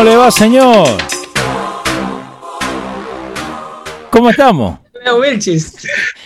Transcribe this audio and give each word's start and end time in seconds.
¿Cómo 0.00 0.10
le 0.12 0.16
va, 0.16 0.30
señor? 0.30 0.88
¿Cómo 4.10 4.30
estamos? 4.30 4.78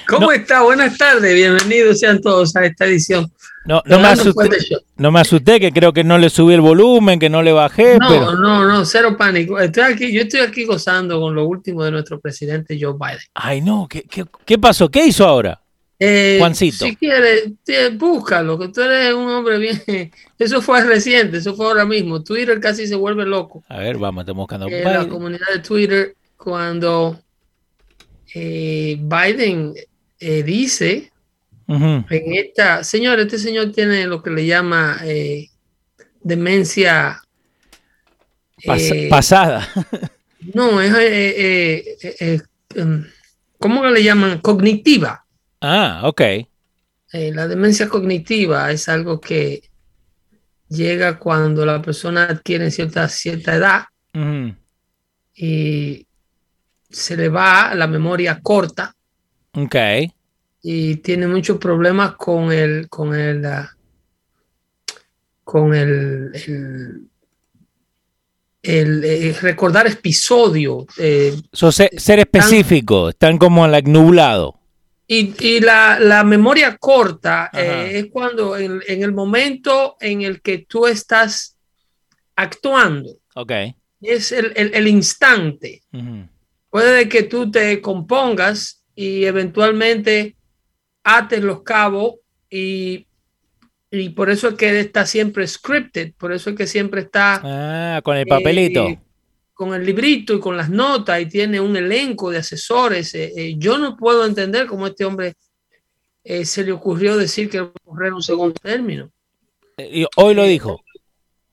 ¿Cómo 0.06 0.30
está? 0.30 0.62
Buenas 0.62 0.96
tardes, 0.96 1.34
bienvenidos 1.34 1.98
sean 1.98 2.20
todos 2.20 2.54
a 2.54 2.66
esta 2.66 2.84
edición. 2.84 3.28
No, 3.64 3.82
no, 3.84 3.98
me 3.98 4.06
asusté, 4.06 4.48
no 4.96 5.10
me 5.10 5.18
asusté, 5.18 5.58
que 5.58 5.72
creo 5.72 5.92
que 5.92 6.04
no 6.04 6.18
le 6.18 6.30
subí 6.30 6.54
el 6.54 6.60
volumen, 6.60 7.18
que 7.18 7.28
no 7.28 7.42
le 7.42 7.50
bajé. 7.50 7.98
No, 7.98 8.36
no, 8.36 8.64
no, 8.64 8.84
cero 8.84 9.16
pánico. 9.18 9.58
Estoy 9.58 9.82
aquí, 9.92 10.12
yo 10.12 10.22
estoy 10.22 10.42
aquí 10.42 10.64
gozando 10.66 11.20
con 11.20 11.34
lo 11.34 11.44
último 11.44 11.82
de 11.82 11.90
nuestro 11.90 12.20
presidente 12.20 12.78
Joe 12.80 12.92
Biden. 12.92 13.18
Ay, 13.34 13.60
no, 13.60 13.88
¿qué, 13.90 14.02
qué, 14.02 14.24
qué 14.44 14.56
pasó? 14.56 14.88
¿Qué 14.88 15.04
hizo 15.04 15.26
ahora? 15.26 15.63
Eh, 15.98 16.36
Juancito. 16.38 16.84
Si 16.84 16.96
quieres, 16.96 17.52
búscalo, 17.96 18.58
que 18.58 18.68
tú 18.68 18.80
eres 18.80 19.14
un 19.14 19.28
hombre 19.28 19.58
bien. 19.58 20.10
Eso 20.38 20.60
fue 20.60 20.82
reciente, 20.84 21.38
eso 21.38 21.54
fue 21.54 21.66
ahora 21.66 21.84
mismo. 21.84 22.22
Twitter 22.22 22.60
casi 22.60 22.86
se 22.86 22.96
vuelve 22.96 23.24
loco. 23.24 23.62
A 23.68 23.78
ver, 23.78 23.96
vamos, 23.96 24.22
estamos 24.22 24.42
buscando. 24.42 24.66
Eh, 24.68 24.82
la 24.82 25.08
comunidad 25.08 25.46
de 25.52 25.60
Twitter, 25.60 26.16
cuando 26.36 27.18
eh, 28.34 28.98
Biden 29.00 29.74
dice 30.18 31.12
en 31.68 32.04
esta. 32.34 32.82
Señor, 32.82 33.20
este 33.20 33.38
señor 33.38 33.70
tiene 33.72 34.06
lo 34.06 34.22
que 34.22 34.30
le 34.30 34.44
llama 34.44 35.00
demencia. 36.20 37.22
pasada. 39.08 39.66
no, 40.54 40.80
es. 40.80 40.92
Em, 42.74 43.06
¿Cómo 43.58 43.86
le 43.86 44.02
llaman? 44.02 44.40
Cognitiva. 44.40 45.23
Ah, 45.66 46.02
ok. 46.04 46.20
Eh, 46.20 47.32
la 47.32 47.48
demencia 47.48 47.88
cognitiva 47.88 48.70
es 48.70 48.86
algo 48.88 49.18
que 49.18 49.62
llega 50.68 51.18
cuando 51.18 51.64
la 51.64 51.80
persona 51.80 52.24
adquiere 52.24 52.70
cierta, 52.70 53.08
cierta 53.08 53.54
edad 53.54 53.84
y 55.34 56.06
se 56.90 57.16
le 57.16 57.28
va 57.30 57.74
la 57.74 57.86
memoria 57.86 58.40
corta. 58.42 58.94
Ok. 59.54 59.74
Y 60.62 60.96
tiene 60.96 61.26
muchos 61.26 61.56
problemas 61.58 62.14
con 62.16 62.52
el, 62.52 62.88
con 62.90 63.14
el, 63.14 63.44
ah, 63.46 63.74
con 65.44 65.74
el, 65.74 67.08
el, 68.62 69.34
recordar 69.36 69.86
episodios. 69.86 70.86
Eh, 70.98 71.40
ser, 71.52 72.18
específico, 72.18 73.08
están, 73.08 73.38
como 73.38 73.66
like, 73.66 73.90
nublado. 73.90 74.60
Y, 75.06 75.60
la, 75.60 76.24
memoria 76.24 76.76
corta 76.78 77.50
eh, 77.52 77.92
es 77.94 78.06
cuando 78.10 78.56
en, 78.56 78.82
el 78.86 79.12
momento 79.12 79.96
en 80.00 80.22
el 80.22 80.40
que 80.40 80.58
tú 80.58 80.86
estás 80.86 81.58
actuando. 82.36 83.10
Es 84.00 84.32
el, 84.32 84.88
instante. 84.88 85.82
Puede 86.70 87.08
que 87.08 87.24
tú 87.24 87.50
te 87.50 87.80
compongas 87.80 88.82
y 88.94 89.24
eventualmente 89.24 90.36
ates 91.02 91.42
los 91.42 91.62
cabos 91.62 92.14
y, 92.48 93.06
y, 93.90 94.08
por 94.10 94.30
eso 94.30 94.48
es 94.48 94.54
que 94.54 94.80
está 94.80 95.04
siempre 95.04 95.46
scripted, 95.46 96.14
por 96.14 96.32
eso 96.32 96.50
es 96.50 96.56
que 96.56 96.66
siempre 96.66 97.02
está... 97.02 97.40
Ah, 97.44 98.00
con 98.02 98.16
el 98.16 98.26
papelito. 98.26 98.88
Eh, 98.88 98.98
con 99.54 99.72
el 99.72 99.86
librito 99.86 100.34
y 100.34 100.40
con 100.40 100.56
las 100.56 100.68
notas 100.68 101.20
y 101.20 101.26
tiene 101.26 101.60
un 101.60 101.76
elenco 101.76 102.30
de 102.30 102.38
asesores. 102.38 103.14
Eh, 103.14 103.32
eh, 103.36 103.54
yo 103.56 103.78
no 103.78 103.96
puedo 103.96 104.26
entender 104.26 104.66
cómo 104.66 104.88
este 104.88 105.04
hombre 105.04 105.34
eh, 106.24 106.44
se 106.44 106.64
le 106.64 106.72
ocurrió 106.72 107.16
decir 107.16 107.48
que 107.48 107.70
correr 107.84 108.12
un 108.12 108.22
segundo 108.22 108.54
término. 108.60 109.10
¿Y 109.78 110.06
hoy 110.16 110.34
lo 110.34 110.44
dijo? 110.44 110.80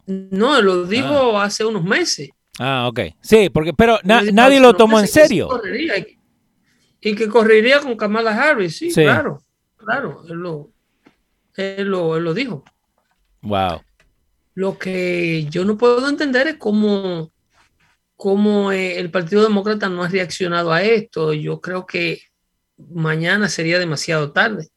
No, 0.08 0.62
lo 0.62 0.86
dijo 0.86 1.38
ah. 1.38 1.46
hace 1.46 1.64
unos 1.64 1.84
meses. 1.84 2.30
Ah, 2.60 2.88
ok. 2.88 3.00
Sí, 3.22 3.50
porque, 3.50 3.74
pero 3.74 4.00
nadie 4.04 4.60
lo 4.60 4.74
tomó 4.74 5.00
en 5.00 5.08
serio. 5.08 5.50
y, 7.02 7.16
que 7.16 7.28
correría 7.28 7.80
con 7.80 7.96
Kamala 7.96 8.32
Harris, 8.32 8.78
sí, 8.78 8.92
claro, 8.94 9.42
claro, 9.78 10.24
él 10.30 10.38
lo, 10.38 10.70
él 11.56 11.88
lo, 11.88 12.18
él 12.18 12.24
lo 12.24 12.34
dijo. 12.34 12.64
Wow. 13.42 13.82
Lo 14.54 14.78
que 14.78 15.48
yo 15.50 15.66
no 15.66 15.78
puedo 15.78 16.08
entender 16.08 16.48
es 16.48 16.58
cómo 16.58 17.32
cómo 18.22 18.72
eh, 18.72 19.00
el 19.00 19.10
Partido 19.10 19.42
Demócrata 19.42 19.90
no 19.90 20.04
ha 20.04 20.08
reaccionado 20.08 20.72
a 20.72 20.84
esto. 20.84 21.34
Yo 21.34 21.60
creo 21.60 21.88
que 21.88 22.22
mañana 22.78 23.50
sería 23.50 23.80
demasiado 23.80 24.32
tarde. 24.32 24.68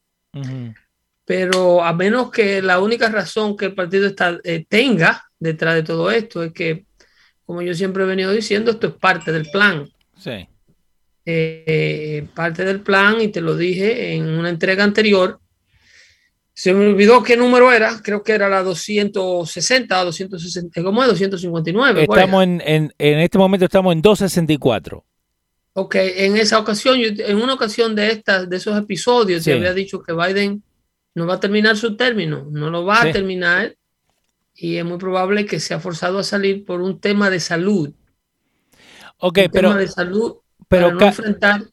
Pero 1.25 1.83
a 1.83 1.93
menos 1.93 2.31
que 2.31 2.63
la 2.63 2.79
única 2.79 3.07
razón 3.07 3.55
que 3.55 3.65
el 3.65 3.75
partido 3.75 4.07
está, 4.07 4.39
eh, 4.43 4.65
tenga 4.67 5.25
detrás 5.37 5.75
de 5.75 5.83
todo 5.83 6.09
esto 6.09 6.41
es 6.41 6.53
que, 6.53 6.87
como 7.45 7.61
yo 7.61 7.75
siempre 7.75 8.03
he 8.03 8.07
venido 8.07 8.31
diciendo, 8.31 8.71
esto 8.71 8.87
es 8.87 8.93
parte 8.93 9.31
del 9.31 9.47
plan. 9.51 9.87
Sí. 10.17 10.47
Eh, 11.23 12.27
parte 12.33 12.65
del 12.65 12.81
plan, 12.81 13.21
y 13.21 13.27
te 13.27 13.41
lo 13.41 13.55
dije 13.55 14.15
en 14.15 14.27
una 14.27 14.49
entrega 14.49 14.83
anterior, 14.83 15.39
se 16.57 16.73
me 16.73 16.87
olvidó 16.87 17.21
qué 17.21 17.35
número 17.35 17.69
era, 17.69 18.01
creo 18.01 18.23
que 18.23 18.31
era 18.31 18.47
la 18.47 18.63
260, 18.63 20.05
260, 20.05 20.83
¿cómo 20.83 21.03
es? 21.03 21.09
259. 21.09 22.03
Estamos 22.03 22.43
en, 22.45 22.61
en, 22.65 22.93
en, 22.97 23.19
este 23.19 23.37
momento 23.37 23.65
estamos 23.65 23.91
en 23.93 24.01
264. 24.01 25.03
Ok, 25.73 25.95
en 25.95 26.37
esa 26.37 26.57
ocasión, 26.57 26.97
en 27.01 27.35
una 27.35 27.55
ocasión 27.55 27.93
de 27.93 28.09
estas, 28.09 28.49
de 28.49 28.55
esos 28.55 28.77
episodios, 28.77 29.43
se 29.43 29.51
había 29.51 29.73
dicho 29.73 30.01
que 30.01 30.13
Biden 30.13 30.63
no 31.13 31.27
va 31.27 31.33
a 31.33 31.39
terminar 31.41 31.75
su 31.75 31.97
término, 31.97 32.47
no 32.49 32.69
lo 32.69 32.85
va 32.85 33.01
a 33.01 33.11
terminar 33.11 33.75
y 34.55 34.77
es 34.77 34.85
muy 34.85 34.97
probable 34.97 35.45
que 35.45 35.59
sea 35.59 35.81
forzado 35.81 36.19
a 36.19 36.23
salir 36.23 36.63
por 36.63 36.79
un 36.79 37.01
tema 37.01 37.29
de 37.29 37.41
salud. 37.41 37.91
Ok, 39.17 39.39
pero... 39.51 39.71
Tema 39.71 39.77
de 39.77 39.87
salud 39.89 40.37
pero 40.69 40.87
para 40.87 40.99
no 40.99 41.05
enfrentar 41.07 41.63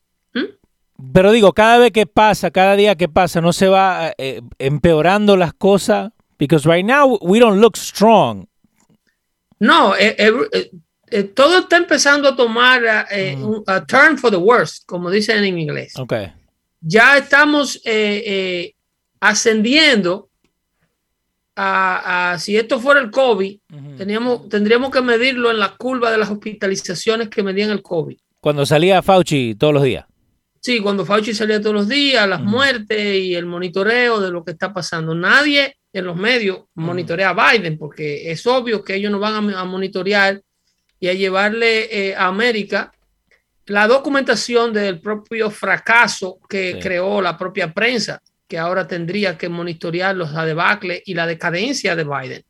pero 1.13 1.33
digo, 1.33 1.53
cada 1.53 1.79
vez 1.79 1.91
que 1.91 2.07
pasa, 2.07 2.51
cada 2.51 2.77
día 2.77 2.95
que 2.95 3.09
pasa, 3.09 3.41
no 3.41 3.53
se 3.53 3.69
va 3.69 4.13
eh, 4.19 4.43
empeorando 4.59 5.37
las 5.37 5.53
cosas. 5.55 6.13
Because 6.39 6.69
right 6.69 6.85
now 6.85 7.19
we 7.23 7.39
don't 7.39 7.61
look 7.61 7.77
strong. 7.77 8.47
No, 9.61 9.95
eh, 9.97 10.17
eh, 10.19 11.23
todo 11.35 11.61
está 11.61 11.77
empezando 11.77 12.29
a 12.29 12.35
tomar 12.35 12.83
mm. 12.83 13.63
a 13.67 13.87
turn 13.87 14.19
for 14.19 14.31
the 14.31 14.37
worst, 14.37 14.85
como 14.87 15.09
dicen 15.09 15.45
en 15.45 15.57
inglés. 15.57 15.97
Okay. 15.97 16.33
Ya 16.81 17.17
estamos 17.17 17.81
ascendiendo 19.21 20.31
a, 21.55 22.37
si 22.41 22.57
esto 22.57 22.81
fuera 22.81 23.01
el 23.01 23.13
COVID, 23.13 23.61
teníamos, 23.97 24.49
tendríamos 24.49 24.91
que 24.91 25.01
medirlo 25.01 25.53
en 25.53 25.61
la 25.61 25.77
curva 25.77 26.11
de 26.11 26.19
las 26.19 26.29
hospitalizaciones 26.29 27.29
que 27.29 27.45
medían 27.45 27.71
el 27.71 27.83
COVID. 27.83 28.17
Cuando 28.41 28.67
salía 28.67 29.01
Fauci 29.01 29.55
todos 29.55 29.75
los 29.75 29.85
días. 29.85 30.07
Sí, 30.63 30.79
cuando 30.79 31.05
Fauci 31.05 31.35
salía 31.35 31.61
todos 31.61 31.75
los 31.75 31.89
días, 31.89 32.29
las 32.29 32.41
muertes 32.41 33.17
y 33.17 33.35
el 33.35 33.47
monitoreo 33.47 34.21
de 34.21 34.31
lo 34.31 34.45
que 34.45 34.53
está 34.53 34.73
pasando. 34.73 35.13
Nadie 35.13 35.77
en 35.93 36.05
los 36.05 36.17
medios 36.17 36.67
monitorea 36.75 37.31
a 37.31 37.53
Biden 37.53 37.77
porque 37.77 38.31
es 38.31 38.47
obvio 38.47 38.85
que 38.85 38.95
ellos 38.95 39.11
no 39.11 39.19
van 39.19 39.53
a, 39.53 39.65
monitorear 39.65 40.41
y 41.01 41.09
a 41.09 41.15
llevarle 41.15 41.89
eh, 41.91 42.15
a 42.15 42.27
América 42.27 42.93
la 43.67 43.89
documentación 43.89 44.73
del 44.73 45.01
propio 45.01 45.51
fracaso 45.51 46.39
que 46.49 46.79
creó 46.81 47.21
la 47.21 47.37
propia 47.37 47.73
prensa, 47.75 48.23
que 48.47 48.57
ahora 48.57 48.87
tendría 48.87 49.37
que 49.37 49.49
monitorear 49.49 50.15
los 50.15 50.33
debacle 50.33 51.03
y 51.05 51.15
la 51.15 51.27
decadencia 51.27 51.97
de 51.97 52.05
Biden. 52.05 52.45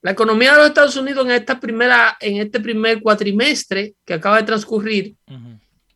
La 0.00 0.12
economía 0.12 0.52
de 0.52 0.58
los 0.58 0.66
Estados 0.68 0.96
Unidos 0.96 1.24
en 1.26 1.32
esta 1.32 1.58
primera, 1.58 2.16
en 2.20 2.36
este 2.36 2.60
primer 2.60 3.02
cuatrimestre 3.02 3.94
que 4.04 4.14
acaba 4.14 4.36
de 4.36 4.44
transcurrir, 4.44 5.16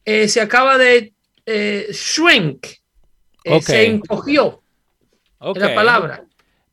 eh, 0.04 0.26
se 0.26 0.40
acaba 0.40 0.76
de 0.76 1.12
eh, 1.46 1.88
shrink, 1.90 2.66
eh, 3.44 3.62
se 3.62 3.86
encogió. 3.86 4.62
la 5.40 5.74
palabra. 5.74 6.24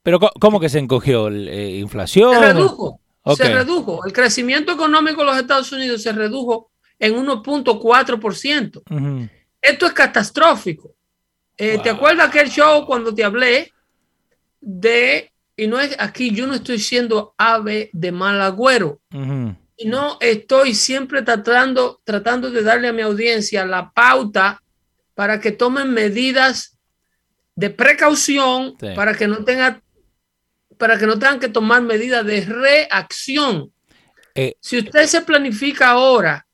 Pero 0.01 0.19
¿cómo 0.19 0.59
que 0.59 0.67
se 0.67 0.79
encogió? 0.79 1.29
¿Inflación? 1.29 2.33
Se 2.33 2.39
redujo. 2.39 2.99
Se 3.37 3.53
redujo. 3.53 4.05
El 4.05 4.11
crecimiento 4.11 4.73
económico 4.73 5.21
de 5.21 5.27
los 5.27 5.37
Estados 5.37 5.71
Unidos 5.71 6.01
se 6.01 6.11
redujo 6.11 6.71
en 6.99 7.15
1.4%. 7.15 9.29
Esto 9.61 9.85
es 9.85 9.93
catastrófico. 9.93 10.93
¿Te 11.55 11.89
acuerdas 11.89 12.27
aquel 12.27 12.49
show 12.49 12.85
cuando 12.85 13.13
te 13.13 13.23
hablé 13.23 13.71
de 14.59 15.33
y 15.55 15.67
no 15.67 15.79
es 15.79 15.95
aquí, 15.99 16.33
yo 16.33 16.47
no 16.47 16.55
estoy 16.55 16.79
siendo 16.79 17.35
ave 17.37 17.89
de 17.93 18.11
mal 18.11 18.41
agüero. 18.41 19.01
Y 19.75 19.85
no 19.85 20.17
estoy 20.19 20.73
siempre 20.73 21.21
tratando, 21.21 22.01
tratando 22.03 22.49
de 22.49 22.63
darle 22.63 22.87
a 22.87 22.93
mi 22.93 23.01
audiencia 23.01 23.65
la 23.65 23.91
pauta 23.91 24.62
para 25.15 25.39
que 25.39 25.51
tomen 25.51 25.92
medidas 25.92 26.77
de 27.56 27.69
precaución 27.69 28.75
para 28.95 29.15
que 29.15 29.27
no 29.27 29.44
tenga 29.44 29.81
para 30.77 30.98
que 30.98 31.06
no 31.06 31.19
tengan 31.19 31.39
que 31.39 31.50
tomar 31.50 31.83
medidas 31.83 32.25
de 32.25 32.42
reacción. 32.42 33.71
Eh, 34.33 34.56
si 34.60 34.80
usted 34.80 35.06
se 35.06 35.21
planifica 35.21 35.92
ahora 35.92 36.45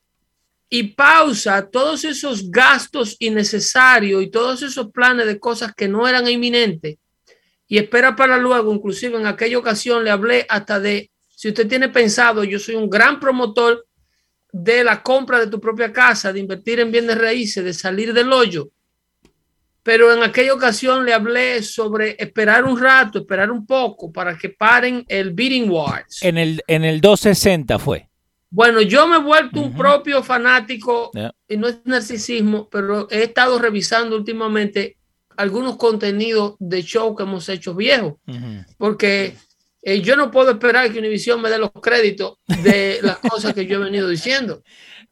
y 0.68 0.82
pausa 0.82 1.68
todos 1.68 2.04
esos 2.04 2.50
gastos 2.50 3.16
innecesarios 3.18 4.22
y 4.22 4.30
todos 4.30 4.62
esos 4.62 4.90
planes 4.92 5.26
de 5.26 5.40
cosas 5.40 5.74
que 5.74 5.88
no 5.88 6.06
eran 6.06 6.28
inminentes, 6.28 6.98
y 7.70 7.78
espera 7.78 8.16
para 8.16 8.36
luego. 8.36 8.74
Inclusive 8.74 9.16
en 9.16 9.26
aquella 9.26 9.56
ocasión 9.56 10.02
le 10.02 10.10
hablé 10.10 10.44
hasta 10.48 10.80
de, 10.80 11.10
si 11.28 11.48
usted 11.48 11.68
tiene 11.68 11.88
pensado, 11.88 12.42
yo 12.42 12.58
soy 12.58 12.74
un 12.74 12.90
gran 12.90 13.20
promotor 13.20 13.86
de 14.52 14.84
la 14.84 15.02
compra 15.02 15.38
de 15.38 15.46
tu 15.46 15.60
propia 15.60 15.92
casa, 15.92 16.32
de 16.32 16.40
invertir 16.40 16.80
en 16.80 16.90
bienes 16.90 17.18
raíces, 17.18 17.64
de 17.64 17.72
salir 17.72 18.12
del 18.12 18.32
hoyo. 18.32 18.68
Pero 19.82 20.12
en 20.12 20.22
aquella 20.22 20.52
ocasión 20.52 21.04
le 21.04 21.14
hablé 21.14 21.62
sobre 21.62 22.16
esperar 22.18 22.64
un 22.64 22.78
rato, 22.78 23.20
esperar 23.20 23.50
un 23.50 23.66
poco 23.66 24.12
para 24.12 24.36
que 24.36 24.50
paren 24.50 25.04
el 25.08 25.32
bidding 25.32 25.70
wars. 25.70 26.22
En 26.22 26.36
el, 26.36 26.62
en 26.66 26.84
el 26.84 27.00
260 27.00 27.78
fue. 27.78 28.08
Bueno, 28.50 28.82
yo 28.82 29.06
me 29.06 29.16
he 29.16 29.20
vuelto 29.20 29.60
un 29.60 29.74
propio 29.74 30.22
fanático 30.24 31.12
y 31.48 31.56
no 31.56 31.68
es 31.68 31.78
narcisismo, 31.84 32.68
pero 32.68 33.08
he 33.08 33.22
estado 33.22 33.58
revisando 33.60 34.16
últimamente 34.16 34.96
algunos 35.36 35.76
contenidos 35.76 36.56
de 36.58 36.82
show 36.82 37.14
que 37.14 37.22
hemos 37.22 37.48
hecho 37.48 37.74
viejos, 37.74 38.14
porque 38.76 39.36
eh, 39.82 40.02
yo 40.02 40.14
no 40.14 40.30
puedo 40.30 40.50
esperar 40.50 40.92
que 40.92 40.98
Univision 40.98 41.40
me 41.40 41.48
dé 41.48 41.58
los 41.58 41.70
créditos 41.72 42.38
de 42.46 42.98
las 43.02 43.18
cosas 43.18 43.54
que 43.54 43.66
yo 43.66 43.80
he 43.80 43.84
venido 43.84 44.08
diciendo. 44.08 44.62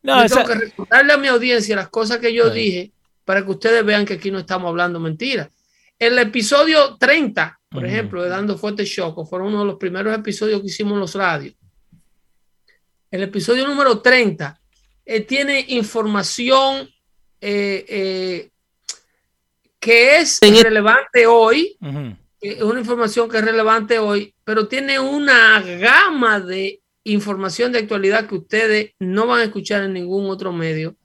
No, 0.03 0.25
tengo 0.27 0.47
que 0.47 0.55
recordarle 0.55 1.13
a 1.13 1.17
mi 1.17 1.29
audiencia 1.29 1.75
las 1.75 1.89
cosas 1.89 2.19
que 2.19 2.33
yo 2.33 2.51
dije 2.51 2.93
para 3.25 3.45
que 3.45 3.51
ustedes 3.51 3.85
vean 3.85 4.05
que 4.05 4.15
aquí 4.15 4.31
no 4.31 4.39
estamos 4.39 4.69
hablando 4.69 5.01
mentiras. 5.01 5.49
El 5.99 6.19
episodio 6.19 6.97
30, 6.97 7.61
por 7.71 7.85
ejemplo, 7.85 8.23
de 8.23 8.29
Dando 8.29 8.57
Fuerte 8.57 8.85
Shock, 8.85 9.29
fue 9.29 9.43
uno 9.43 9.61
de 9.61 9.67
los 9.67 9.77
primeros 9.77 10.17
episodios 10.17 10.61
que 10.61 10.69
hicimos 10.69 10.95
en 10.95 11.01
los 11.01 11.15
radios. 11.15 11.55
El 13.11 13.23
episodio 13.23 13.67
número 13.67 14.01
30 14.01 14.61
eh, 15.05 15.21
tiene 15.23 15.65
información 15.69 16.89
eh, 17.41 18.49
que 19.81 20.19
es 20.19 20.39
relevante 20.41 21.27
hoy, 21.27 21.77
es 21.81 22.19
una 22.63 22.81
información 22.81 23.29
que 23.29 23.39
es 23.39 23.45
relevante 23.45 23.99
hoy, 23.99 24.35
pero 24.45 24.69
tiene 24.69 24.99
una 24.99 25.61
gama 25.61 26.41
de 26.41 26.81
información 27.05 27.73
de 27.73 27.81
actualidad 27.81 28.29
que 28.29 28.37
ustedes 28.37 28.93
no 28.99 29.27
van 29.27 29.41
a 29.41 29.45
escuchar 29.45 29.83
en 29.85 29.95
ningún 29.95 30.31
otro 30.31 30.53
medio. 30.53 30.97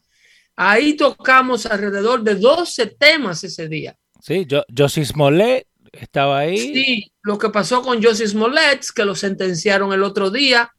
Ahí 0.56 0.94
tocamos 0.96 1.66
alrededor 1.66 2.22
de 2.24 2.36
12 2.36 2.88
temas 2.88 3.44
ese 3.44 3.68
día. 3.68 3.98
Sí, 4.22 4.46
yo, 4.48 4.64
Josie 4.76 5.06
Smollett 5.06 5.68
estaba 5.92 6.40
ahí. 6.40 6.58
Sí, 6.58 7.12
lo 7.24 7.38
que 7.38 7.50
pasó 7.50 7.82
con 7.82 8.02
Josie 8.04 8.28
Smollett, 8.28 8.86
que 8.96 9.06
lo 9.06 9.16
sentenciaron 9.16 9.92
el 9.94 10.04
otro 10.04 10.30
día. 10.30 10.72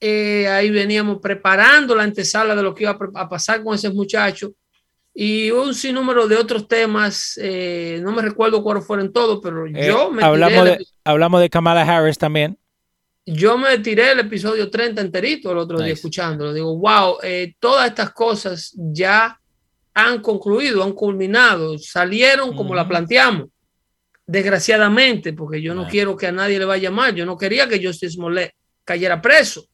Eh, 0.00 0.46
ahí 0.48 0.70
veníamos 0.70 1.18
preparando 1.20 1.94
la 1.94 2.04
antesala 2.04 2.54
de 2.54 2.62
lo 2.62 2.74
que 2.74 2.84
iba 2.84 2.98
a 3.14 3.28
pasar 3.28 3.62
con 3.62 3.74
ese 3.74 3.90
muchacho 3.90 4.52
y 5.20 5.50
un 5.50 5.74
sinnúmero 5.74 6.28
de 6.28 6.36
otros 6.36 6.68
temas. 6.68 7.36
Eh, 7.42 7.98
no 8.04 8.12
me 8.12 8.22
recuerdo 8.22 8.62
cuáles 8.62 8.86
fueron 8.86 9.12
todos, 9.12 9.40
pero 9.42 9.66
eh, 9.66 9.88
yo 9.88 10.12
me 10.12 10.22
hablamos 10.22 10.64
de, 10.64 10.86
hablamos 11.02 11.40
de 11.40 11.50
Kamala 11.50 11.82
Harris 11.82 12.16
también. 12.16 12.56
Yo 13.26 13.58
me 13.58 13.76
tiré 13.80 14.12
el 14.12 14.20
episodio 14.20 14.70
30 14.70 15.00
enterito 15.00 15.50
el 15.50 15.58
otro 15.58 15.80
día 15.80 15.92
escuchándolo. 15.92 16.52
Digo, 16.52 16.78
wow, 16.78 17.16
eh, 17.24 17.52
todas 17.58 17.88
estas 17.88 18.12
cosas 18.12 18.72
ya 18.76 19.40
han 19.92 20.22
concluido, 20.22 20.84
han 20.84 20.92
culminado, 20.92 21.76
salieron 21.78 22.54
como 22.54 22.72
la 22.72 22.86
planteamos. 22.86 23.48
Desgraciadamente, 24.24 25.32
porque 25.32 25.60
yo 25.60 25.74
no 25.74 25.88
quiero 25.88 26.16
que 26.16 26.28
a 26.28 26.32
nadie 26.32 26.60
le 26.60 26.64
vaya 26.64 26.92
mal. 26.92 27.12
Yo 27.12 27.26
no 27.26 27.36
quería 27.36 27.68
que 27.68 27.84
Justice 27.84 28.14
Smollett 28.14 28.54
cayera 28.84 29.20
preso 29.20 29.66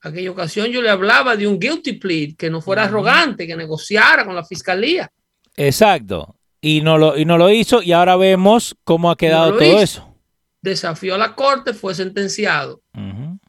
aquella 0.00 0.30
ocasión 0.30 0.68
yo 0.68 0.82
le 0.82 0.90
hablaba 0.90 1.36
de 1.36 1.46
un 1.46 1.58
guilty 1.58 1.94
plea, 1.94 2.28
que 2.36 2.50
no 2.50 2.60
fuera 2.60 2.84
arrogante, 2.84 3.46
que 3.46 3.56
negociara 3.56 4.24
con 4.24 4.34
la 4.34 4.44
fiscalía. 4.44 5.10
Exacto. 5.56 6.36
Y 6.60 6.80
no 6.80 6.98
lo, 6.98 7.16
y 7.16 7.24
no 7.24 7.38
lo 7.38 7.50
hizo 7.50 7.82
y 7.82 7.92
ahora 7.92 8.16
vemos 8.16 8.76
cómo 8.84 9.10
ha 9.10 9.16
quedado 9.16 9.52
todo 9.52 9.80
eso. 9.80 10.14
Desafió 10.60 11.14
a 11.14 11.18
la 11.18 11.34
corte, 11.34 11.72
fue 11.72 11.94
sentenciado. 11.94 12.82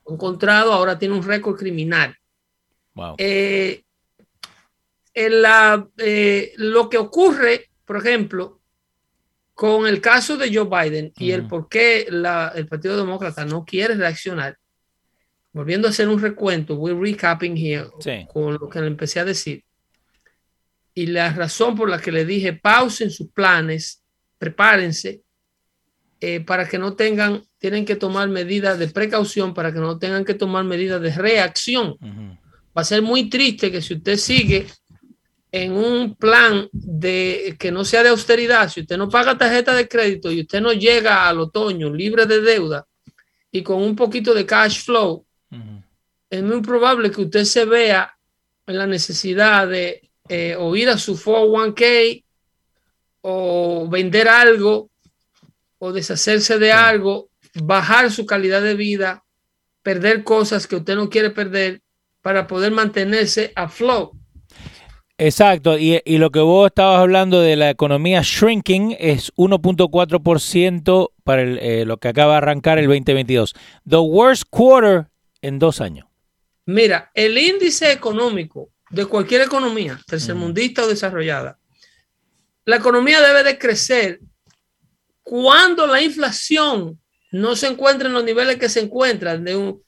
Encontrado, 0.05 0.73
ahora 0.73 0.97
tiene 0.97 1.15
un 1.15 1.23
récord 1.23 1.57
criminal. 1.57 2.15
Wow. 2.93 3.15
Eh, 3.17 3.83
en 5.13 5.41
la, 5.41 5.87
eh, 5.97 6.53
lo 6.57 6.89
que 6.89 6.97
ocurre, 6.97 7.69
por 7.85 7.97
ejemplo, 7.97 8.59
con 9.55 9.87
el 9.87 10.01
caso 10.01 10.37
de 10.37 10.53
Joe 10.53 10.65
Biden 10.69 11.11
y 11.17 11.31
el 11.31 11.47
por 11.47 11.67
qué 11.67 12.07
el 12.09 12.67
Partido 12.67 12.95
Demócrata 12.95 13.43
no 13.43 13.65
quiere 13.65 13.95
reaccionar, 13.95 14.57
volviendo 15.51 15.87
a 15.87 15.91
hacer 15.91 16.07
un 16.07 16.21
recuento, 16.21 16.75
we're 16.75 16.99
recapping 16.99 17.57
here 17.57 17.87
con 18.31 18.53
lo 18.53 18.69
que 18.69 18.81
le 18.81 18.87
empecé 18.87 19.19
a 19.19 19.25
decir. 19.25 19.63
Y 20.93 21.07
la 21.07 21.31
razón 21.31 21.75
por 21.75 21.89
la 21.89 21.99
que 21.99 22.11
le 22.11 22.25
dije 22.25 22.53
pausen 22.53 23.09
sus 23.09 23.29
planes, 23.29 24.03
prepárense 24.37 25.21
eh, 26.21 26.41
para 26.41 26.67
que 26.67 26.77
no 26.77 26.95
tengan, 26.95 27.43
tienen 27.57 27.85
que 27.85 27.95
tomar 27.95 28.27
medidas 28.27 28.77
de 28.77 28.89
precaución, 28.89 29.53
para 29.53 29.71
que 29.71 29.79
no 29.79 29.97
tengan 29.97 30.25
que 30.25 30.33
tomar 30.33 30.65
medidas 30.65 31.01
de 31.01 31.11
reacción. 31.11 31.95
Va 32.77 32.81
a 32.81 32.83
ser 32.83 33.01
muy 33.01 33.29
triste 33.29 33.71
que 33.71 33.81
si 33.81 33.95
usted 33.95 34.17
sigue 34.17 34.67
en 35.51 35.71
un 35.71 36.15
plan 36.15 36.67
de 36.71 37.55
que 37.57 37.71
no 37.71 37.85
sea 37.85 38.03
de 38.03 38.09
austeridad, 38.09 38.69
si 38.69 38.81
usted 38.81 38.97
no 38.97 39.09
paga 39.09 39.37
tarjeta 39.37 39.73
de 39.73 39.87
crédito 39.87 40.31
y 40.31 40.41
usted 40.41 40.61
no 40.61 40.73
llega 40.73 41.27
al 41.27 41.39
otoño 41.39 41.89
libre 41.89 42.25
de 42.25 42.41
deuda 42.41 42.85
y 43.51 43.63
con 43.63 43.81
un 43.81 43.95
poquito 43.95 44.33
de 44.33 44.45
cash 44.45 44.83
flow, 44.83 45.25
es 46.29 46.43
muy 46.43 46.61
probable 46.61 47.11
que 47.11 47.21
usted 47.21 47.43
se 47.43 47.65
vea 47.65 48.17
en 48.67 48.77
la 48.77 48.87
necesidad 48.87 49.67
de 49.67 50.09
eh, 50.27 50.55
o 50.57 50.75
ir 50.75 50.89
a 50.89 50.97
su 50.97 51.17
401k 51.17 52.23
o 53.21 53.87
vender 53.89 54.27
algo 54.27 54.89
o 55.79 55.91
deshacerse 55.91 56.59
de 56.59 56.71
algo, 56.71 57.29
bajar 57.55 58.11
su 58.11 58.25
calidad 58.25 58.61
de 58.61 58.75
vida, 58.75 59.23
perder 59.81 60.23
cosas 60.23 60.67
que 60.67 60.75
usted 60.75 60.95
no 60.95 61.09
quiere 61.09 61.31
perder 61.31 61.81
para 62.21 62.47
poder 62.47 62.71
mantenerse 62.71 63.51
a 63.55 63.69
flow. 63.69 64.11
Exacto, 65.17 65.77
y, 65.77 65.99
lo 66.05 66.29
que 66.29 66.39
vos 66.39 66.67
estabas 66.67 67.01
hablando 67.01 67.41
de 67.41 67.57
la 67.57 67.69
economía 67.69 68.21
shrinking 68.23 68.95
es 68.99 69.33
1.4% 69.35 71.09
para 71.25 71.41
eh, 71.41 71.83
lo 71.85 71.97
que 71.97 72.07
acaba 72.07 72.33
de 72.33 72.37
arrancar 72.37 72.77
el 72.77 72.85
2022. 72.85 73.53
The 73.89 73.97
worst 73.97 74.43
quarter 74.49 75.07
en 75.41 75.59
dos 75.59 75.81
años. 75.81 76.07
Mira, 76.65 77.11
el 77.13 77.37
índice 77.37 77.91
económico 77.91 78.69
de 78.89 79.05
cualquier 79.05 79.41
economía, 79.41 79.99
tercermundista 80.05 80.83
o 80.83 80.87
desarrollada, 80.87 81.57
la 82.65 82.75
economía 82.75 83.21
debe 83.21 83.43
de 83.43 83.57
crecer 83.57 84.19
cuando 85.23 85.87
la 85.87 86.01
inflación 86.01 86.99
no 87.31 87.55
se 87.55 87.67
encuentra 87.67 88.07
en 88.07 88.13
los 88.13 88.23
niveles 88.23 88.57
que 88.57 88.69
se 88.69 88.79
encuentran, 88.79 89.43
de 89.43 89.55
un, 89.55 89.83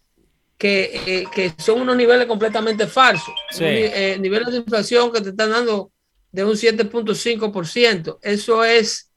que, 0.57 1.25
eh, 1.35 1.53
son 1.57 1.81
unos 1.81 1.97
niveles 1.97 2.27
completamente 2.27 2.85
falsos. 2.85 3.33
Eh, 3.59 4.17
niveles 4.19 4.51
de 4.51 4.57
inflación 4.57 5.11
que 5.11 5.21
te 5.21 5.29
están 5.29 5.49
dando 5.49 5.91
de 6.31 6.43
un 6.43 6.55
7.5%. 6.55 8.19
Eso 8.21 8.63
es 8.63 9.11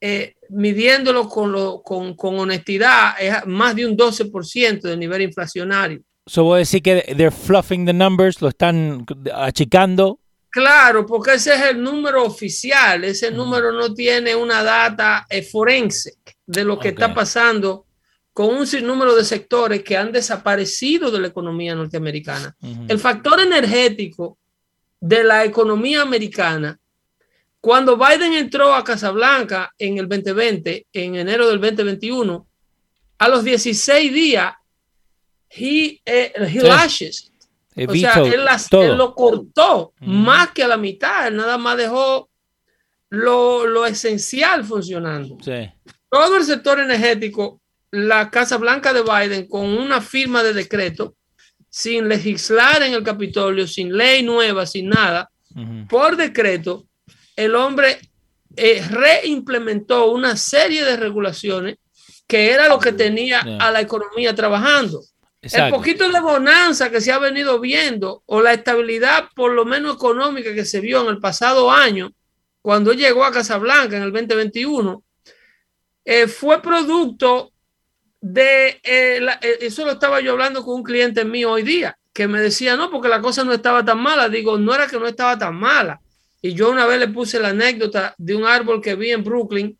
eh, 0.00 0.34
midiéndolo 0.52 1.28
con, 1.28 1.52
lo, 1.52 1.82
con, 1.82 2.14
con, 2.14 2.38
honestidad, 2.38 3.14
es 3.20 3.46
más 3.46 3.74
de 3.74 3.86
un 3.86 3.96
12% 3.96 4.80
del 4.80 4.98
nivel 4.98 5.22
inflacionario. 5.22 6.02
So 6.26 6.44
voy 6.44 6.56
a 6.56 6.58
decir 6.58 6.82
que 6.82 7.14
they're 7.16 7.30
fluffing 7.30 7.84
the 7.84 7.92
numbers, 7.92 8.40
lo 8.40 8.48
están 8.48 9.04
achicando. 9.34 10.20
Claro, 10.50 11.06
porque 11.06 11.34
ese 11.34 11.54
es 11.54 11.62
el 11.62 11.82
número 11.82 12.24
oficial, 12.24 13.04
ese 13.04 13.30
número 13.30 13.72
no 13.72 13.94
tiene 13.94 14.36
una 14.36 14.62
data 14.62 15.26
eh, 15.30 15.42
forense 15.42 16.18
de 16.46 16.64
lo 16.64 16.78
que 16.78 16.88
está 16.88 17.14
pasando 17.14 17.86
con 18.32 18.54
un 18.54 18.66
sinnúmero 18.66 19.14
de 19.14 19.24
sectores 19.24 19.82
que 19.82 19.96
han 19.96 20.12
desaparecido 20.12 21.10
de 21.10 21.20
la 21.20 21.28
economía 21.28 21.74
norteamericana. 21.74 22.54
El 22.88 22.98
factor 22.98 23.40
energético 23.40 24.38
de 25.00 25.24
la 25.24 25.44
economía 25.44 26.02
americana, 26.02 26.78
cuando 27.62 27.96
Biden 27.96 28.32
entró 28.32 28.74
a 28.74 28.82
Casablanca 28.82 29.72
en 29.78 29.96
el 29.98 30.08
2020, 30.08 30.88
en 30.92 31.14
enero 31.14 31.48
del 31.48 31.60
2021, 31.60 32.44
a 33.18 33.28
los 33.28 33.44
16 33.44 34.12
días, 34.12 34.52
he, 35.48 36.00
eh, 36.04 36.32
lashes. 36.54 37.32
O 37.88 37.94
sea, 37.94 38.14
él, 38.14 38.96
lo 38.96 39.14
cortó 39.14 39.94
más 40.00 40.50
que 40.50 40.64
a 40.64 40.68
la 40.68 40.76
mitad, 40.76 41.28
él 41.28 41.36
nada 41.36 41.56
más 41.56 41.76
dejó 41.76 42.28
lo, 43.10 43.64
lo 43.64 43.86
esencial 43.86 44.64
funcionando. 44.64 45.38
Todo 46.10 46.36
el 46.38 46.44
sector 46.44 46.80
energético 46.80 47.62
la 47.92 48.28
Casa 48.28 48.56
Blanca 48.56 48.92
de 48.92 49.02
Biden 49.02 49.46
con 49.46 49.66
una 49.66 50.00
firma 50.00 50.42
de 50.42 50.52
decreto, 50.52 51.14
sin 51.68 52.08
legislar 52.08 52.82
en 52.82 52.94
el 52.94 53.04
Capitolio, 53.04 53.68
sin 53.68 53.96
ley 53.96 54.24
nueva, 54.24 54.66
sin 54.66 54.88
nada, 54.88 55.30
por 55.88 56.16
decreto, 56.16 56.88
el 57.36 57.54
hombre 57.54 57.98
eh, 58.56 58.84
reimplementó 58.88 60.10
una 60.10 60.36
serie 60.36 60.84
de 60.84 60.96
regulaciones 60.96 61.76
que 62.26 62.50
era 62.50 62.68
lo 62.68 62.78
que 62.78 62.92
tenía 62.92 63.40
a 63.60 63.70
la 63.70 63.80
economía 63.80 64.34
trabajando. 64.34 65.02
El 65.42 65.70
poquito 65.70 66.08
de 66.08 66.20
bonanza 66.20 66.88
que 66.88 67.00
se 67.00 67.10
ha 67.10 67.18
venido 67.18 67.58
viendo 67.58 68.22
o 68.26 68.40
la 68.40 68.52
estabilidad 68.52 69.28
por 69.34 69.52
lo 69.52 69.64
menos 69.64 69.96
económica 69.96 70.54
que 70.54 70.64
se 70.64 70.80
vio 70.80 71.02
en 71.02 71.08
el 71.08 71.18
pasado 71.18 71.70
año, 71.70 72.12
cuando 72.62 72.92
llegó 72.92 73.24
a 73.24 73.32
Casablanca 73.32 73.96
en 73.96 74.04
el 74.04 74.12
2021, 74.12 75.02
eh, 76.04 76.28
fue 76.28 76.62
producto 76.62 77.52
de 78.20 78.80
eh, 78.84 79.20
eh, 79.42 79.58
eso 79.60 79.84
lo 79.84 79.92
estaba 79.92 80.20
yo 80.20 80.32
hablando 80.32 80.64
con 80.64 80.76
un 80.76 80.82
cliente 80.84 81.24
mío 81.24 81.50
hoy 81.50 81.64
día, 81.64 81.98
que 82.12 82.28
me 82.28 82.40
decía, 82.40 82.76
no, 82.76 82.88
porque 82.88 83.08
la 83.08 83.20
cosa 83.20 83.42
no 83.42 83.52
estaba 83.52 83.84
tan 83.84 84.00
mala. 84.00 84.28
Digo, 84.28 84.58
no 84.58 84.72
era 84.74 84.86
que 84.86 84.98
no 84.98 85.08
estaba 85.08 85.36
tan 85.36 85.56
mala. 85.56 86.00
Y 86.42 86.54
yo 86.54 86.70
una 86.70 86.86
vez 86.86 86.98
le 86.98 87.08
puse 87.08 87.38
la 87.38 87.50
anécdota 87.50 88.14
de 88.18 88.34
un 88.34 88.44
árbol 88.44 88.82
que 88.82 88.96
vi 88.96 89.12
en 89.12 89.22
Brooklyn 89.22 89.78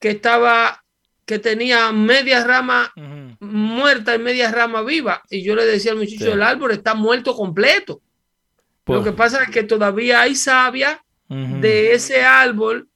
que 0.00 0.10
estaba, 0.10 0.84
que 1.24 1.38
tenía 1.38 1.92
media 1.92 2.44
rama 2.44 2.92
muerta 3.40 4.14
y 4.16 4.18
media 4.18 4.50
rama 4.50 4.82
viva. 4.82 5.22
Y 5.30 5.42
yo 5.42 5.54
le 5.54 5.64
decía 5.64 5.92
al 5.92 5.98
muchacho, 5.98 6.32
el 6.32 6.42
árbol 6.42 6.72
está 6.72 6.94
muerto 6.94 7.34
completo. 7.36 8.02
Lo 8.84 9.02
que 9.02 9.12
pasa 9.12 9.44
es 9.44 9.50
que 9.50 9.62
todavía 9.62 10.20
hay 10.20 10.34
savia 10.34 11.02
de 11.28 11.92
ese 11.92 12.22
árbol 12.24 12.88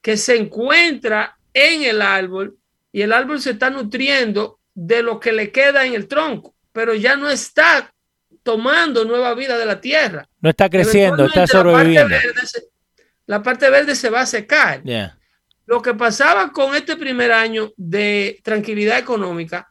que 0.00 0.16
se 0.16 0.36
encuentra 0.36 1.38
en 1.52 1.84
el 1.84 2.02
árbol 2.02 2.56
y 2.92 3.02
el 3.02 3.12
árbol 3.12 3.40
se 3.40 3.52
está 3.52 3.70
nutriendo 3.70 4.58
de 4.74 5.02
lo 5.02 5.18
que 5.20 5.32
le 5.32 5.50
queda 5.50 5.86
en 5.86 5.94
el 5.94 6.08
tronco, 6.08 6.54
pero 6.72 6.94
ya 6.94 7.16
no 7.16 7.30
está 7.30 7.93
tomando 8.44 9.04
nueva 9.04 9.34
vida 9.34 9.58
de 9.58 9.66
la 9.66 9.80
tierra. 9.80 10.28
No 10.40 10.50
está 10.50 10.70
creciendo, 10.70 11.26
está 11.26 11.48
sobreviviendo. 11.48 12.14
La 13.26 13.42
parte 13.42 13.68
verde, 13.70 13.96
se 13.96 14.10
va 14.10 14.20
a 14.20 14.26
secar. 14.26 14.82
Lo 15.66 15.82
que 15.82 15.94
pasaba 15.94 16.52
con 16.52 16.76
este 16.76 16.96
primer 16.96 17.32
año 17.32 17.72
de 17.76 18.38
tranquilidad 18.44 18.98
económica, 18.98 19.68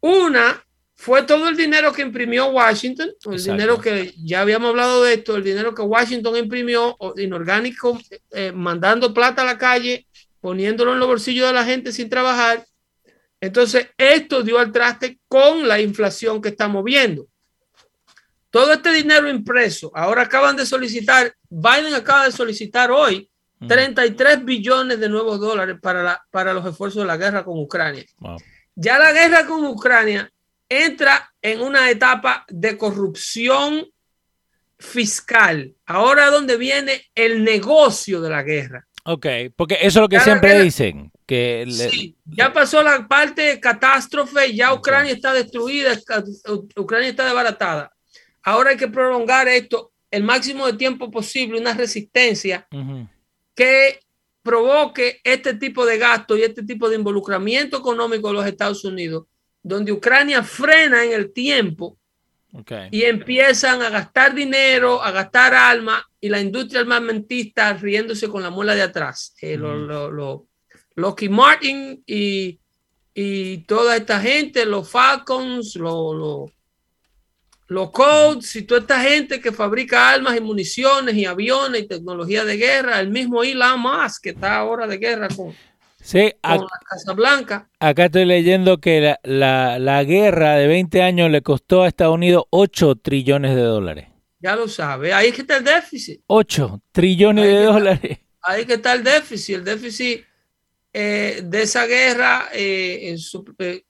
una 0.00 0.60
fue 0.96 1.22
todo 1.22 1.48
el 1.48 1.56
dinero 1.56 1.92
que 1.92 2.02
imprimió 2.02 2.46
Washington, 2.46 3.10
el 3.30 3.44
dinero 3.44 3.80
que 3.80 4.12
ya 4.16 4.40
habíamos 4.40 4.70
hablado 4.70 5.04
de 5.04 5.14
esto, 5.14 5.36
el 5.36 5.44
dinero 5.44 5.72
que 5.72 5.82
Washington 5.82 6.36
imprimió 6.36 6.96
inorgánico, 7.16 8.00
eh, 8.32 8.50
mandando 8.50 9.14
plata 9.14 9.42
a 9.42 9.44
la 9.44 9.58
calle 9.58 10.08
poniéndolo 10.40 10.92
en 10.92 10.98
los 10.98 11.08
bolsillos 11.08 11.46
de 11.46 11.52
la 11.52 11.64
gente 11.64 11.92
sin 11.92 12.08
trabajar. 12.08 12.64
Entonces, 13.40 13.88
esto 13.96 14.42
dio 14.42 14.58
al 14.58 14.72
traste 14.72 15.20
con 15.28 15.68
la 15.68 15.80
inflación 15.80 16.42
que 16.42 16.48
estamos 16.48 16.82
viendo. 16.82 17.27
Todo 18.50 18.72
este 18.72 18.92
dinero 18.92 19.28
impreso, 19.28 19.90
ahora 19.94 20.22
acaban 20.22 20.56
de 20.56 20.64
solicitar, 20.64 21.34
Biden 21.50 21.94
acaba 21.94 22.24
de 22.24 22.32
solicitar 22.32 22.90
hoy 22.90 23.30
33 23.66 24.44
billones 24.44 25.00
de 25.00 25.08
nuevos 25.08 25.40
dólares 25.40 25.76
para, 25.82 26.22
para 26.30 26.52
los 26.54 26.64
esfuerzos 26.64 27.02
de 27.02 27.06
la 27.06 27.16
guerra 27.16 27.44
con 27.44 27.58
Ucrania. 27.58 28.04
Ya 28.74 28.98
la 28.98 29.12
guerra 29.12 29.46
con 29.46 29.64
Ucrania 29.64 30.30
entra 30.68 31.32
en 31.42 31.60
una 31.60 31.90
etapa 31.90 32.44
de 32.48 32.78
corrupción 32.78 33.86
fiscal. 34.78 35.74
Ahora 35.86 36.30
donde 36.30 36.56
viene 36.56 37.10
el 37.14 37.42
negocio 37.42 38.20
de 38.20 38.30
la 38.30 38.42
guerra. 38.42 38.86
Ok, 39.04 39.26
porque 39.56 39.74
eso 39.80 39.86
es 39.86 40.02
lo 40.02 40.08
que 40.08 40.20
siempre 40.20 40.62
dicen. 40.62 41.10
Que 41.26 41.66
sí, 41.68 42.16
ya 42.24 42.52
pasó 42.52 42.82
la 42.82 43.06
parte 43.06 43.42
de 43.42 43.60
catástrofe, 43.60 44.54
ya 44.54 44.72
Ucrania 44.72 45.12
está 45.12 45.32
destruida, 45.32 45.98
Ucrania 46.76 47.08
está 47.08 47.24
desbaratada. 47.24 47.92
Ahora 48.48 48.70
hay 48.70 48.78
que 48.78 48.88
prolongar 48.88 49.46
esto 49.46 49.92
el 50.10 50.24
máximo 50.24 50.66
de 50.66 50.72
tiempo 50.72 51.10
posible, 51.10 51.60
una 51.60 51.74
resistencia 51.74 52.66
que 53.54 54.00
provoque 54.42 55.20
este 55.22 55.52
tipo 55.52 55.84
de 55.84 55.98
gasto 55.98 56.34
y 56.34 56.44
este 56.44 56.62
tipo 56.62 56.88
de 56.88 56.96
involucramiento 56.96 57.76
económico 57.76 58.28
de 58.28 58.34
los 58.34 58.46
Estados 58.46 58.82
Unidos, 58.86 59.26
donde 59.62 59.92
Ucrania 59.92 60.42
frena 60.42 61.04
en 61.04 61.12
el 61.12 61.30
tiempo 61.30 61.98
y 62.90 63.02
empiezan 63.02 63.82
a 63.82 63.90
gastar 63.90 64.34
dinero, 64.34 65.02
a 65.02 65.10
gastar 65.10 65.52
alma 65.52 66.02
y 66.18 66.30
la 66.30 66.40
industria 66.40 66.80
armamentista 66.80 67.74
riéndose 67.74 68.30
con 68.30 68.42
la 68.42 68.48
muela 68.48 68.74
de 68.74 68.80
atrás. 68.80 69.34
Eh, 69.42 69.58
lo, 69.58 70.46
Lockheed 70.94 71.30
Martin 71.30 72.02
y, 72.06 72.58
y, 73.12 73.58
toda 73.58 73.94
esta 73.94 74.18
gente, 74.18 74.64
los 74.64 74.90
Falcons, 74.90 75.76
los 75.76 76.50
Codes 77.92 78.56
y 78.56 78.62
toda 78.62 78.80
esta 78.80 79.00
gente 79.00 79.40
que 79.40 79.52
fabrica 79.52 80.10
armas 80.10 80.36
y 80.36 80.40
municiones 80.40 81.14
y 81.14 81.26
aviones 81.26 81.82
y 81.82 81.86
tecnología 81.86 82.44
de 82.44 82.56
guerra, 82.56 83.00
el 83.00 83.10
mismo 83.10 83.42
Elon 83.42 83.80
Musk 83.80 84.22
que 84.22 84.30
está 84.30 84.56
ahora 84.56 84.86
de 84.86 84.96
guerra 84.96 85.28
con, 85.28 85.54
Sí, 86.00 86.32
acá, 86.42 86.62
la 86.62 86.80
Casa 86.88 87.12
Blanca. 87.12 87.68
Acá 87.80 88.06
estoy 88.06 88.24
leyendo 88.24 88.80
que 88.80 89.16
la, 89.22 90.04
guerra 90.04 90.54
de 90.56 90.66
20 90.66 91.02
años 91.02 91.30
le 91.30 91.42
costó 91.42 91.82
a 91.82 91.88
Estados 91.88 92.14
Unidos 92.14 92.44
8 92.50 92.96
trillones 92.96 93.54
de 93.54 93.62
dólares. 93.62 94.06
Ya 94.40 94.56
lo 94.56 94.68
sabe, 94.68 95.12
ahí 95.12 95.28
es 95.28 95.34
que 95.34 95.42
está 95.42 95.58
el 95.58 95.64
déficit. 95.64 96.22
8 96.28 96.80
trillones 96.92 97.44
de 97.44 97.62
dólares. 97.62 98.18
ahí 98.42 98.64
que 98.64 98.74
está 98.74 98.94
el 98.94 99.02
déficit. 99.02 99.56
El 99.56 99.64
déficit 99.64 100.24
eh, 100.92 101.42
de 101.44 101.62
esa 101.62 101.86
guerra 101.86 102.48
eh, 102.54 103.14
eh, 103.58 103.84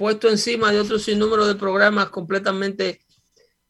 puesto 0.00 0.30
encima 0.30 0.72
de 0.72 0.80
otro 0.80 0.98
sinnúmero 0.98 1.46
de 1.46 1.56
programas 1.56 2.08
completamente 2.08 3.00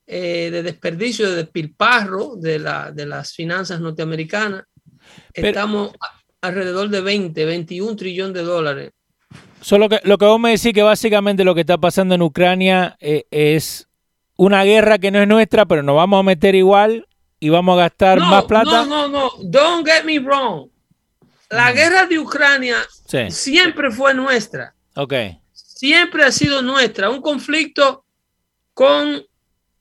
de 0.06 0.62
desperdicio, 0.62 1.28
de 1.28 1.36
despilparro 1.36 2.36
de, 2.36 2.60
la, 2.60 2.92
de 2.92 3.04
las 3.04 3.32
finanzas 3.32 3.80
norteamericanas. 3.80 4.62
Estamos 5.32 5.90
alrededor 6.40 6.88
de 6.88 7.00
20, 7.00 7.44
21 7.44 7.96
trillones 7.96 8.34
de 8.34 8.42
dólares. 8.42 8.92
Solo 9.60 9.88
que 9.88 10.00
lo 10.04 10.18
que 10.18 10.24
vos 10.24 10.38
me 10.38 10.50
decís 10.50 10.72
que 10.72 10.82
básicamente 10.84 11.44
lo 11.44 11.54
que 11.54 11.62
está 11.62 11.78
pasando 11.78 12.14
en 12.14 12.22
Ucrania 12.22 12.96
eh, 13.00 13.24
es 13.32 13.88
una 14.36 14.62
guerra 14.62 14.98
que 14.98 15.10
no 15.10 15.20
es 15.20 15.26
nuestra, 15.26 15.66
pero 15.66 15.82
nos 15.82 15.96
vamos 15.96 16.20
a 16.20 16.22
meter 16.22 16.54
igual 16.54 17.08
y 17.40 17.48
vamos 17.48 17.74
a 17.74 17.82
gastar 17.82 18.20
más 18.20 18.44
plata. 18.44 18.84
No, 18.84 18.86
no, 18.86 19.08
no, 19.08 19.30
don't 19.42 19.84
get 19.84 20.04
me 20.04 20.20
wrong. 20.20 20.68
La 21.50 21.72
guerra 21.72 22.06
de 22.06 22.20
Ucrania 22.20 22.76
siempre 23.30 23.90
fue 23.90 24.14
nuestra. 24.14 24.74
Ok. 24.94 25.14
Siempre 25.80 26.24
ha 26.24 26.30
sido 26.30 26.60
nuestra. 26.60 27.08
Un 27.08 27.22
conflicto 27.22 28.04
con 28.74 29.14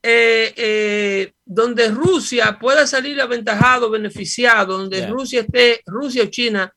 eh, 0.02 0.54
eh, 0.56 1.34
donde 1.44 1.90
Rusia 1.90 2.58
pueda 2.58 2.88
salir 2.88 3.20
aventajado, 3.20 3.90
beneficiado, 3.90 4.78
donde 4.78 5.06
Rusia 5.08 5.42
esté, 5.42 5.82
Rusia 5.86 6.24
o 6.24 6.28
China 6.28 6.74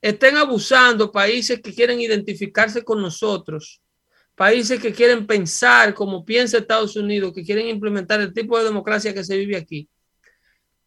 estén 0.00 0.38
abusando, 0.38 1.12
países 1.12 1.60
que 1.60 1.74
quieren 1.74 2.00
identificarse 2.00 2.82
con 2.82 3.02
nosotros, 3.02 3.82
países 4.34 4.80
que 4.80 4.94
quieren 4.94 5.26
pensar 5.26 5.92
como 5.92 6.24
piensa 6.24 6.56
Estados 6.56 6.96
Unidos, 6.96 7.34
que 7.34 7.44
quieren 7.44 7.68
implementar 7.68 8.22
el 8.22 8.32
tipo 8.32 8.58
de 8.58 8.64
democracia 8.64 9.12
que 9.12 9.24
se 9.24 9.36
vive 9.36 9.58
aquí. 9.58 9.86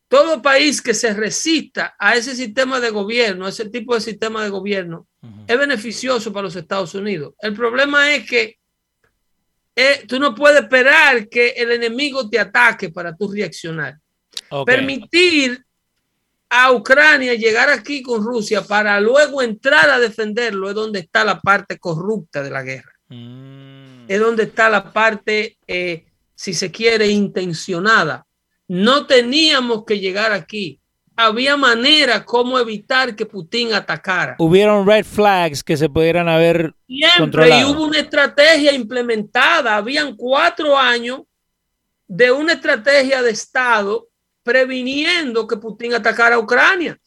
Todo 0.08 0.42
país 0.42 0.82
que 0.82 0.94
se 0.94 1.14
resista 1.14 1.96
a 2.00 2.16
ese 2.16 2.36
sistema 2.36 2.80
de 2.80 2.92
gobierno, 2.92 3.46
a 3.46 3.50
ese 3.50 3.70
tipo 3.70 3.94
de 3.94 4.02
sistema 4.02 4.44
de 4.44 4.50
gobierno, 4.50 5.08
es 5.46 5.58
beneficioso 5.58 6.32
para 6.32 6.44
los 6.44 6.56
Estados 6.56 6.96
Unidos. 6.96 7.34
El 7.40 7.54
problema 7.54 8.14
es 8.14 8.26
que 8.30 8.58
eh, 9.76 10.06
tú 10.08 10.20
no 10.20 10.34
puedes 10.34 10.62
esperar 10.62 11.28
que 11.28 11.50
el 11.50 11.72
enemigo 11.72 12.30
te 12.30 12.40
ataque 12.40 12.90
para 12.90 13.16
tú 13.16 13.32
reaccionar. 13.32 13.98
Permitir 14.66 15.64
a 16.50 16.72
Ucrania 16.72 17.34
llegar 17.34 17.70
aquí 17.70 18.02
con 18.02 18.24
Rusia 18.24 18.62
para 18.62 19.00
luego 19.02 19.42
entrar 19.42 19.90
a 19.90 20.00
defenderlo 20.00 20.70
es 20.70 20.76
donde 20.76 21.00
está 21.00 21.24
la 21.26 21.40
parte 21.40 21.78
corrupta 21.78 22.42
de 22.42 22.50
la 22.50 22.64
guerra. 22.64 22.92
Mm. 23.10 24.06
Es 24.08 24.20
donde 24.20 24.44
está 24.44 24.70
la 24.70 24.92
parte, 24.92 25.58
eh, 25.68 26.06
si 26.34 26.54
se 26.54 26.72
quiere, 26.72 27.08
intencionada. 27.08 28.26
No 28.68 29.06
teníamos 29.06 29.86
que 29.86 30.00
llegar 30.00 30.32
aquí. 30.32 30.80
Había 31.16 31.58
manera 31.58 32.24
como 32.24 32.60
evitar 32.60 33.16
que 33.16 33.26
Putin 33.26 33.74
atacara. 33.74 34.36
Hubieron 34.38 34.86
red 34.86 35.04
flags 35.04 35.64
que 35.64 35.76
se 35.76 35.90
pudieran 35.90 36.30
haber 36.30 36.76
Siempre 36.88 37.60
y 37.60 37.64
hubo 37.64 37.86
una 37.86 38.00
estrategia 38.00 38.72
implementada. 38.74 39.78
Habían 39.78 40.16
cuatro 40.16 40.78
años 40.78 41.22
de 42.08 42.32
una 42.32 42.54
estrategia 42.54 43.24
de 43.24 43.32
Estado 43.32 44.08
previniendo 44.44 45.48
que 45.48 45.58
Putin 45.58 45.96
atacara 45.96 46.36
a 46.36 46.40
Ucrania. 46.40 46.98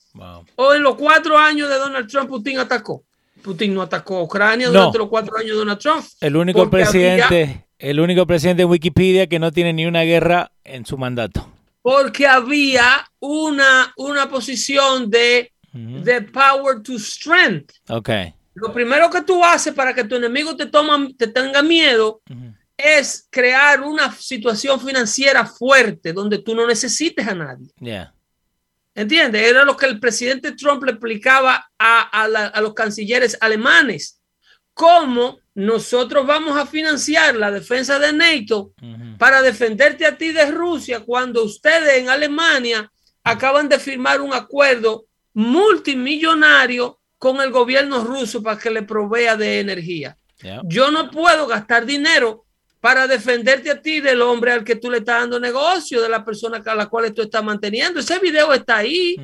O 0.56 0.74
en 0.74 0.82
los 0.82 0.96
cuatro 0.96 1.38
años 1.38 1.68
de 1.68 1.76
Donald 1.76 2.08
Trump, 2.08 2.28
Putin 2.28 2.58
atacó. 2.58 3.04
Putin 3.42 3.72
no 3.72 3.82
atacó 3.82 4.18
a 4.18 4.22
Ucrania 4.22 4.68
durante 4.68 4.98
los 4.98 5.08
cuatro 5.08 5.36
años 5.38 5.50
de 5.50 5.56
Donald 5.56 5.78
Trump. 5.78 6.04
El 6.20 6.36
único 6.36 6.68
presidente, 6.68 7.66
el 7.80 8.00
único 8.00 8.26
presidente 8.26 8.62
en 8.62 8.68
Wikipedia 8.68 9.26
que 9.26 9.38
no 9.38 9.52
tiene 9.52 9.72
ni 9.72 9.86
una 9.86 10.02
guerra 10.02 10.52
en 10.64 10.86
su 10.86 10.98
mandato. 10.98 11.50
Porque 11.82 12.26
había 12.26 13.10
una, 13.18 13.92
una 13.96 14.28
posición 14.28 15.10
de, 15.10 15.52
de 15.72 16.22
power 16.22 16.82
to 16.82 16.98
strength. 16.98 17.72
Okay. 17.88 18.34
Lo 18.54 18.72
primero 18.72 19.08
que 19.08 19.22
tú 19.22 19.42
haces 19.42 19.72
para 19.72 19.94
que 19.94 20.04
tu 20.04 20.16
enemigo 20.16 20.54
te, 20.54 20.66
toma, 20.66 21.08
te 21.16 21.26
tenga 21.28 21.62
miedo 21.62 22.20
es 22.76 23.26
crear 23.30 23.80
una 23.82 24.12
situación 24.12 24.80
financiera 24.80 25.46
fuerte 25.46 26.12
donde 26.12 26.38
tú 26.38 26.54
no 26.54 26.66
necesites 26.66 27.26
a 27.26 27.34
nadie. 27.34 27.68
Yeah. 27.80 28.14
¿Entiendes? 28.94 29.42
Era 29.42 29.64
lo 29.64 29.76
que 29.76 29.86
el 29.86 30.00
presidente 30.00 30.52
Trump 30.52 30.82
le 30.84 30.92
explicaba 30.92 31.70
a, 31.78 32.60
los 32.60 32.74
cancilleres 32.74 33.38
alemanes. 33.40 34.20
¿Cómo 34.74 35.38
nosotros 35.54 36.26
vamos 36.26 36.56
a 36.56 36.66
financiar 36.66 37.34
la 37.36 37.50
defensa 37.50 37.98
de 37.98 38.12
NATO 38.12 38.72
para 39.18 39.42
defenderte 39.42 40.06
a 40.06 40.16
ti 40.16 40.32
de 40.32 40.50
Rusia 40.50 41.00
cuando 41.00 41.44
ustedes 41.44 41.98
en 41.98 42.08
Alemania 42.08 42.90
acaban 43.24 43.68
de 43.68 43.78
firmar 43.78 44.20
un 44.20 44.32
acuerdo 44.32 45.06
multimillonario 45.34 47.00
con 47.18 47.40
el 47.40 47.50
gobierno 47.50 48.02
ruso 48.04 48.42
para 48.42 48.58
que 48.58 48.70
le 48.70 48.82
provea 48.82 49.36
de 49.36 49.60
energía? 49.60 50.16
Yo 50.64 50.90
no 50.90 51.10
puedo 51.10 51.46
gastar 51.46 51.84
dinero 51.84 52.44
para 52.80 53.06
defenderte 53.06 53.70
a 53.70 53.82
ti 53.82 54.00
del 54.00 54.22
hombre 54.22 54.52
al 54.52 54.64
que 54.64 54.76
tú 54.76 54.90
le 54.90 54.98
estás 54.98 55.20
dando 55.20 55.38
negocio, 55.38 56.00
de 56.00 56.08
la 56.08 56.24
persona 56.24 56.62
a 56.64 56.74
la 56.74 56.86
cual 56.86 57.12
tú 57.12 57.22
estás 57.22 57.44
manteniendo. 57.44 58.00
Ese 58.00 58.18
video 58.18 58.52
está 58.54 58.78
ahí. 58.78 59.16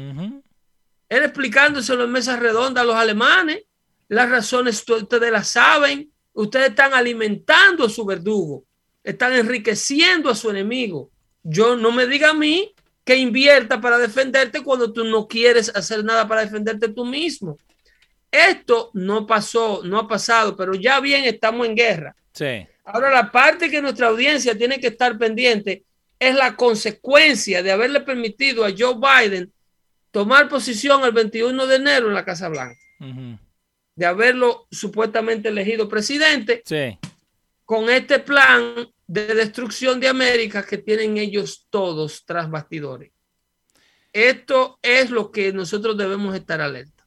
Él 1.08 1.22
explicándoselo 1.22 2.04
en 2.04 2.12
mesas 2.12 2.38
redondas 2.38 2.82
a 2.82 2.86
los 2.86 2.96
alemanes. 2.96 3.62
Las 4.08 4.28
razones 4.28 4.84
ustedes 4.86 5.32
las 5.32 5.48
saben. 5.48 6.12
Ustedes 6.36 6.70
están 6.70 6.92
alimentando 6.92 7.84
a 7.84 7.90
su 7.90 8.04
verdugo. 8.04 8.64
Están 9.02 9.32
enriqueciendo 9.32 10.28
a 10.28 10.34
su 10.34 10.50
enemigo. 10.50 11.10
Yo 11.42 11.76
no 11.76 11.92
me 11.92 12.06
diga 12.06 12.30
a 12.30 12.34
mí 12.34 12.74
que 13.04 13.16
invierta 13.16 13.80
para 13.80 13.98
defenderte 13.98 14.62
cuando 14.62 14.92
tú 14.92 15.04
no 15.04 15.26
quieres 15.26 15.74
hacer 15.74 16.04
nada 16.04 16.28
para 16.28 16.42
defenderte 16.42 16.88
tú 16.88 17.04
mismo. 17.04 17.56
Esto 18.30 18.90
no 18.94 19.26
pasó, 19.26 19.80
no 19.84 19.98
ha 19.98 20.08
pasado, 20.08 20.56
pero 20.56 20.74
ya 20.74 21.00
bien 21.00 21.24
estamos 21.24 21.66
en 21.66 21.74
guerra. 21.74 22.16
Sí. 22.32 22.66
Ahora, 22.84 23.10
la 23.10 23.32
parte 23.32 23.70
que 23.70 23.80
nuestra 23.80 24.08
audiencia 24.08 24.58
tiene 24.58 24.78
que 24.78 24.88
estar 24.88 25.16
pendiente 25.16 25.84
es 26.18 26.34
la 26.34 26.54
consecuencia 26.54 27.62
de 27.62 27.72
haberle 27.72 28.00
permitido 28.00 28.64
a 28.64 28.72
Joe 28.76 28.96
Biden 28.96 29.52
tomar 30.10 30.48
posición 30.48 31.02
el 31.04 31.12
21 31.12 31.66
de 31.66 31.76
enero 31.76 32.08
en 32.08 32.14
la 32.14 32.24
Casa 32.24 32.48
Blanca, 32.48 32.78
de 33.96 34.06
haberlo 34.06 34.66
supuestamente 34.70 35.48
elegido 35.48 35.88
presidente, 35.88 36.62
con 37.64 37.90
este 37.90 38.20
plan 38.20 38.88
de 39.06 39.34
destrucción 39.34 39.98
de 39.98 40.08
América 40.08 40.64
que 40.64 40.78
tienen 40.78 41.16
ellos 41.16 41.66
todos 41.70 42.24
tras 42.24 42.48
bastidores. 42.50 43.10
Esto 44.12 44.78
es 44.82 45.10
lo 45.10 45.30
que 45.30 45.52
nosotros 45.52 45.96
debemos 45.96 46.34
estar 46.34 46.60
alerta. 46.60 47.06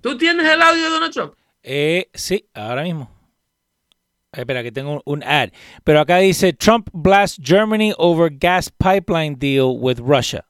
¿Tú 0.00 0.18
tienes 0.18 0.46
el 0.46 0.60
audio 0.60 0.82
de 0.82 0.90
Donald 0.90 1.12
Trump? 1.12 1.34
Eh, 1.62 2.08
sí, 2.12 2.48
ahora 2.52 2.82
mismo. 2.82 3.10
Espera, 4.32 4.62
que 4.62 4.72
tengo 4.72 5.00
un 5.04 5.22
ad. 5.22 5.50
Pero 5.84 6.00
acá 6.00 6.18
dice 6.18 6.52
Trump 6.52 6.88
blasts 6.92 7.40
Germany 7.40 7.94
over 7.98 8.30
gas 8.30 8.68
pipeline 8.70 9.36
deal 9.38 9.78
with 9.78 10.00
Russia. 10.00 10.44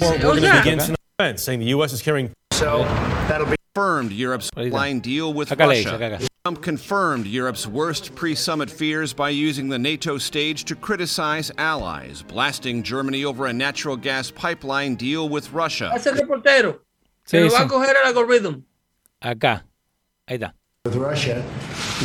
We're 0.00 0.18
going 0.18 0.42
to 0.42 0.52
begin 0.62 0.80
some 0.80 0.96
events 1.18 1.44
saying 1.44 1.60
the 1.60 1.74
U.S. 1.76 1.92
is 1.92 2.02
carrying. 2.02 2.32
So 2.52 2.84
that'll 3.28 3.46
be 3.46 3.56
confirmed 3.78 4.12
Europe's 4.12 4.50
pipeline 4.50 4.98
deal 4.98 5.32
with 5.32 5.52
Russia. 5.52 6.18
Trump 6.44 6.62
confirmed 6.62 7.26
Europe's 7.26 7.66
worst 7.66 8.14
pre-summit 8.16 8.68
fears 8.70 9.12
by 9.12 9.30
using 9.30 9.68
the 9.68 9.78
NATO 9.78 10.18
stage 10.18 10.64
to 10.64 10.74
criticize 10.74 11.52
allies, 11.58 12.22
blasting 12.22 12.82
Germany 12.82 13.24
over 13.24 13.46
a 13.46 13.52
natural 13.52 13.96
gas 13.96 14.30
pipeline 14.32 14.96
deal 14.96 15.28
with 15.28 15.52
Russia. 15.52 15.92
Ese 15.94 16.06
reportero. 16.06 16.80
Se 17.24 17.40
lo 17.40 17.50
va 17.50 17.64
a 17.64 17.68
coger 17.68 17.94
el 17.94 18.12
algoritmo. 18.12 18.62
Acá. 19.22 19.62
Ahí 20.26 20.38
está. 20.38 20.54
With 20.84 20.96
Russia. 20.96 21.44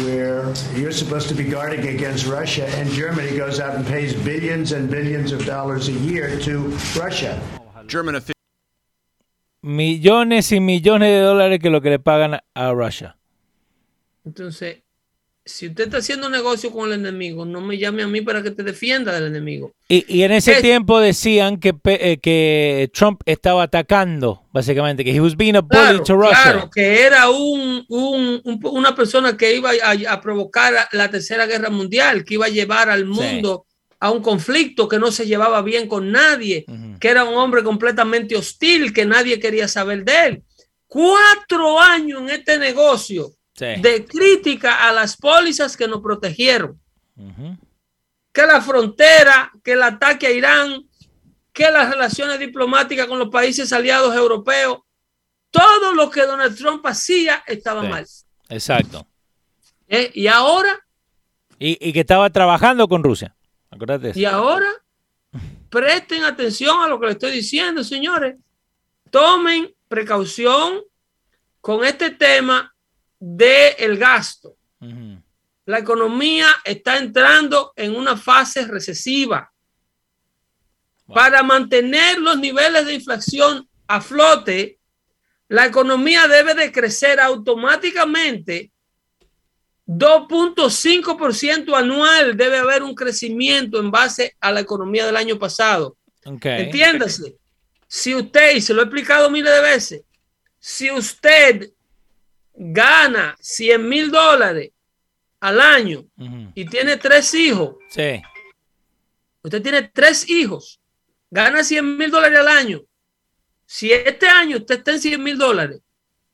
where 0.04 0.54
you're 0.76 0.92
supposed 0.92 1.30
to 1.30 1.36
be 1.36 1.44
guarding 1.44 1.88
against 1.88 2.26
Russia, 2.26 2.66
and 2.78 2.90
Germany 2.90 3.38
goes 3.38 3.60
out 3.60 3.76
and 3.76 3.86
pays 3.86 4.14
billions 4.24 4.72
and 4.72 4.90
billions 4.90 5.32
of 5.32 5.46
dollars 5.46 5.88
a 5.88 5.92
year 5.92 6.40
to 6.42 6.60
Russia. 6.98 7.40
German 7.86 8.16
millones 9.64 10.52
y 10.52 10.60
millones 10.60 11.10
de 11.10 11.20
dólares 11.22 11.60
que 11.60 11.70
lo 11.70 11.82
que 11.82 11.90
le 11.90 12.00
pagan 12.00 12.40
a 12.54 12.72
Russia. 12.72 13.18
Entonces, 14.26 14.84
si 15.46 15.68
usted 15.68 15.86
está 15.86 15.98
haciendo 15.98 16.30
negocio 16.30 16.72
con 16.72 16.88
el 16.92 17.00
enemigo, 17.00 17.46
no 17.46 17.62
me 17.62 17.78
llame 17.78 18.04
a 18.04 18.08
mí 18.08 18.22
para 18.22 18.44
que 18.44 18.52
te 18.52 18.64
defienda 18.64 19.14
del 19.14 19.28
enemigo. 19.28 19.74
Y, 19.88 20.24
en 20.24 20.32
ese 20.32 20.62
tiempo 20.62 21.00
decían 21.00 21.60
que, 21.60 21.74
eh, 21.86 22.18
que 22.22 22.90
Trump 22.94 23.22
estaba 23.26 23.64
atacando, 23.64 24.44
básicamente, 24.52 25.04
que 25.04 25.12
he 25.12 25.20
was 25.20 25.36
being 25.36 25.56
a 25.56 25.62
bully 25.62 26.04
to 26.04 26.16
Russia. 26.16 26.38
Claro, 26.44 26.70
que 26.70 27.02
era 27.02 27.30
un, 27.30 27.86
una 27.90 28.96
persona 28.96 29.36
que 29.36 29.56
iba 29.56 29.72
a, 30.10 30.22
provocar 30.22 30.74
la 30.92 31.10
tercera 31.10 31.46
guerra 31.46 31.70
mundial, 31.70 32.24
que 32.24 32.36
iba 32.36 32.46
a 32.46 32.50
llevar 32.50 32.90
al 32.90 33.06
mundo 33.06 33.66
a 34.04 34.12
un 34.12 34.22
conflicto, 34.22 34.90
que 34.90 35.00
no 35.00 35.14
se 35.14 35.26
llevaba 35.26 35.62
bien 35.62 35.88
con 35.88 36.12
nadie, 36.12 36.66
que 37.00 37.08
era 37.08 37.24
un 37.24 37.36
hombre 37.36 37.64
completamente 37.64 38.36
hostil, 38.36 38.92
que 38.92 39.06
nadie 39.06 39.40
quería 39.40 39.70
saber 39.70 40.04
de 40.04 40.26
él. 40.26 40.44
Cuatro 40.88 41.80
años 41.80 42.22
en 42.22 42.32
este 42.32 42.58
negocio 42.58 43.32
de 43.56 44.06
crítica 44.06 44.90
a 44.90 44.92
las 44.92 45.16
pólizas 45.16 45.78
que 45.78 45.88
nos 45.88 46.02
protegieron. 46.02 46.78
Que 48.34 48.42
la 48.42 48.60
frontera, 48.60 49.50
que 49.64 49.72
el 49.72 49.84
ataque 49.84 50.28
a 50.28 50.32
Irán, 50.32 50.86
que 51.54 51.72
las 51.72 51.90
relaciones 51.90 52.40
diplomáticas 52.40 53.08
con 53.08 53.20
los 53.20 53.30
países 53.30 53.72
aliados 53.72 54.14
europeos, 54.14 54.80
todo 55.50 55.94
lo 55.94 56.10
que 56.10 56.24
Donald 56.24 56.58
Trump 56.58 56.86
hacía 56.86 57.42
estaba 57.48 57.84
mal. 57.84 58.06
Exacto. 58.50 59.08
¿Eh? 59.88 60.12
Y 60.14 60.28
ahora. 60.28 60.78
Y, 61.58 61.94
que 61.94 62.02
estaba 62.02 62.30
trabajando 62.32 62.90
con 62.90 63.02
Rusia. 63.02 63.34
Y 64.16 64.26
ahora, 64.26 64.70
presten 65.70 66.24
atención 66.24 66.82
a 66.82 66.88
lo 66.88 67.00
que 67.00 67.08
le 67.08 67.12
estoy 67.14 67.32
diciendo, 67.32 67.84
señores. 67.84 68.36
Tomen 69.10 69.74
precaución 69.88 70.82
con 71.62 71.86
este 71.86 72.12
tema 72.12 72.76
del 73.20 73.76
el 73.78 73.98
gasto. 73.98 74.56
La 75.66 75.80
economía 75.80 76.48
está 76.66 76.98
entrando 76.98 77.72
en 77.76 77.96
una 77.96 78.18
fase 78.18 78.68
recesiva. 78.68 79.50
Para 81.08 81.42
mantener 81.42 82.20
los 82.20 82.38
niveles 82.38 82.86
de 82.86 82.96
inflación 82.96 83.70
a 83.88 84.02
flote, 84.02 84.80
la 85.48 85.66
economía 85.66 86.28
debe 86.28 86.54
de 86.54 86.72
crecer 86.72 87.20
automáticamente 87.20 88.73
2.5% 89.98 91.76
anual 91.76 92.36
debe 92.36 92.58
haber 92.58 92.84
un 92.84 92.96
crecimiento 92.96 93.80
en 93.80 93.92
base 93.92 94.36
a 94.40 94.52
la 94.52 94.62
economía 94.62 95.06
del 95.06 95.18
año 95.18 95.38
pasado. 95.38 95.98
Entiéndase. 96.24 97.36
Si 97.88 98.16
usted, 98.16 98.56
y 98.56 98.62
se 98.62 98.74
lo 98.74 98.82
he 98.82 98.86
explicado 98.86 99.30
miles 99.30 99.54
de 99.54 99.62
veces, 99.62 100.02
si 100.60 100.90
usted 100.90 101.72
gana 102.56 103.36
100 103.40 103.88
mil 103.88 104.10
dólares 104.10 104.72
al 105.40 105.60
año 105.60 106.06
y 106.56 106.66
tiene 106.66 106.98
tres 106.98 107.34
hijos, 107.34 107.76
sí. 107.90 108.22
usted 109.44 109.62
tiene 109.62 109.84
tres 109.84 110.28
hijos, 110.30 110.80
gana 111.30 111.64
100 111.64 111.98
mil 111.98 112.10
dólares 112.10 112.40
al 112.40 112.48
año. 112.48 112.82
Si 113.66 113.92
este 113.92 114.28
año 114.28 114.58
usted 114.58 114.80
está 114.80 114.92
en 114.92 115.02
100 115.02 115.24
mil 115.24 115.38
dólares 115.38 115.82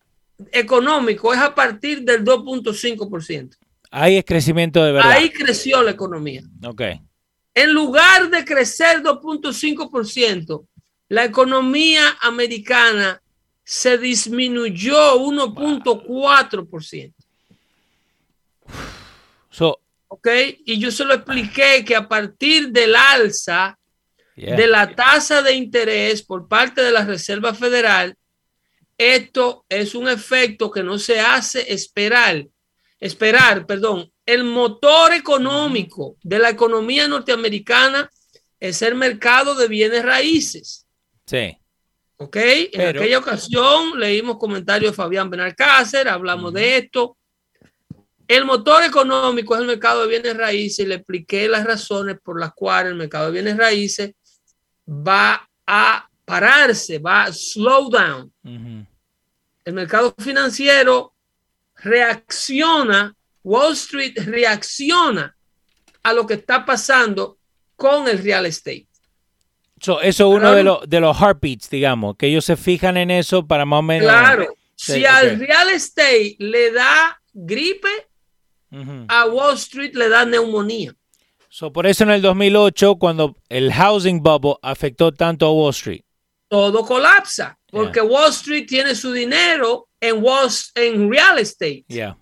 económico 0.52 1.34
es 1.34 1.40
a 1.40 1.54
partir 1.54 2.04
del 2.04 2.26
2.5%. 2.26 3.56
Ahí 3.92 4.18
es 4.18 4.26
crecimiento 4.26 4.84
de 4.84 4.94
verdad. 4.94 5.12
Ahí 5.12 5.30
creció 5.30 5.84
la 5.84 5.92
economía. 5.92 6.42
Ok. 6.66 6.82
En 7.54 7.74
lugar 7.74 8.30
de 8.30 8.46
crecer 8.46 9.04
2.5%, 9.04 10.66
la 11.10 11.26
economía 11.26 12.18
americana 12.22 13.22
se 13.64 13.98
disminuyó 13.98 15.18
1.4%. 15.18 17.14
So, 19.50 19.81
ok, 20.14 20.28
y 20.66 20.78
yo 20.78 20.92
se 20.92 21.06
lo 21.06 21.14
expliqué 21.14 21.86
que 21.86 21.96
a 21.96 22.06
partir 22.06 22.70
del 22.70 22.98
alza 22.98 23.80
de 24.36 24.68
la 24.68 24.94
tasa 24.94 25.42
de 25.42 25.54
interés 25.54 26.22
por 26.22 26.50
parte 26.50 26.82
de 26.82 26.92
la 26.92 27.06
Reserva 27.06 27.54
Federal, 27.54 28.14
esto 28.98 29.66
es 29.70 29.96
un 29.96 30.10
efecto 30.10 30.70
que 30.70 30.84
no 30.84 31.00
se 31.00 31.22
hace 31.22 31.72
esperar, 31.72 32.46
esperar, 33.00 33.66
perdón, 33.66 34.12
el 34.26 34.44
motor 34.44 35.14
económico 35.14 36.18
de 36.24 36.40
la 36.40 36.50
economía 36.50 37.08
norteamericana 37.08 38.12
es 38.60 38.82
el 38.82 38.96
mercado 38.96 39.56
de 39.56 39.70
bienes 39.70 40.04
raíces. 40.04 40.86
Sí. 41.26 41.58
¿Ok? 42.18 42.36
En 42.36 42.98
aquella 42.98 43.20
ocasión 43.20 43.98
leímos 43.98 44.38
comentarios 44.38 44.92
de 44.92 44.96
Fabián 44.96 45.30
Benalcácer, 45.30 46.10
hablamos 46.10 46.52
de 46.52 46.80
esto. 46.80 47.18
El 48.32 48.46
motor 48.46 48.82
económico 48.84 49.56
es 49.56 49.60
el 49.60 49.68
mercado 49.68 50.04
de 50.04 50.08
bienes 50.08 50.38
raíces 50.38 50.86
y 50.86 50.88
le 50.88 50.96
expliqué 50.96 51.50
las 51.50 51.66
razones 51.66 52.18
por 52.24 52.40
las 52.40 52.54
cuales 52.54 52.94
el 52.94 52.98
mercado 52.98 53.26
de 53.26 53.34
bienes 53.34 53.58
raíces 53.58 54.14
va 54.88 55.50
a 55.68 56.08
pararse, 56.24 56.98
va 56.98 57.24
a 57.24 57.34
slow 57.34 57.90
down. 57.90 58.88
El 59.66 59.74
mercado 59.74 60.16
financiero 60.18 61.14
reacciona 61.76 63.14
Wall 63.44 63.74
Street 63.74 64.14
reacciona 64.26 65.36
a 66.02 66.14
lo 66.14 66.26
que 66.26 66.36
está 66.36 66.66
pasando 66.66 67.38
con 67.76 68.08
el 68.08 68.24
real 68.24 68.46
estate. 68.46 68.88
eso 69.78 70.00
es 70.02 70.20
uno 70.22 70.54
de, 70.54 70.64
los 70.64 70.90
de 70.90 71.02
los 71.02 71.18
heartbeats, 71.18 71.70
digamos, 71.70 72.16
que 72.16 72.28
ellos 72.28 72.46
se 72.46 72.56
fijan 72.56 72.96
en 72.96 73.12
eso 73.12 73.46
para 73.46 73.66
más 73.66 73.80
o 73.80 73.84
menos. 73.84 74.08
Claro, 74.08 74.56
si 74.74 75.06
al 75.06 75.38
real 75.38 75.70
estate 75.72 76.38
le 76.40 76.72
da 76.72 77.22
gripe, 77.34 78.08
a 79.08 79.26
Wall 79.28 79.56
Street 79.56 79.94
le 79.94 80.10
da 80.10 80.26
neumonía. 80.26 80.94
So, 81.50 81.72
por 81.72 81.86
eso 81.86 82.04
en 82.04 82.12
el 82.12 82.22
2008, 82.22 82.96
cuando 82.96 83.36
el 83.50 83.74
housing 83.74 84.22
bubble 84.22 84.56
afectó 84.62 85.12
tanto 85.12 85.46
a 85.46 85.52
Wall 85.52 85.72
Street. 85.72 86.04
Todo 86.48 86.86
colapsa, 86.86 87.58
porque 87.70 88.02
Wall 88.02 88.30
Street 88.30 88.66
tiene 88.68 88.96
su 88.96 89.12
dinero 89.12 89.90
en, 90.00 90.24
Wall, 90.24 90.50
en 90.76 91.12
real 91.12 91.40
estate. 91.40 91.86
Yeah 91.88 92.18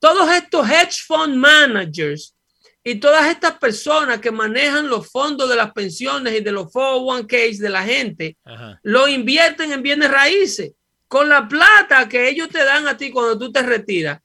todos 0.00 0.32
estos 0.32 0.68
hedge 0.68 1.04
fund 1.06 1.36
managers 1.36 2.34
y 2.82 2.96
todas 2.96 3.28
estas 3.28 3.58
personas 3.58 4.18
que 4.18 4.30
manejan 4.30 4.88
los 4.88 5.08
fondos 5.08 5.48
de 5.48 5.56
las 5.56 5.72
pensiones 5.72 6.34
y 6.34 6.40
de 6.40 6.50
los 6.50 6.68
401ks 6.68 7.58
de 7.58 7.68
la 7.68 7.84
gente, 7.84 8.38
lo 8.82 9.06
invierten 9.06 9.70
en 9.70 9.82
bienes 9.82 10.10
raíces. 10.10 10.72
Con 11.06 11.28
la 11.28 11.46
plata 11.46 12.08
que 12.08 12.28
ellos 12.28 12.48
te 12.48 12.64
dan 12.64 12.88
a 12.88 12.96
ti 12.96 13.10
cuando 13.10 13.38
tú 13.38 13.52
te 13.52 13.62
retiras, 13.62 14.20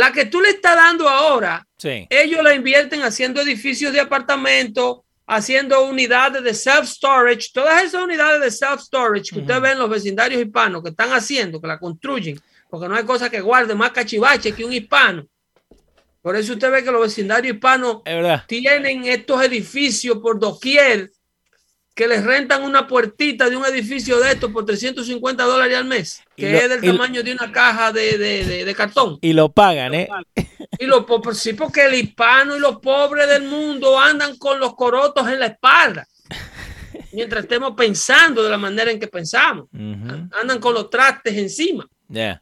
la 0.00 0.12
que 0.12 0.24
tú 0.24 0.40
le 0.40 0.48
estás 0.48 0.76
dando 0.76 1.06
ahora, 1.06 1.66
ellos 1.82 2.42
la 2.42 2.54
invierten 2.54 3.02
haciendo 3.02 3.42
edificios 3.42 3.92
de 3.92 4.00
apartamentos, 4.00 5.00
haciendo 5.26 5.84
unidades 5.84 6.42
de 6.42 6.52
self-storage, 6.52 7.52
todas 7.52 7.84
esas 7.84 8.02
unidades 8.02 8.40
de 8.40 8.66
self-storage 8.66 9.30
que 9.30 9.40
usted 9.40 9.60
ve 9.60 9.72
en 9.72 9.78
los 9.78 9.90
vecindarios 9.90 10.40
hispanos 10.40 10.82
que 10.82 10.88
están 10.88 11.12
haciendo, 11.12 11.60
que 11.60 11.66
la 11.66 11.78
construyen, 11.78 12.40
porque 12.70 12.88
no 12.88 12.96
hay 12.96 13.04
cosa 13.04 13.28
que 13.28 13.42
guarde 13.42 13.74
más 13.74 13.90
cachivache 13.90 14.52
que 14.52 14.64
un 14.64 14.72
hispano. 14.72 15.26
Por 16.22 16.34
eso 16.34 16.54
usted 16.54 16.70
ve 16.70 16.82
que 16.82 16.90
los 16.90 17.02
vecindarios 17.02 17.54
hispanos 17.54 17.98
tienen 18.46 19.04
estos 19.04 19.42
edificios 19.42 20.16
por 20.16 20.40
doquier 20.40 21.10
que 22.00 22.08
les 22.08 22.24
rentan 22.24 22.62
una 22.62 22.86
puertita 22.86 23.50
de 23.50 23.56
un 23.56 23.66
edificio 23.66 24.18
de 24.20 24.32
estos 24.32 24.50
por 24.50 24.64
350 24.64 25.44
dólares 25.44 25.76
al 25.76 25.84
mes, 25.84 26.22
que 26.34 26.56
es 26.56 26.66
del 26.70 26.80
tamaño 26.80 27.22
de 27.22 27.32
una 27.34 27.52
caja 27.52 27.92
de, 27.92 28.74
cartón. 28.74 29.18
Y 29.20 29.34
lo 29.34 29.52
pagan, 29.52 29.92
¿eh? 29.92 30.08
Y 30.78 30.86
lo, 30.86 31.06
sí, 31.34 31.52
porque 31.52 31.84
el 31.84 31.92
hispano 31.92 32.56
y 32.56 32.58
los 32.58 32.78
pobres 32.78 33.28
del 33.28 33.42
mundo 33.42 34.00
andan 34.00 34.38
con 34.38 34.58
los 34.58 34.74
corotos 34.76 35.28
en 35.28 35.40
la 35.40 35.48
espalda. 35.48 36.08
Mientras 37.12 37.42
estemos 37.42 37.74
pensando 37.76 38.42
de 38.42 38.48
la 38.48 38.56
manera 38.56 38.90
en 38.90 38.98
que 38.98 39.08
pensamos. 39.08 39.68
Andan 39.70 40.58
con 40.58 40.72
los 40.72 40.88
trastes 40.88 41.36
encima. 41.36 41.86
Yeah. 42.08 42.40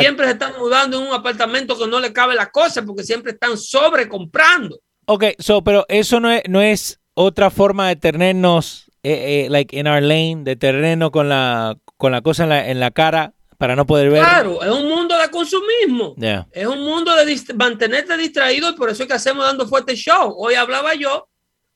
Siempre 0.00 0.24
se 0.24 0.32
están 0.32 0.54
mudando 0.58 0.98
en 0.98 1.08
un 1.08 1.12
apartamento 1.12 1.76
que 1.76 1.86
no 1.86 2.00
le 2.00 2.10
cabe 2.10 2.34
la 2.34 2.50
cosa 2.50 2.82
porque 2.82 3.02
siempre 3.02 3.32
están 3.32 3.58
sobrecomprando. 3.58 4.80
Ok, 5.04 5.24
so, 5.38 5.62
pero 5.62 5.84
eso 5.90 6.20
no 6.20 6.30
es, 6.30 6.42
no 6.48 6.62
es 6.62 7.00
otra 7.12 7.50
forma 7.50 7.88
de 7.88 7.96
tenernos, 7.96 8.90
eh, 9.04 9.44
eh, 9.44 9.50
like 9.50 9.76
in 9.76 9.86
our 9.86 10.02
lane, 10.02 10.42
de 10.44 10.56
tenernos 10.56 11.10
con 11.10 11.28
la, 11.28 11.76
con 11.96 12.12
la 12.12 12.22
cosa 12.22 12.44
en 12.44 12.48
la, 12.48 12.68
en 12.68 12.80
la 12.80 12.90
cara 12.90 13.32
para 13.58 13.76
no 13.76 13.86
poder 13.86 14.10
ver. 14.10 14.22
Claro, 14.22 14.62
es 14.62 14.70
un 14.70 14.88
mundo 14.88 15.16
de 15.16 15.30
consumismo. 15.30 16.14
Es 16.50 16.66
un 16.66 16.80
mundo 16.80 17.14
de 17.14 17.40
mantenerte 17.54 18.16
distraído 18.16 18.70
y 18.70 18.74
por 18.74 18.90
eso 18.90 19.04
es 19.04 19.08
que 19.08 19.14
hacemos 19.14 19.46
dando 19.46 19.68
fuerte 19.68 19.94
show. 19.94 20.34
Hoy 20.36 20.54
hablaba 20.54 20.94
yo 20.94 21.28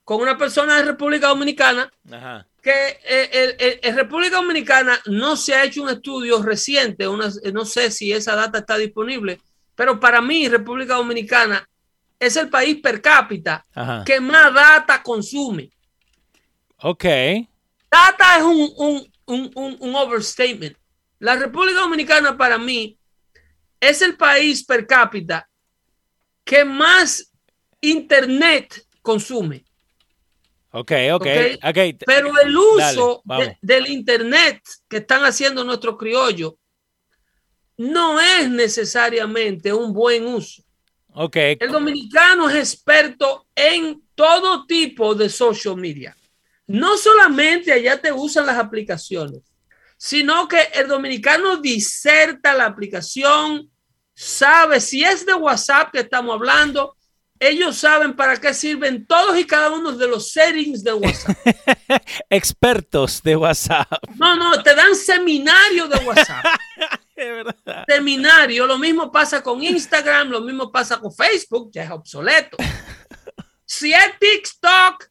con 0.05 0.21
una 0.21 0.37
persona 0.37 0.77
de 0.77 0.85
República 0.85 1.29
Dominicana 1.29 1.91
Ajá 2.11 2.49
que 2.63 2.99
eh, 3.05 3.79
en 3.83 3.97
República 3.97 4.37
Dominicana 4.37 4.99
no 5.07 5.37
se 5.37 5.55
ha 5.55 5.65
hecho 5.65 5.83
un 5.83 5.91
estudio 5.91 6.43
reciente, 6.43 7.07
no 7.07 7.65
sé 7.65 7.91
si 7.91 8.13
esa 8.13 8.35
data 8.35 8.59
está 8.59 8.77
disponible, 8.77 9.41
pero 9.75 10.01
para 10.01 10.21
mí 10.21 10.49
República 10.49 10.95
Dominicana 10.95 11.67
es 12.19 12.37
el 12.37 12.49
país 12.49 12.81
per 12.83 13.01
cápita 13.01 13.65
que 14.05 14.21
más 14.21 14.53
data 14.53 15.03
consume. 15.03 15.71
Ok. 16.81 17.05
Data 17.91 18.37
es 18.37 18.43
un, 18.43 19.13
un 19.27 19.95
overstatement. 19.95 20.77
La 21.19 21.37
República 21.37 21.81
Dominicana 21.81 22.37
para 22.37 22.59
mí 22.59 22.99
es 23.81 24.03
el 24.03 24.17
país 24.17 24.65
per 24.65 24.87
cápita 24.87 25.49
que 26.45 26.65
más 26.65 27.33
internet 27.81 28.87
consume. 29.03 29.65
Ok, 30.71 30.93
ok, 31.15 31.27
okay. 31.67 31.95
Pero 32.07 32.39
el 32.41 32.57
uso 32.57 33.23
del 33.63 33.89
Internet 33.89 34.61
que 34.87 34.99
están 34.99 35.25
haciendo 35.25 35.65
nuestros 35.65 35.97
criollos 35.97 36.55
no 37.79 38.21
es 38.21 38.51
necesariamente 38.51 39.73
un 39.73 39.95
buen 39.95 40.27
uso. 40.27 40.63
Okay. 41.15 41.57
El 41.59 41.73
dominicano 41.73 42.51
es 42.51 42.57
experto 42.57 43.47
en 43.55 44.03
todo 44.15 44.67
tipo 44.67 45.15
de 45.15 45.31
social 45.31 45.77
media. 45.77 46.15
No 46.69 46.97
solamente 46.97 47.73
allá 47.73 48.01
te 48.01 48.13
usan 48.13 48.47
las 48.47 48.57
aplicaciones. 48.57 49.43
sino 50.01 50.47
que 50.47 50.61
el 50.75 50.87
dominicano 50.87 51.57
diserta 51.57 52.55
la 52.55 52.67
aplicación, 52.67 53.69
sabe 54.15 54.81
si 54.81 55.03
es 55.03 55.27
de 55.27 55.35
WhatsApp 55.35 55.91
que 55.91 55.99
estamos 56.01 56.35
hablando, 56.35 56.95
ellos 57.41 57.77
saben 57.77 58.15
para 58.15 58.37
qué 58.37 58.53
sirven 58.55 59.07
todos 59.07 59.37
y 59.39 59.45
cada 59.45 59.71
uno 59.71 59.93
de 59.93 60.07
los 60.07 60.31
settings 60.31 60.83
de 60.83 60.93
WhatsApp. 60.93 61.37
Expertos 62.31 63.23
de 63.23 63.37
WhatsApp. 63.37 63.89
No, 64.17 64.37
no, 64.37 64.63
te 64.63 64.75
dan 64.75 64.95
seminario 64.95 65.89
de 65.89 65.97
WhatsApp. 66.05 66.45
Seminario, 67.89 68.67
lo 68.67 68.79
mismo 68.79 69.11
pasa 69.11 69.43
con 69.43 69.61
Instagram, 69.63 70.29
lo 70.29 70.41
mismo 70.41 70.71
pasa 70.71 71.01
con 71.01 71.13
Facebook, 71.13 71.71
ya 71.73 71.85
es 71.85 71.91
obsoleto. 71.91 72.57
Si 73.71 73.93
es 73.93 74.19
TikTok, 74.19 75.11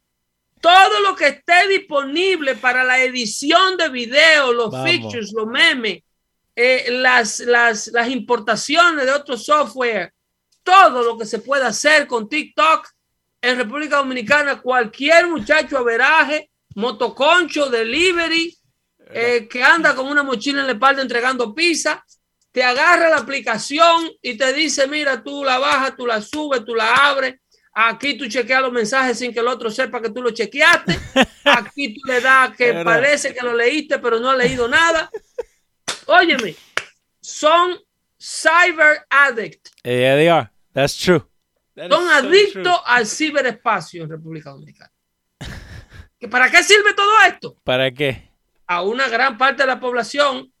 todo 0.60 1.00
lo 1.00 1.14
que 1.14 1.28
esté 1.28 1.68
disponible 1.68 2.56
para 2.56 2.84
la 2.84 3.00
edición 3.00 3.76
de 3.76 3.88
video, 3.88 4.52
los 4.52 4.74
features, 4.82 5.32
los 5.32 5.46
memes, 5.46 6.02
eh, 6.54 6.86
las, 6.90 7.40
las, 7.40 7.88
las 7.88 8.08
importaciones 8.08 9.06
de 9.06 9.12
otro 9.12 9.36
software, 9.36 10.12
todo 10.62 11.02
lo 11.02 11.16
que 11.16 11.26
se 11.26 11.38
puede 11.38 11.64
hacer 11.64 12.06
con 12.06 12.28
TikTok 12.28 12.86
en 13.40 13.56
República 13.56 13.96
Dominicana, 13.96 14.60
cualquier 14.60 15.28
muchacho 15.28 15.78
averaje, 15.78 16.50
motoconcho, 16.74 17.70
delivery, 17.70 18.56
eh, 19.10 19.48
que 19.48 19.62
anda 19.62 19.94
con 19.94 20.06
una 20.06 20.22
mochila 20.22 20.60
en 20.60 20.66
la 20.66 20.72
espalda 20.72 21.02
entregando 21.02 21.54
pizza, 21.54 22.04
te 22.52 22.62
agarra 22.62 23.08
la 23.08 23.18
aplicación 23.18 24.10
y 24.20 24.36
te 24.36 24.52
dice, 24.52 24.86
mira, 24.86 25.22
tú 25.22 25.44
la 25.44 25.58
bajas, 25.58 25.96
tú 25.96 26.06
la 26.06 26.20
subes, 26.20 26.64
tú 26.64 26.74
la 26.74 26.92
abres, 26.94 27.36
aquí 27.86 28.16
tú 28.16 28.26
chequeas 28.26 28.62
los 28.62 28.72
mensajes 28.72 29.18
sin 29.18 29.32
que 29.32 29.40
el 29.40 29.48
otro 29.48 29.70
sepa 29.70 30.00
que 30.00 30.10
tú 30.10 30.22
lo 30.22 30.30
chequeaste, 30.30 30.98
aquí 31.44 31.94
tú 31.94 32.00
le 32.06 32.20
das 32.20 32.56
que 32.56 32.72
parece 32.84 33.34
que 33.34 33.44
lo 33.44 33.54
leíste, 33.54 33.98
pero 33.98 34.18
no 34.18 34.30
ha 34.30 34.36
leído 34.36 34.68
nada. 34.68 35.10
Óyeme, 36.06 36.56
son 37.20 37.78
cyber 38.18 39.06
addict. 39.10 39.68
Yeah, 39.84 40.16
they 40.16 40.28
are. 40.28 40.50
That's 40.72 40.96
true. 40.96 41.28
son 41.76 42.08
adictos 42.08 42.80
al 42.84 43.06
ciberespacio 43.06 44.04
en 44.04 44.10
República 44.10 44.50
Dominicana. 44.50 44.92
¿Para 46.30 46.50
qué 46.50 46.62
sirve 46.64 46.94
todo 46.94 47.12
esto? 47.26 47.56
¿Para 47.62 47.92
qué? 47.92 48.28
a 48.68 48.82
una 48.82 49.08
gran 49.08 49.36
parte 49.36 49.62
de 49.62 49.66
la 49.66 49.80
población, 49.80 50.52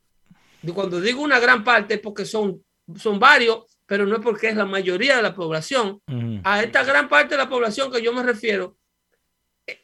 cuando 0.74 1.00
digo 1.00 1.22
una 1.22 1.38
gran 1.38 1.62
parte 1.62 1.94
es 1.94 2.00
porque 2.00 2.24
son, 2.24 2.64
son 2.96 3.18
varios, 3.20 3.64
pero 3.88 4.04
no 4.04 4.16
es 4.16 4.22
porque 4.22 4.48
es 4.48 4.54
la 4.56 4.66
mayoría 4.66 5.16
de 5.16 5.22
la 5.22 5.34
población, 5.34 6.02
a 6.44 6.62
esta 6.62 6.84
gran 6.84 7.08
parte 7.08 7.34
de 7.34 7.38
la 7.38 7.48
población 7.48 7.90
que 7.90 8.02
yo 8.02 8.12
me 8.12 8.22
refiero, 8.22 8.76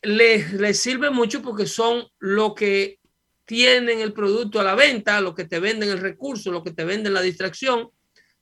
les, 0.03 0.53
les 0.53 0.79
sirve 0.79 1.09
mucho 1.09 1.41
porque 1.41 1.67
son 1.67 2.07
lo 2.19 2.55
que 2.55 2.99
tienen 3.47 4.01
el 4.01 4.13
producto 4.13 4.61
a 4.61 4.65
la 4.65 4.75
venta, 4.75 5.23
lo 5.23 5.35
que 5.35 5.47
te 5.47 5.59
venden 5.59 5.89
el 5.89 6.01
recurso, 6.01 6.53
lo 6.53 6.63
que 6.63 6.73
te 6.73 6.85
venden 6.85 7.15
la 7.15 7.23
distracción. 7.23 7.89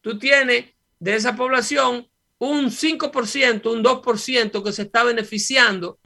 Tú 0.01 0.19
tienes 0.19 0.75
de 0.99 1.15
esa 1.15 1.37
población 1.37 2.09
un 2.39 2.67
5%, 2.67 3.73
un 3.73 3.85
2% 3.85 4.65
que 4.65 4.73
se 4.73 4.83
está 4.83 5.05
beneficiando 5.05 6.01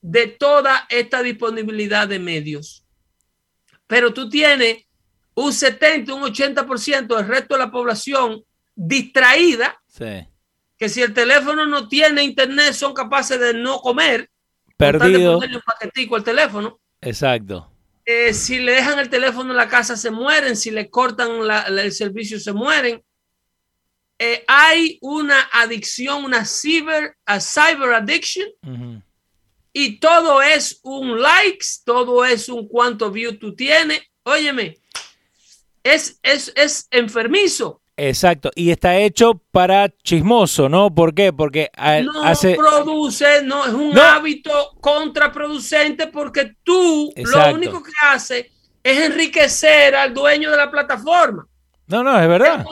de 0.00 0.26
toda 0.26 0.88
esta 0.88 1.22
disponibilidad 1.22 2.08
de 2.08 2.18
medios. 2.18 2.84
Pero 3.86 4.12
tú 4.12 4.28
tienes 4.28 4.86
un 5.34 5.52
70, 5.52 6.12
un 6.14 6.22
80% 6.22 7.16
del 7.16 7.28
resto 7.28 7.54
de 7.54 7.60
la 7.60 7.70
población 7.70 8.42
distraída, 8.80 9.76
que 10.78 10.88
si 10.88 11.02
el 11.02 11.12
teléfono 11.12 11.66
no 11.66 11.88
tiene 11.88 12.22
internet 12.22 12.72
son 12.72 12.94
capaces 12.94 13.40
de 13.40 13.52
no 13.52 13.80
comer, 13.80 14.30
perdido, 14.76 15.38
un 15.38 15.60
paquetico 15.66 16.14
al 16.14 16.22
teléfono. 16.22 16.78
Exacto. 17.00 17.72
Eh, 18.04 18.32
si 18.32 18.60
le 18.60 18.72
dejan 18.72 19.00
el 19.00 19.10
teléfono 19.10 19.50
en 19.50 19.56
la 19.56 19.68
casa 19.68 19.96
se 19.96 20.12
mueren, 20.12 20.56
si 20.56 20.70
le 20.70 20.88
cortan 20.88 21.30
el 21.66 21.92
servicio 21.92 22.38
se 22.38 22.52
mueren. 22.52 23.02
Eh, 24.20 24.44
hay 24.46 24.98
una 25.02 25.48
adicción, 25.52 26.24
una 26.24 26.44
cyber, 26.44 27.16
a 27.26 27.40
cyber 27.40 27.94
addiction, 27.94 28.48
y 29.72 29.98
todo 29.98 30.40
es 30.40 30.78
un 30.84 31.20
likes, 31.20 31.66
todo 31.84 32.24
es 32.24 32.48
un 32.48 32.68
cuánto 32.68 33.10
view 33.10 33.36
tú 33.38 33.56
tienes. 33.56 34.02
Óyeme, 34.22 34.78
es, 35.82 36.20
es, 36.22 36.52
es 36.54 36.86
enfermizo. 36.92 37.82
Exacto, 38.00 38.52
y 38.54 38.70
está 38.70 38.96
hecho 38.96 39.42
para 39.50 39.88
chismoso, 39.88 40.68
¿no? 40.68 40.94
¿Por 40.94 41.12
qué? 41.14 41.32
Porque 41.32 41.68
no 42.04 42.22
produce, 42.56 43.42
no 43.42 43.66
es 43.66 43.72
un 43.72 43.98
hábito 43.98 44.76
contraproducente 44.80 46.06
porque 46.06 46.54
tú 46.62 47.12
lo 47.16 47.52
único 47.52 47.82
que 47.82 47.90
haces 48.02 48.46
es 48.84 49.00
enriquecer 49.00 49.96
al 49.96 50.14
dueño 50.14 50.48
de 50.52 50.56
la 50.56 50.70
plataforma. 50.70 51.48
No, 51.88 52.04
no, 52.04 52.20
es 52.20 52.28
verdad. 52.28 52.64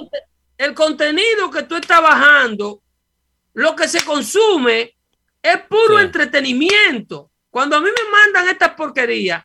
el 0.59 0.75
contenido 0.75 1.51
que 1.51 1.65
tú 1.65 1.75
estás 1.75 2.01
bajando, 2.01 2.81
lo 3.55 3.75
que 3.75 3.89
se 3.89 4.05
consume 4.05 4.95
es 5.43 5.59
puro 5.69 5.99
entretenimiento. 5.99 7.33
Cuando 7.51 7.77
a 7.77 7.81
mí 7.81 7.89
me 7.89 8.11
mandan 8.11 8.49
estas 8.49 8.75
porquerías, 8.75 9.45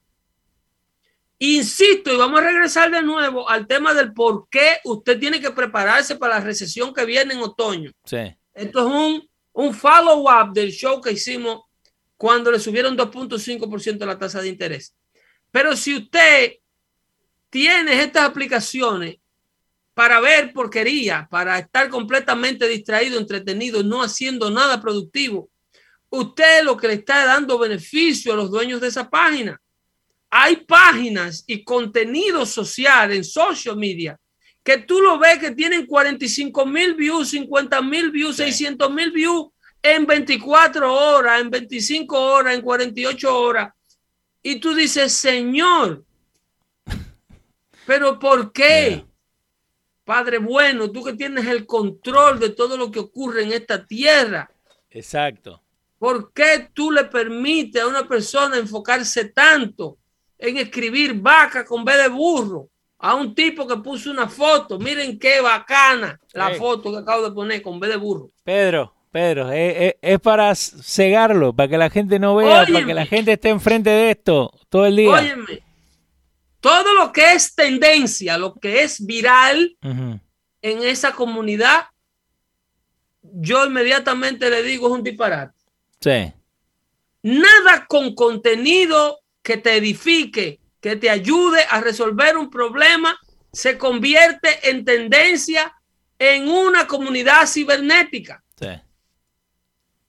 insisto, 1.42 2.14
y 2.14 2.18
vamos 2.18 2.40
a 2.40 2.44
regresar 2.44 2.92
de 2.92 3.02
nuevo 3.02 3.50
al 3.50 3.68
tema 3.68 3.94
del 3.94 4.14
por 4.14 4.48
qué 4.50 4.78
usted 4.84 5.20
tiene 5.20 5.42
que 5.42 5.52
prepararse 5.52 6.16
para 6.16 6.36
la 6.36 6.46
recesión 6.46 6.94
que 6.94 7.06
viene 7.06 7.34
en 7.34 7.42
otoño. 7.42 7.92
Sí. 8.06 8.36
Esto 8.54 8.80
es 8.80 8.86
un, 8.86 9.30
un 9.54 9.74
follow-up 9.74 10.54
del 10.54 10.72
show 10.72 11.02
que 11.02 11.14
hicimos 11.14 11.62
cuando 12.16 12.52
le 12.52 12.60
subieron 12.60 12.96
2.5% 12.96 14.06
la 14.06 14.20
tasa 14.20 14.42
de 14.42 14.50
interés. 14.50 14.96
Pero 15.50 15.76
si 15.76 15.96
usted 15.96 16.54
tiene 17.50 18.02
estas 18.02 18.24
aplicaciones 18.24 19.18
para 19.96 20.20
ver 20.20 20.54
porquería, 20.54 21.28
para 21.30 21.58
estar 21.58 21.90
completamente 21.90 22.68
distraído, 22.68 23.18
entretenido, 23.18 23.82
no 23.82 24.04
haciendo 24.04 24.52
nada 24.52 24.80
productivo, 24.80 25.50
usted 26.10 26.64
lo 26.64 26.78
que 26.78 26.88
le 26.88 26.94
está 26.94 27.26
dando 27.26 27.58
beneficio 27.58 28.34
a 28.34 28.36
los 28.36 28.52
dueños 28.52 28.80
de 28.80 28.90
esa 28.90 29.10
página. 29.10 29.60
Hay 30.32 30.56
páginas 30.66 31.44
y 31.46 31.64
contenido 31.64 32.46
social 32.46 33.12
en 33.12 33.24
social 33.24 33.76
media 33.76 34.18
que 34.64 34.78
tú 34.78 35.02
lo 35.02 35.18
ves 35.18 35.40
que 35.40 35.52
tienen 35.52 35.86
45 35.86 36.66
mil 36.66 36.94
views, 36.94 37.30
50 37.30 37.82
mil 37.82 38.12
views, 38.12 38.38
600 38.38 38.92
mil 38.92 39.12
views 39.12 39.48
en 39.82 40.06
24 40.06 40.94
horas, 40.94 41.42
en 41.42 41.50
25 41.50 42.20
horas, 42.20 42.56
en 42.56 42.62
48 42.62 43.40
horas. 43.40 43.74
Y 44.44 44.60
tú 44.60 44.74
dices, 44.74 45.12
Señor, 45.14 46.04
pero 47.86 48.20
¿por 48.20 48.52
qué? 48.52 49.06
Padre 50.04 50.38
bueno, 50.38 50.92
tú 50.92 51.04
que 51.04 51.14
tienes 51.14 51.48
el 51.48 51.66
control 51.66 52.40
de 52.40 52.50
todo 52.50 52.78
lo 52.78 52.92
que 52.92 53.00
ocurre 53.00 53.44
en 53.44 53.54
esta 53.54 53.86
tierra. 53.86 54.52
Exacto. 54.90 55.64
¿Por 55.98 56.34
qué 56.34 56.70
tú 56.74 56.92
le 56.92 57.06
permites 57.06 57.82
a 57.82 57.88
una 57.88 58.08
persona 58.08 58.58
enfocarse 58.58 59.26
tanto 59.26 60.00
en 60.42 60.58
escribir 60.58 61.14
vaca 61.14 61.64
con 61.64 61.86
B 61.86 61.96
de 61.96 62.10
burro? 62.10 62.68
A 63.04 63.16
un 63.16 63.34
tipo 63.34 63.68
que 63.68 63.78
puso 63.78 64.12
una 64.12 64.28
foto, 64.28 64.78
miren 64.78 65.18
qué 65.18 65.42
bacana 65.42 66.20
la 66.34 66.54
foto 66.54 66.92
que 66.92 67.00
acabo 67.00 67.24
de 67.24 67.32
poner 67.32 67.62
con 67.62 67.80
B 67.80 67.88
de 67.88 67.96
burro. 67.96 68.30
Pedro, 68.44 68.94
Pedro, 69.12 69.52
es, 69.52 69.96
para 70.22 70.54
cegarlo, 70.54 71.52
para 71.52 71.68
que 71.68 71.78
la 71.80 71.90
gente 71.90 72.20
no 72.20 72.36
vea, 72.36 72.66
para 72.66 72.86
que 72.86 72.94
la 72.94 73.06
gente 73.08 73.34
esté 73.34 73.50
enfrente 73.50 73.90
de 73.90 74.12
esto 74.12 74.52
todo 74.70 74.86
el 74.86 74.98
día. 74.98 75.10
Óyeme, 75.10 75.64
todo 76.60 76.94
lo 76.94 77.12
que 77.12 77.34
es 77.34 77.56
tendencia, 77.56 78.38
lo 78.38 78.54
que 78.54 78.84
es 78.84 79.04
viral 79.04 79.76
en 79.82 80.84
esa 80.84 81.12
comunidad, 81.14 81.86
yo 83.24 83.66
inmediatamente 83.66 84.48
le 84.50 84.62
digo 84.62 84.88
es 84.88 84.94
un 84.94 85.04
disparate. 85.04 85.58
Sí. 86.00 86.32
Nada 87.24 87.88
con 87.88 88.14
contenido 88.14 89.21
que 89.42 89.58
te 89.58 89.76
edifique, 89.76 90.60
que 90.80 90.96
te 90.96 91.10
ayude 91.10 91.64
a 91.70 91.82
resolver 91.82 92.38
un 92.38 92.50
problema, 92.50 93.18
se 93.52 93.78
convierte 93.78 94.70
en 94.70 94.86
tendencia 94.86 95.74
en 96.18 96.48
una 96.48 96.88
comunidad 96.88 97.48
cibernética. 97.48 98.44
Sí. 98.60 98.68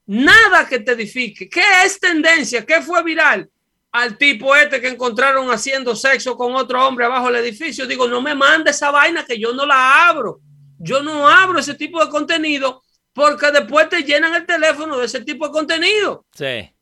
Nada 0.05 0.67
que 0.67 0.79
te 0.79 0.91
edifique. 0.91 1.49
¿Qué 1.49 1.63
es 1.85 1.99
tendencia? 1.99 2.65
¿Qué 2.65 2.81
fue 2.81 3.03
viral? 3.03 3.49
Al 3.91 4.17
tipo 4.17 4.55
este 4.55 4.81
que 4.81 4.87
encontraron 4.87 5.51
haciendo 5.51 5.95
sexo 5.95 6.35
con 6.35 6.55
otro 6.55 6.85
hombre 6.87 7.05
abajo 7.05 7.27
del 7.27 7.37
edificio. 7.37 7.85
Digo, 7.85 8.07
no 8.07 8.21
me 8.21 8.35
mande 8.35 8.71
esa 8.71 8.91
vaina 8.91 9.25
que 9.25 9.39
yo 9.39 9.53
no 9.53 9.65
la 9.65 10.07
abro. 10.07 10.39
Yo 10.79 11.01
no 11.01 11.27
abro 11.27 11.59
ese 11.59 11.75
tipo 11.75 12.03
de 12.03 12.11
contenido 12.11 12.83
porque 13.13 13.51
después 13.51 13.87
te 13.89 14.03
llenan 14.03 14.33
el 14.35 14.45
teléfono 14.45 14.97
de 14.97 15.05
ese 15.05 15.23
tipo 15.23 15.47
de 15.47 15.53
contenido. 15.53 16.25
Sí. 16.33 16.72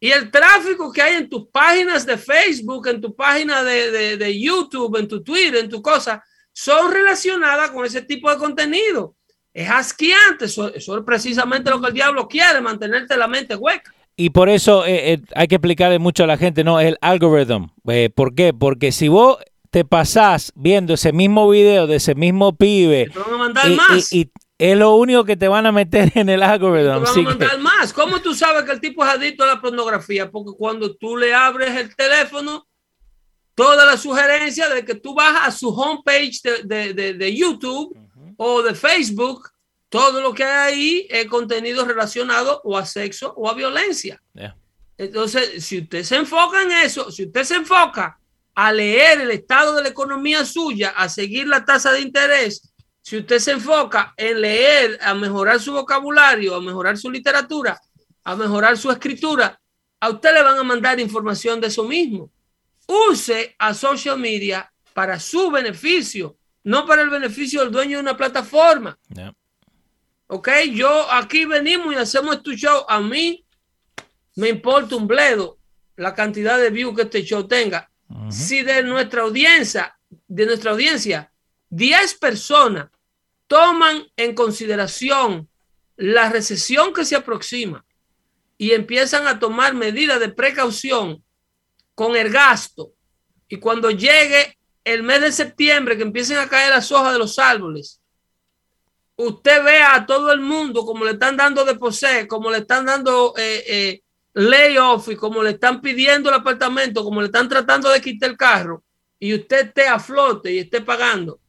Y 0.00 0.10
el 0.10 0.30
tráfico 0.30 0.92
que 0.92 1.02
hay 1.02 1.16
en 1.16 1.28
tus 1.28 1.48
páginas 1.48 2.06
de 2.06 2.16
Facebook, 2.16 2.86
en 2.86 3.00
tu 3.00 3.14
página 3.14 3.64
de, 3.64 4.40
YouTube, 4.40 4.96
en 4.96 5.08
tu 5.08 5.22
Twitter, 5.22 5.56
en 5.56 5.68
tu 5.68 5.82
cosa, 5.82 6.22
son 6.52 6.92
relacionadas 6.92 7.70
con 7.70 7.84
ese 7.84 8.02
tipo 8.02 8.30
de 8.30 8.36
contenido. 8.36 9.16
Es 9.52 9.68
asqueante, 9.68 10.44
eso, 10.44 10.68
es 10.68 10.86
precisamente 11.04 11.70
lo 11.70 11.80
que 11.80 11.88
el 11.88 11.94
diablo 11.94 12.28
quiere, 12.28 12.60
mantenerte 12.60 13.16
la 13.16 13.26
mente 13.26 13.56
hueca. 13.56 13.92
Y 14.16 14.30
por 14.30 14.48
eso 14.48 14.84
eh, 14.84 15.12
eh, 15.14 15.22
hay 15.34 15.48
que 15.48 15.56
explicarle 15.56 15.98
mucho 15.98 16.24
a 16.24 16.26
la 16.28 16.36
gente, 16.36 16.62
¿no? 16.62 16.80
El 16.80 16.96
algoritmo. 17.00 17.72
Eh, 17.88 18.10
¿Por 18.14 18.34
qué? 18.34 18.52
Porque 18.52 18.92
si 18.92 19.08
vos 19.08 19.38
te 19.70 19.84
pasás 19.84 20.52
viendo 20.54 20.94
ese 20.94 21.12
mismo 21.12 21.48
video 21.48 21.86
de 21.86 21.96
ese 21.96 22.14
mismo 22.14 22.56
pibe. 22.56 23.10
Te 23.12 23.18
van 23.18 23.34
a 23.34 23.36
mandar 23.36 23.70
más. 23.70 24.12
Y, 24.12 24.30
es 24.58 24.76
lo 24.76 24.96
único 24.96 25.24
que 25.24 25.36
te 25.36 25.46
van 25.46 25.66
a 25.66 25.72
meter 25.72 26.12
en 26.16 26.28
el 26.28 26.42
algoritmo. 26.42 27.04
Te 27.04 27.10
van 27.10 27.18
a 27.18 27.30
mandar 27.30 27.58
más. 27.60 27.92
¿Cómo 27.92 28.20
tú 28.20 28.34
sabes 28.34 28.64
que 28.64 28.72
el 28.72 28.80
tipo 28.80 29.04
es 29.04 29.10
adicto 29.10 29.44
a 29.44 29.46
la 29.46 29.60
pornografía? 29.60 30.30
Porque 30.30 30.52
cuando 30.58 30.94
tú 30.96 31.16
le 31.16 31.32
abres 31.32 31.76
el 31.76 31.94
teléfono, 31.94 32.66
toda 33.54 33.86
la 33.86 33.96
sugerencia 33.96 34.68
de 34.68 34.84
que 34.84 34.96
tú 34.96 35.14
vas 35.14 35.46
a 35.46 35.50
su 35.50 35.68
homepage 35.68 36.40
de, 36.64 36.92
de, 36.92 37.14
de, 37.14 37.36
YouTube 37.36 37.96
o 38.36 38.62
de 38.62 38.74
Facebook, 38.74 39.48
todo 39.88 40.20
lo 40.20 40.34
que 40.34 40.44
hay 40.44 40.74
ahí 40.74 41.06
es 41.08 41.26
contenido 41.26 41.84
relacionado 41.84 42.60
o 42.64 42.76
a 42.76 42.84
sexo 42.84 43.32
o 43.36 43.48
a 43.48 43.54
violencia. 43.54 44.20
Entonces, 44.96 45.64
si 45.64 45.78
usted 45.78 46.02
se 46.02 46.16
enfoca 46.16 46.62
en 46.62 46.72
eso, 46.72 47.10
si 47.10 47.24
usted 47.24 47.44
se 47.44 47.54
enfoca 47.54 48.18
a 48.54 48.72
leer 48.72 49.20
el 49.20 49.30
estado 49.30 49.74
de 49.76 49.82
la 49.82 49.88
economía 49.88 50.44
suya, 50.44 50.90
a 50.90 51.08
seguir 51.08 51.46
la 51.46 51.64
tasa 51.64 51.92
de 51.92 52.00
interés, 52.00 52.72
si 53.02 53.18
usted 53.18 53.38
se 53.38 53.52
enfoca 53.52 54.14
en 54.16 54.40
leer, 54.40 54.98
a 55.00 55.14
mejorar 55.14 55.60
su 55.60 55.72
vocabulario, 55.72 56.54
a 56.54 56.60
mejorar 56.60 56.98
su 56.98 57.10
literatura, 57.10 57.80
a 58.24 58.36
mejorar 58.36 58.76
su 58.76 58.90
escritura, 58.90 59.58
a 60.00 60.10
usted 60.10 60.34
le 60.34 60.42
van 60.42 60.58
a 60.58 60.62
mandar 60.62 61.00
información 61.00 61.60
de 61.60 61.68
eso 61.68 61.84
mismo. 61.84 62.30
Use 62.86 63.54
a 63.58 63.74
social 63.74 64.18
media 64.18 64.70
para 64.92 65.18
su 65.18 65.50
beneficio, 65.50 66.36
no 66.64 66.86
para 66.86 67.02
el 67.02 67.10
beneficio 67.10 67.60
del 67.60 67.70
dueño 67.70 67.98
de 67.98 68.02
una 68.02 68.16
plataforma. 68.16 68.98
Ok, 70.26 70.48
yo 70.72 71.10
aquí 71.10 71.44
venimos 71.46 71.94
y 71.94 71.96
hacemos 71.96 72.42
tu 72.42 72.52
show. 72.52 72.84
A 72.88 73.00
mí 73.00 73.44
me 74.36 74.50
importa 74.50 74.96
un 74.96 75.06
bledo 75.06 75.58
la 75.96 76.14
cantidad 76.14 76.58
de 76.58 76.70
views 76.70 76.94
que 76.94 77.02
este 77.02 77.24
show 77.24 77.46
tenga. 77.46 77.90
Si 78.30 78.62
de 78.62 78.82
nuestra 78.82 79.22
audiencia, 79.22 79.98
de 80.26 80.46
nuestra 80.46 80.70
audiencia, 80.70 81.32
10 81.70 82.14
personas 82.14 82.88
toman 83.46 84.06
en 84.16 84.34
consideración 84.34 85.48
la 85.96 86.30
recesión 86.30 86.92
que 86.92 87.04
se 87.04 87.16
aproxima 87.16 87.84
y 88.56 88.72
empiezan 88.72 89.26
a 89.26 89.38
tomar 89.38 89.74
medidas 89.74 90.20
de 90.20 90.28
precaución 90.28 91.22
con 91.94 92.16
el 92.16 92.30
gasto, 92.30 92.92
y 93.48 93.56
cuando 93.56 93.90
llegue 93.90 94.56
el 94.84 95.02
mes 95.02 95.20
de 95.20 95.32
septiembre 95.32 95.96
que 95.96 96.02
empiecen 96.02 96.38
a 96.38 96.48
caer 96.48 96.70
las 96.70 96.92
hojas 96.92 97.12
de 97.12 97.18
los 97.18 97.38
árboles, 97.38 98.00
usted 99.16 99.64
vea 99.64 99.94
a 99.94 100.06
todo 100.06 100.30
el 100.32 100.40
mundo 100.40 100.84
como 100.84 101.04
le 101.04 101.12
están 101.12 101.36
dando 101.36 101.64
de 101.64 101.74
poseer, 101.74 102.28
como 102.28 102.50
le 102.50 102.58
están 102.58 102.84
dando 102.84 103.34
eh, 103.36 103.64
eh, 103.66 104.02
layoff 104.34 105.08
y 105.08 105.16
como 105.16 105.42
le 105.42 105.50
están 105.50 105.80
pidiendo 105.80 106.28
el 106.28 106.36
apartamento, 106.36 107.02
como 107.02 107.20
le 107.20 107.26
están 107.26 107.48
tratando 107.48 107.90
de 107.90 108.00
quitar 108.00 108.30
el 108.30 108.36
carro, 108.36 108.84
y 109.18 109.34
usted 109.34 109.66
esté 109.66 109.88
a 109.88 109.98
flote 109.98 110.52
y 110.52 110.58
esté 110.58 110.80
pagando, 110.82 111.40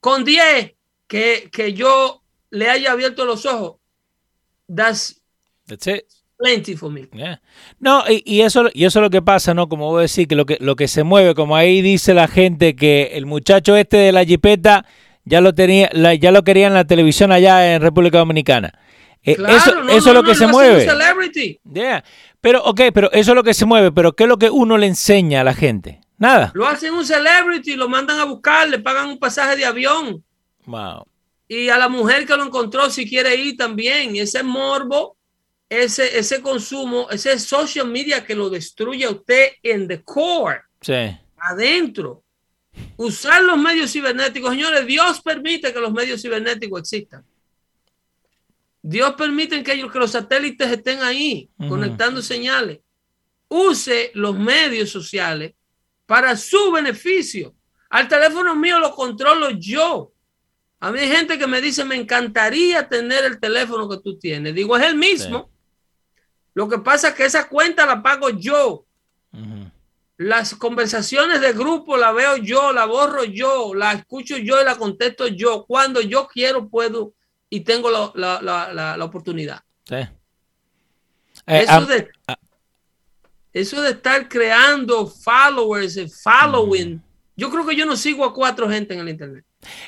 con 0.00 0.24
10 0.24 0.74
que, 1.06 1.48
que 1.52 1.72
yo 1.72 2.22
le 2.50 2.68
haya 2.68 2.92
abierto 2.92 3.24
los 3.24 3.46
ojos, 3.46 3.76
that's, 4.74 5.20
that's 5.66 5.86
plenty 6.38 6.76
for 6.76 6.90
me. 6.90 7.08
No, 7.78 8.04
y, 8.08 8.40
eso, 8.40 8.70
y 8.72 8.84
eso 8.84 8.98
es 9.00 9.02
lo 9.02 9.10
que 9.10 9.22
pasa, 9.22 9.52
¿no? 9.54 9.68
Como 9.68 9.90
vos 9.90 10.00
decís, 10.00 10.26
que 10.28 10.34
lo, 10.34 10.46
que 10.46 10.56
lo 10.60 10.76
que 10.76 10.88
se 10.88 11.02
mueve, 11.02 11.34
como 11.34 11.56
ahí 11.56 11.82
dice 11.82 12.14
la 12.14 12.28
gente, 12.28 12.76
que 12.76 13.10
el 13.14 13.26
muchacho 13.26 13.76
este 13.76 13.98
de 13.98 14.12
la 14.12 14.24
jipeta 14.24 14.86
ya 15.24 15.40
lo 15.40 15.54
tenía, 15.54 15.90
ya 16.18 16.30
lo 16.30 16.42
quería 16.44 16.68
en 16.68 16.74
la 16.74 16.86
televisión 16.86 17.32
allá 17.32 17.74
en 17.74 17.82
República 17.82 18.18
Dominicana. 18.18 18.78
Eh, 19.24 19.36
eso, 19.48 19.88
eso 19.88 20.08
es 20.08 20.14
lo 20.14 20.22
que 20.22 20.34
se 20.34 20.46
mueve. 20.46 20.86
Yeah. 21.70 22.04
Pero, 22.40 22.62
ok, 22.64 22.80
pero 22.94 23.10
eso 23.12 23.32
es 23.32 23.34
lo 23.34 23.42
que 23.42 23.52
se 23.52 23.66
mueve, 23.66 23.92
pero 23.92 24.14
¿qué 24.14 24.24
es 24.24 24.28
lo 24.28 24.38
que 24.38 24.48
uno 24.48 24.78
le 24.78 24.86
enseña 24.86 25.40
a 25.40 25.44
la 25.44 25.54
gente? 25.54 26.00
Nada. 26.18 26.50
Lo 26.54 26.66
hacen 26.66 26.92
un 26.92 27.06
celebrity, 27.06 27.76
lo 27.76 27.88
mandan 27.88 28.18
a 28.18 28.24
buscar, 28.24 28.68
le 28.68 28.80
pagan 28.80 29.08
un 29.08 29.18
pasaje 29.18 29.56
de 29.56 29.64
avión. 29.64 30.22
Wow. 30.66 31.06
Y 31.46 31.68
a 31.68 31.78
la 31.78 31.88
mujer 31.88 32.26
que 32.26 32.36
lo 32.36 32.44
encontró, 32.44 32.90
si 32.90 33.08
quiere 33.08 33.34
ir 33.36 33.56
también. 33.56 34.16
Ese 34.16 34.42
morbo, 34.42 35.16
ese, 35.68 36.18
ese 36.18 36.42
consumo, 36.42 37.08
ese 37.10 37.38
social 37.38 37.86
media 37.88 38.24
que 38.24 38.34
lo 38.34 38.50
destruye 38.50 39.04
a 39.04 39.10
usted 39.10 39.52
en 39.62 39.86
the 39.86 40.02
core. 40.02 40.60
Sí. 40.80 41.16
Adentro. 41.38 42.24
Usar 42.96 43.42
los 43.42 43.56
medios 43.56 43.92
cibernéticos. 43.92 44.50
Señores, 44.50 44.86
Dios 44.86 45.20
permite 45.22 45.72
que 45.72 45.80
los 45.80 45.92
medios 45.92 46.20
cibernéticos 46.20 46.80
existan. 46.80 47.24
Dios 48.82 49.14
permite 49.14 49.62
que, 49.62 49.72
ellos, 49.72 49.92
que 49.92 49.98
los 49.98 50.10
satélites 50.10 50.70
estén 50.70 51.02
ahí, 51.02 51.48
conectando 51.68 52.22
señales. 52.22 52.80
Use 53.48 54.10
los 54.14 54.38
medios 54.38 54.90
sociales 54.90 55.54
para 56.08 56.38
su 56.38 56.72
beneficio. 56.72 57.54
Al 57.90 58.08
teléfono 58.08 58.56
mío 58.56 58.78
lo 58.78 58.94
controlo 58.94 59.50
yo. 59.50 60.10
A 60.80 60.90
mí 60.90 61.00
hay 61.00 61.08
gente 61.08 61.38
que 61.38 61.46
me 61.46 61.60
dice, 61.60 61.84
me 61.84 61.96
encantaría 61.96 62.88
tener 62.88 63.24
el 63.24 63.38
teléfono 63.38 63.86
que 63.90 63.98
tú 63.98 64.18
tienes. 64.18 64.54
Digo, 64.54 64.74
es 64.78 64.84
el 64.84 64.96
mismo. 64.96 65.50
Lo 66.54 66.66
que 66.66 66.78
pasa 66.78 67.08
es 67.08 67.14
que 67.14 67.26
esa 67.26 67.46
cuenta 67.46 67.84
la 67.84 68.02
pago 68.02 68.30
yo. 68.30 68.86
Las 70.16 70.54
conversaciones 70.54 71.42
de 71.42 71.52
grupo 71.52 71.98
la 71.98 72.10
veo 72.12 72.38
yo, 72.38 72.72
la 72.72 72.86
borro 72.86 73.24
yo, 73.24 73.74
la 73.74 73.92
escucho 73.92 74.38
yo 74.38 74.62
y 74.62 74.64
la 74.64 74.78
contesto 74.78 75.28
yo. 75.28 75.66
Cuando 75.66 76.00
yo 76.00 76.26
quiero, 76.26 76.70
puedo 76.70 77.12
y 77.50 77.60
tengo 77.60 77.90
la, 77.90 78.96
oportunidad. 79.04 79.60
Eh, 79.90 80.08
eso, 81.46 81.84
de, 81.84 82.08
ah. 82.26 82.38
Eso 83.52 83.80
de 83.82 83.90
estar 83.90 84.28
creando 84.28 85.06
followers, 85.06 85.96
eh, 85.96 86.08
following. 86.08 87.00
Yo 87.36 87.50
creo 87.50 87.66
que 87.66 87.76
yo 87.76 87.86
no 87.86 87.96
sigo 87.96 88.24
a 88.24 88.34
cuatro 88.34 88.68
gente 88.68 88.94
en 88.94 89.00
el 89.00 89.08
internet. 89.08 89.44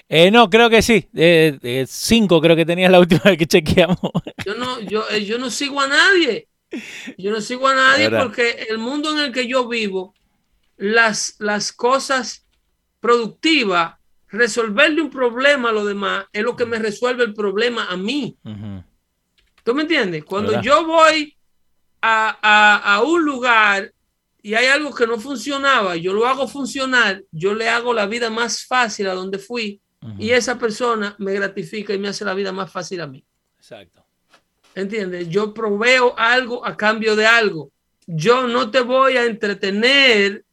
Eh, 0.09 0.31
no, 0.31 0.49
creo 0.49 0.71
que 0.71 0.83
sí. 0.83 1.09
Eh, 1.15 1.85
cinco 1.89 2.41
creo 2.41 2.57
que 2.57 2.67
tenías 2.67 2.91
la 2.91 3.01
última 3.01 3.23
vez 3.25 3.39
que 3.39 3.47
chequeamos. 3.47 3.99
Yo 4.45 4.55
no, 4.55 4.81
yo, 4.81 5.09
yo 5.17 5.39
no 5.39 5.51
sigo 5.51 5.81
a 5.81 5.89
nadie. 5.89 6.49
Yo 7.19 7.33
no 7.33 7.41
sigo 7.41 7.67
a 7.67 7.75
nadie 7.75 8.11
porque 8.11 8.67
el 8.69 8.79
mundo 8.79 9.13
en 9.13 9.19
el 9.19 9.33
que 9.33 9.49
yo 9.49 9.67
vivo, 9.67 10.15
las, 10.77 11.35
las 11.41 11.73
cosas 11.73 12.47
productivas 13.01 13.95
resolverle 14.29 15.03
un 15.03 15.11
problema 15.11 15.71
a 15.71 15.73
los 15.73 15.87
demás 15.87 16.27
es 16.33 16.43
lo 16.43 16.55
que 16.57 16.67
me 16.67 16.79
resuelve 16.79 17.25
el 17.25 17.35
problema 17.35 17.87
a 17.87 17.97
mí. 17.97 18.37
¿Tú 19.65 19.75
me 19.75 19.83
entiendes? 19.83 20.25
Cuando 20.25 20.61
yo 20.63 20.87
voy 20.87 21.37
a, 22.03 23.03
un 23.05 23.25
lugar 23.25 23.93
y 24.43 24.55
hay 24.55 24.67
algo 24.67 24.95
que 24.95 25.07
no 25.07 25.19
funcionaba, 25.19 25.97
yo 25.97 26.13
lo 26.13 26.27
hago 26.27 26.49
funcionar, 26.49 27.23
yo 27.31 27.55
le 27.55 27.69
hago 27.69 27.93
la 27.93 28.07
vida 28.07 28.31
más 28.31 28.65
fácil 28.65 29.09
a 29.09 29.15
donde 29.15 29.39
fui 29.39 29.81
y 30.19 30.31
esa 30.31 30.59
persona 30.59 31.15
me 31.19 31.35
gratifica 31.35 31.93
y 31.93 31.99
me 31.99 32.09
hace 32.09 32.25
la 32.25 32.35
vida 32.35 32.53
más 32.53 32.71
fácil 32.73 33.03
a 33.03 33.07
mí. 33.07 33.23
Exacto. 33.59 34.05
¿Entiendes? 34.75 35.29
Yo 35.29 35.53
proveo 35.53 36.15
algo 36.17 36.65
a 36.65 36.77
cambio 36.77 37.15
de 37.17 37.27
algo. 37.27 37.71
Yo 38.07 38.47
no 38.47 38.71
te 38.71 38.81
voy 38.81 39.17
a 39.17 39.27
entretener 39.27 40.45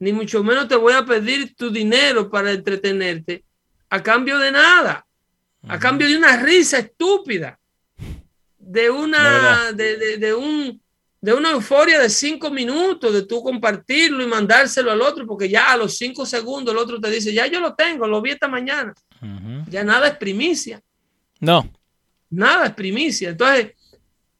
ni 0.00 0.12
mucho 0.12 0.42
menos 0.42 0.66
te 0.66 0.76
voy 0.76 0.94
a 0.94 1.04
pedir 1.04 1.54
tu 1.54 1.70
dinero 1.70 2.28
para 2.28 2.50
entretenerte 2.50 3.44
a 3.90 4.02
cambio 4.02 4.38
de 4.38 4.50
nada, 4.50 5.06
a 5.68 5.78
cambio 5.78 6.08
de 6.08 6.16
una 6.16 6.36
risa 6.38 6.78
estúpida, 6.78 7.58
de 8.58 8.88
una, 8.88 9.72
de, 9.72 10.34
un, 10.34 10.80
de 11.20 11.34
una 11.34 11.50
euforia 11.50 11.98
de 11.98 12.08
cinco 12.08 12.50
minutos, 12.50 13.12
de 13.12 13.22
tú 13.22 13.42
compartirlo 13.42 14.24
y 14.24 14.26
mandárselo 14.26 14.90
al 14.90 15.02
otro, 15.02 15.26
porque 15.26 15.48
ya 15.48 15.70
a 15.70 15.76
los 15.76 15.96
cinco 15.96 16.24
segundos 16.24 16.72
el 16.72 16.78
otro 16.78 16.98
te 16.98 17.10
dice, 17.10 17.34
ya 17.34 17.46
yo 17.46 17.60
lo 17.60 17.74
tengo, 17.74 18.06
lo 18.06 18.22
vi 18.22 18.30
esta 18.30 18.48
mañana. 18.48 18.94
Ya 19.68 19.84
nada 19.84 20.08
es 20.08 20.16
primicia. 20.16 20.80
No. 21.40 21.70
Nada 22.30 22.66
es 22.66 22.74
primicia. 22.74 23.30
Entonces, 23.30 23.72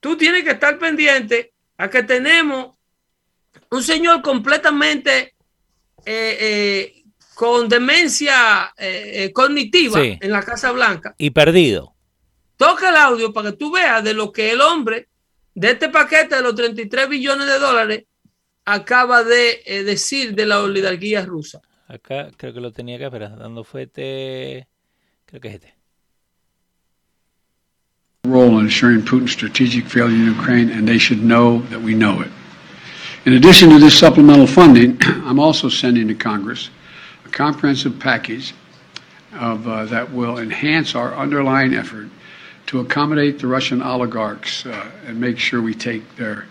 tú 0.01 0.17
tienes 0.17 0.43
que 0.43 0.53
estar 0.53 0.79
pendiente 0.79 1.53
a 1.77 1.91
que 1.91 2.03
tenemos 2.03 2.75
un 3.71 3.83
señor 3.83 4.23
completamente 4.23 5.35
eh, 6.07 6.37
eh, 6.41 7.05
con 7.35 7.69
demencia 7.69 8.73
eh, 8.77 9.31
cognitiva 9.35 10.01
en 10.03 10.31
la 10.31 10.43
Casa 10.43 10.73
Blanca. 10.73 11.15
Y 11.19 11.31
perdido. 11.31 11.95
Toca 12.57 12.89
el 12.89 12.97
audio 12.97 13.33
para 13.35 13.51
que 13.51 13.57
tú 13.59 13.71
veas 13.71 14.03
de 14.03 14.15
lo 14.15 14.33
que 14.33 14.51
el 14.53 14.63
hombre 14.63 15.10
de 15.55 15.71
este 15.71 15.89
paquete 15.89 16.37
de 16.37 16.43
los 16.43 16.55
33 16.55 17.09
billones 17.09 17.47
de 17.47 17.59
dólares 17.59 18.05
acaba 18.65 19.25
de 19.25 19.63
decir 19.85 20.35
de 20.35 20.47
la 20.47 20.61
oligarquía 20.61 21.25
rusa. 21.25 21.61
Acá 21.89 22.31
creo 22.37 22.55
que 22.55 22.61
lo 22.61 22.71
tenía 22.71 22.97
acá, 22.97 23.11
pero 23.11 23.29
dando 23.31 23.65
fuerte, 23.65 24.69
creo 25.27 25.41
que 25.41 25.49
es 25.49 25.55
este. 25.55 25.75
Role 28.25 28.61
in 28.61 28.67
assuring 28.67 29.03
Putin's 29.03 29.33
strategic 29.33 29.87
failure 29.87 30.15
in 30.15 30.29
Ukraine, 30.29 30.71
and 30.71 30.87
they 30.87 30.99
should 30.99 31.23
know 31.23 31.63
that 31.71 31.81
we 31.81 31.95
know 31.95 32.21
it. 32.21 32.31
In 33.25 33.33
addition 33.33 33.71
to 33.71 33.79
this 33.79 33.99
supplemental 33.99 34.47
funding, 34.47 34.99
I'm 35.27 35.41
also 35.41 35.69
sending 35.69 36.07
to 36.09 36.15
Congress 36.15 36.71
a 37.25 37.29
comprehensive 37.31 37.99
package 37.99 38.55
of, 39.33 39.67
uh, 39.67 39.85
that 39.87 40.13
will 40.13 40.39
enhance 40.39 40.95
our 40.95 41.15
underlying 41.15 41.75
effort 41.75 42.09
to 42.71 42.79
accommodate 42.79 43.41
the 43.41 43.49
Russian 43.49 43.83
oligarchs 43.83 44.65
uh, 44.65 44.93
and 45.05 45.21
make 45.21 45.41
sure 45.41 45.61
we 45.61 45.75
take 45.75 46.05
their, 46.15 46.47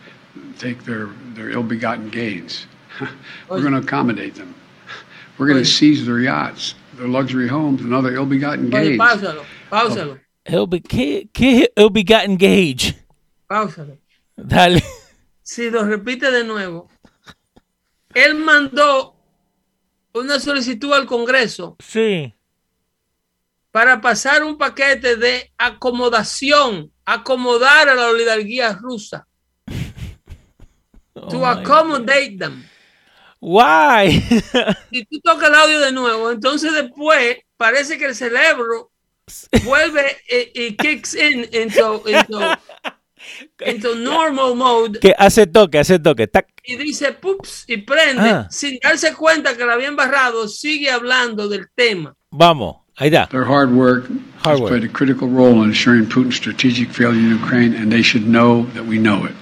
take 0.57 0.83
their, 0.83 1.07
their 1.33 1.49
ill-begotten 1.49 2.09
gains. 2.09 2.67
We're 3.49 3.61
going 3.61 3.71
to 3.71 3.79
accommodate 3.79 4.35
them. 4.35 4.53
We're 5.37 5.47
going 5.47 5.63
to 5.63 5.65
seize 5.65 6.05
their 6.05 6.19
yachts, 6.19 6.75
their 6.95 7.07
luxury 7.07 7.47
homes, 7.47 7.79
and 7.79 7.93
other 7.93 8.13
ill-begotten 8.13 8.69
gains. 8.69 8.99
Páusalo, 8.99 9.45
páusalo. 9.71 10.19
¿Qué, 10.45 11.29
¿Qué 11.31 11.69
ill-begotten 11.77 12.37
gauge? 12.37 12.95
Páusalo. 13.49 13.97
Dale. 14.35 14.81
Si 15.41 15.69
lo 15.69 15.85
repite 15.85 16.31
de 16.31 16.43
nuevo. 16.43 16.89
Él 18.13 18.35
mandó 18.35 19.15
una 20.13 20.37
solicitud 20.37 20.91
al 20.91 21.05
Congreso. 21.05 21.77
Sí. 21.79 22.33
Para 23.71 24.01
pasar 24.01 24.43
un 24.43 24.57
paquete 24.57 25.15
de 25.15 25.51
acomodación, 25.57 26.91
acomodar 27.05 27.89
a 27.89 27.95
la 27.95 28.07
oligarquía 28.07 28.73
rusa. 28.73 29.27
to 31.29 31.37
oh 31.37 31.45
accommodate 31.45 32.37
them. 32.37 32.63
Why? 33.41 34.21
y 34.91 35.05
tú 35.05 35.19
tocas 35.21 35.49
el 35.49 35.55
audio 35.55 35.79
de 35.79 35.91
nuevo, 35.91 36.31
entonces 36.31 36.73
después 36.73 37.37
parece 37.57 37.97
que 37.97 38.05
el 38.05 38.15
cerebro 38.15 38.91
vuelve 39.63 40.17
y, 40.53 40.75
kicks 40.75 41.13
in 41.13 41.47
into, 41.53 42.03
into, 43.65 43.95
normal 43.95 44.55
mode. 44.55 44.99
Que 44.99 45.13
hace 45.17 45.47
toque, 45.47 45.79
hace 45.79 45.99
toque. 45.99 46.29
Y 46.63 46.75
dice 46.75 47.13
pups 47.13 47.63
y 47.67 47.77
prende 47.77 48.29
ah. 48.29 48.47
sin 48.51 48.77
darse 48.81 49.13
cuenta 49.13 49.55
que 49.55 49.63
lo 49.63 49.71
habían 49.71 49.95
barrado, 49.95 50.47
sigue 50.47 50.91
hablando 50.91 51.47
del 51.47 51.67
tema. 51.73 52.13
Vamos. 52.31 52.78
Their 53.29 53.45
hard 53.45 53.71
work 53.71 54.07
hard 54.07 54.19
has 54.41 54.61
work. 54.61 54.69
played 54.69 54.83
a 54.83 54.89
critical 54.89 55.27
role 55.27 55.63
in 55.63 55.69
ensuring 55.69 56.05
Putin's 56.05 56.35
strategic 56.35 56.89
failure 56.89 57.19
in 57.19 57.29
Ukraine, 57.29 57.73
and 57.73 57.91
they 57.91 58.01
should 58.01 58.27
know 58.27 58.63
that 58.73 58.85
we 58.85 58.97
know 58.97 59.25
it. 59.25 59.35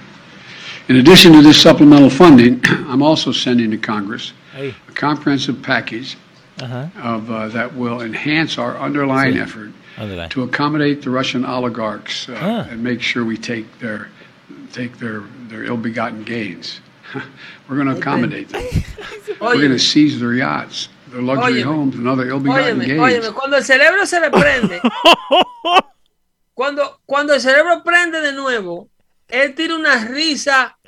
In 0.88 0.96
addition 0.96 1.32
to 1.32 1.42
this 1.42 1.60
supplemental 1.60 2.08
funding, 2.08 2.60
I'm 2.64 3.02
also 3.02 3.32
sending 3.32 3.70
to 3.72 3.78
Congress 3.78 4.32
a 4.56 4.72
comprehensive 4.94 5.62
package 5.62 6.16
uh-huh. 6.60 6.88
of 7.02 7.30
uh, 7.30 7.48
that 7.48 7.74
will 7.74 8.00
enhance 8.00 8.58
our 8.58 8.76
underlying 8.78 9.34
sí. 9.34 9.42
effort 9.42 9.72
Underline. 9.96 10.28
to 10.30 10.42
accommodate 10.42 11.02
the 11.02 11.10
Russian 11.10 11.44
oligarchs 11.44 12.28
uh, 12.28 12.38
ah. 12.40 12.68
and 12.70 12.82
make 12.82 13.00
sure 13.02 13.24
we 13.24 13.36
take 13.36 13.78
their 13.78 14.08
take 14.72 14.98
their 14.98 15.20
their 15.48 15.64
ill-begotten 15.64 16.24
gains. 16.24 16.80
We're 17.68 17.76
going 17.76 17.88
to 17.88 17.98
accommodate 17.98 18.48
them. 18.50 18.66
We're 19.40 19.54
going 19.56 19.70
to 19.70 19.78
seize 19.78 20.20
their 20.20 20.34
yachts, 20.34 20.88
their 21.10 21.22
luxury 21.22 21.62
óyeme, 21.62 21.64
homes, 21.64 21.94
and 21.96 22.08
other 22.08 22.28
ill-begotten 22.28 22.78
óyeme, 22.78 22.86
gains. 22.86 23.00
Óyeme, 23.00 23.32
cuando 23.32 23.56
el 23.56 23.64
cerebro 23.64 24.06
se 24.06 24.20
le 24.20 24.30
prende, 24.30 24.80
cuando 26.54 27.00
cuando 27.06 27.34
el 27.34 27.40
cerebro 27.40 27.82
prende 27.84 28.20
de 28.20 28.32
nuevo, 28.32 28.88
él 29.28 29.54
tira 29.54 29.74
una 29.74 30.04
risa 30.04 30.78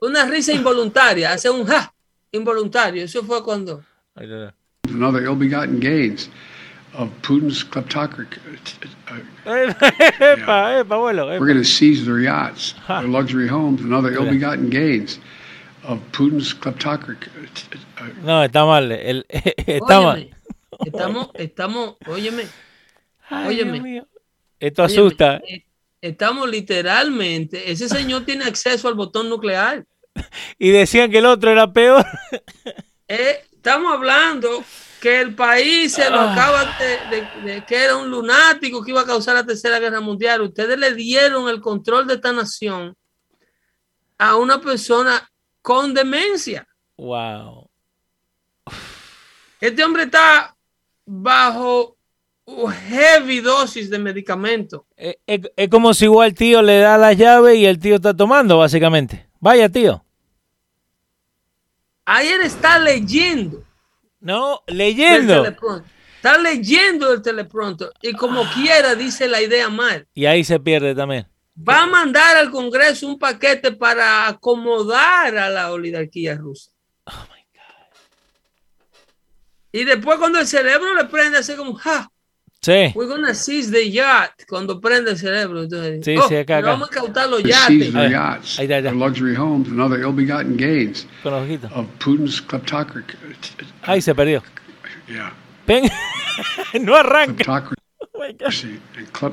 una 0.00 0.24
risa 0.24 0.52
involuntaria, 0.52 1.32
hace 1.32 1.50
un 1.50 1.66
ja 1.66 1.92
involuntario. 2.32 3.04
Eso 3.04 3.22
fue 3.22 3.42
cuando. 3.42 3.82
Another 4.16 5.22
ill-begotten 5.22 5.78
gains 5.78 6.28
of 6.94 7.10
Putin's 7.22 7.62
kleptocracy. 7.62 8.38
Uh, 9.06 9.20
epa, 9.46 10.80
epa, 10.80 10.96
abuelo, 10.96 11.38
We're 11.38 11.46
going 11.46 11.58
to 11.58 11.64
seize 11.64 12.04
their 12.04 12.18
yachts, 12.18 12.74
their 12.88 13.08
luxury 13.08 13.46
homes, 13.46 13.80
and 13.80 13.94
other 13.94 14.12
ill-begotten 14.12 14.70
gains 14.70 15.18
of 15.90 16.00
Putin's 16.12 16.54
kleptocracy. 16.54 17.18
No, 18.22 18.44
está 18.44 18.64
mal. 18.64 18.92
El, 18.92 19.26
está 19.66 20.00
mal. 20.00 20.30
Estamos, 20.84 21.30
estamos, 21.34 21.96
óyeme, 22.06 22.44
óyeme. 23.30 24.04
Esto 24.58 24.84
asusta. 24.84 25.40
Eh, 25.46 25.64
estamos 26.00 26.48
literalmente, 26.48 27.70
ese 27.70 27.88
señor 27.88 28.24
tiene 28.24 28.44
acceso 28.44 28.88
al 28.88 28.94
botón 28.94 29.28
nuclear. 29.28 29.84
y 30.58 30.70
decían 30.70 31.10
que 31.10 31.18
el 31.18 31.26
otro 31.26 31.50
era 31.50 31.72
peor. 31.72 32.04
Eh, 33.12 33.44
estamos 33.50 33.92
hablando 33.92 34.62
que 35.00 35.20
el 35.20 35.34
país 35.34 35.94
se 35.94 36.08
lo 36.08 36.20
ah. 36.20 36.32
acaba 36.32 36.78
de, 37.44 37.64
que 37.66 37.74
era 37.74 37.96
un 37.96 38.08
lunático 38.08 38.84
que 38.84 38.92
iba 38.92 39.00
a 39.00 39.04
causar 39.04 39.34
la 39.34 39.44
tercera 39.44 39.80
guerra 39.80 40.00
mundial. 40.00 40.42
Ustedes 40.42 40.78
le 40.78 40.94
dieron 40.94 41.48
el 41.48 41.60
control 41.60 42.06
de 42.06 42.14
esta 42.14 42.32
nación 42.32 42.96
a 44.16 44.36
una 44.36 44.60
persona 44.60 45.28
con 45.70 45.94
demencia. 45.94 46.66
Wow. 46.96 47.70
Este 49.60 49.84
hombre 49.84 50.02
está 50.02 50.56
bajo 51.06 51.96
heavy 52.88 53.38
dosis 53.38 53.88
de 53.88 54.00
medicamento. 54.00 54.84
Es, 54.96 55.18
es, 55.24 55.68
como 55.68 55.94
si 55.94 56.06
igual 56.06 56.30
el 56.30 56.34
tío 56.34 56.60
le 56.60 56.80
da 56.80 56.98
la 56.98 57.12
llave 57.12 57.54
y 57.54 57.66
el 57.66 57.78
tío 57.78 57.94
está 57.94 58.16
tomando, 58.16 58.58
básicamente. 58.58 59.28
Vaya, 59.38 59.68
tío. 59.68 60.04
Ayer 62.04 62.40
está 62.40 62.80
leyendo. 62.80 63.62
No, 64.18 64.62
leyendo. 64.66 65.46
Está 66.16 66.36
leyendo 66.36 67.12
el 67.12 67.22
teleprompter 67.22 67.90
y 68.02 68.12
como 68.14 68.40
ah. 68.40 68.50
quiera 68.52 68.96
dice 68.96 69.28
la 69.28 69.40
idea 69.40 69.68
mal. 69.68 70.08
Y 70.14 70.26
ahí 70.26 70.42
se 70.42 70.58
pierde 70.58 70.96
también. 70.96 71.29
Va 71.68 71.82
a 71.82 71.86
mandar 71.86 72.36
al 72.36 72.50
Congreso 72.50 73.06
un 73.06 73.18
paquete 73.18 73.72
para 73.72 74.28
acomodar 74.28 75.36
a 75.36 75.50
la 75.50 75.72
oligarquía 75.72 76.36
rusa. 76.36 76.70
Oh 77.04 77.26
my 77.30 77.42
God. 77.52 77.98
Y 79.72 79.84
después 79.84 80.18
cuando 80.18 80.38
el 80.38 80.46
cerebro 80.46 80.94
le 80.94 81.04
prende, 81.04 81.38
hace 81.38 81.56
como, 81.56 81.74
ja, 81.74 82.10
Sí. 82.62 82.92
We're 82.94 83.08
gonna 83.08 83.32
seize 83.32 83.70
the 83.70 83.90
yacht 83.90 84.44
cuando 84.46 84.78
prende 84.82 85.12
el 85.12 85.16
cerebro. 85.16 85.62
Entonces, 85.62 86.04
sí, 86.04 86.14
oh, 86.18 86.28
sí, 86.28 86.36
acá, 86.36 86.58
acá. 86.58 86.72
Vamos 86.72 86.90
a 86.90 86.92
cautar 86.92 87.26
los 87.26 87.42
yates. 87.42 87.90
The 87.90 88.10
yachts, 88.10 88.58
ahí, 88.58 88.70
ahí, 88.70 88.86
ahí. 88.86 88.94
luxury 88.94 89.34
homes 89.34 89.68
and 89.68 89.80
other 89.80 89.98
ill-begotten 89.98 90.58
gains 90.58 91.06
Con 91.22 91.32
ojito. 91.32 91.68
of 91.74 91.86
Putin's 91.98 92.38
kleptocracy. 92.38 93.06
Ahí 93.84 94.02
se 94.02 94.14
perdió. 94.14 94.42
Yeah. 95.08 95.32
Ven. 95.66 95.90
no 96.82 96.96
arranca. 96.96 97.64
Kleptocracy. 98.12 98.78
Oh 99.22 99.30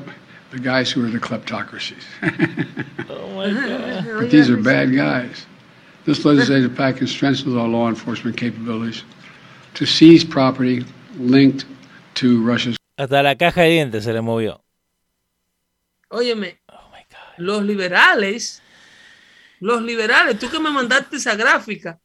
my 0.50 0.56
God. 0.56 0.62
The 0.62 0.64
guys 0.64 0.90
who 0.90 1.06
are 1.06 1.10
the 1.10 1.18
kleptocracies. 1.18 2.04
oh 3.10 3.34
my 3.34 3.50
God. 3.50 4.20
but 4.20 4.30
these 4.30 4.50
are 4.50 4.56
bad 4.56 4.94
guys. 4.94 5.46
This 6.04 6.24
legislative 6.24 6.74
package 6.74 7.10
strengthens 7.10 7.54
our 7.54 7.68
law 7.68 7.88
enforcement 7.88 8.36
capabilities 8.36 9.04
to 9.74 9.86
seize 9.86 10.24
property 10.24 10.84
linked 11.16 11.66
to 12.14 12.42
Russia's 12.42 12.78
hasta 12.98 13.22
la 13.22 13.36
caja 13.36 13.62
de 13.62 13.68
dientes 13.68 14.02
se 14.02 14.12
le 14.12 14.20
movió. 14.20 14.64
Óyeme, 16.08 16.60
oh 16.66 16.90
los 17.36 17.62
liberales, 17.62 18.60
los 19.60 19.82
liberales, 19.82 20.38
tú 20.38 20.50
que 20.50 20.58
me 20.58 20.70
mandaste 20.70 21.16
esa 21.16 21.36
gráfica 21.36 22.00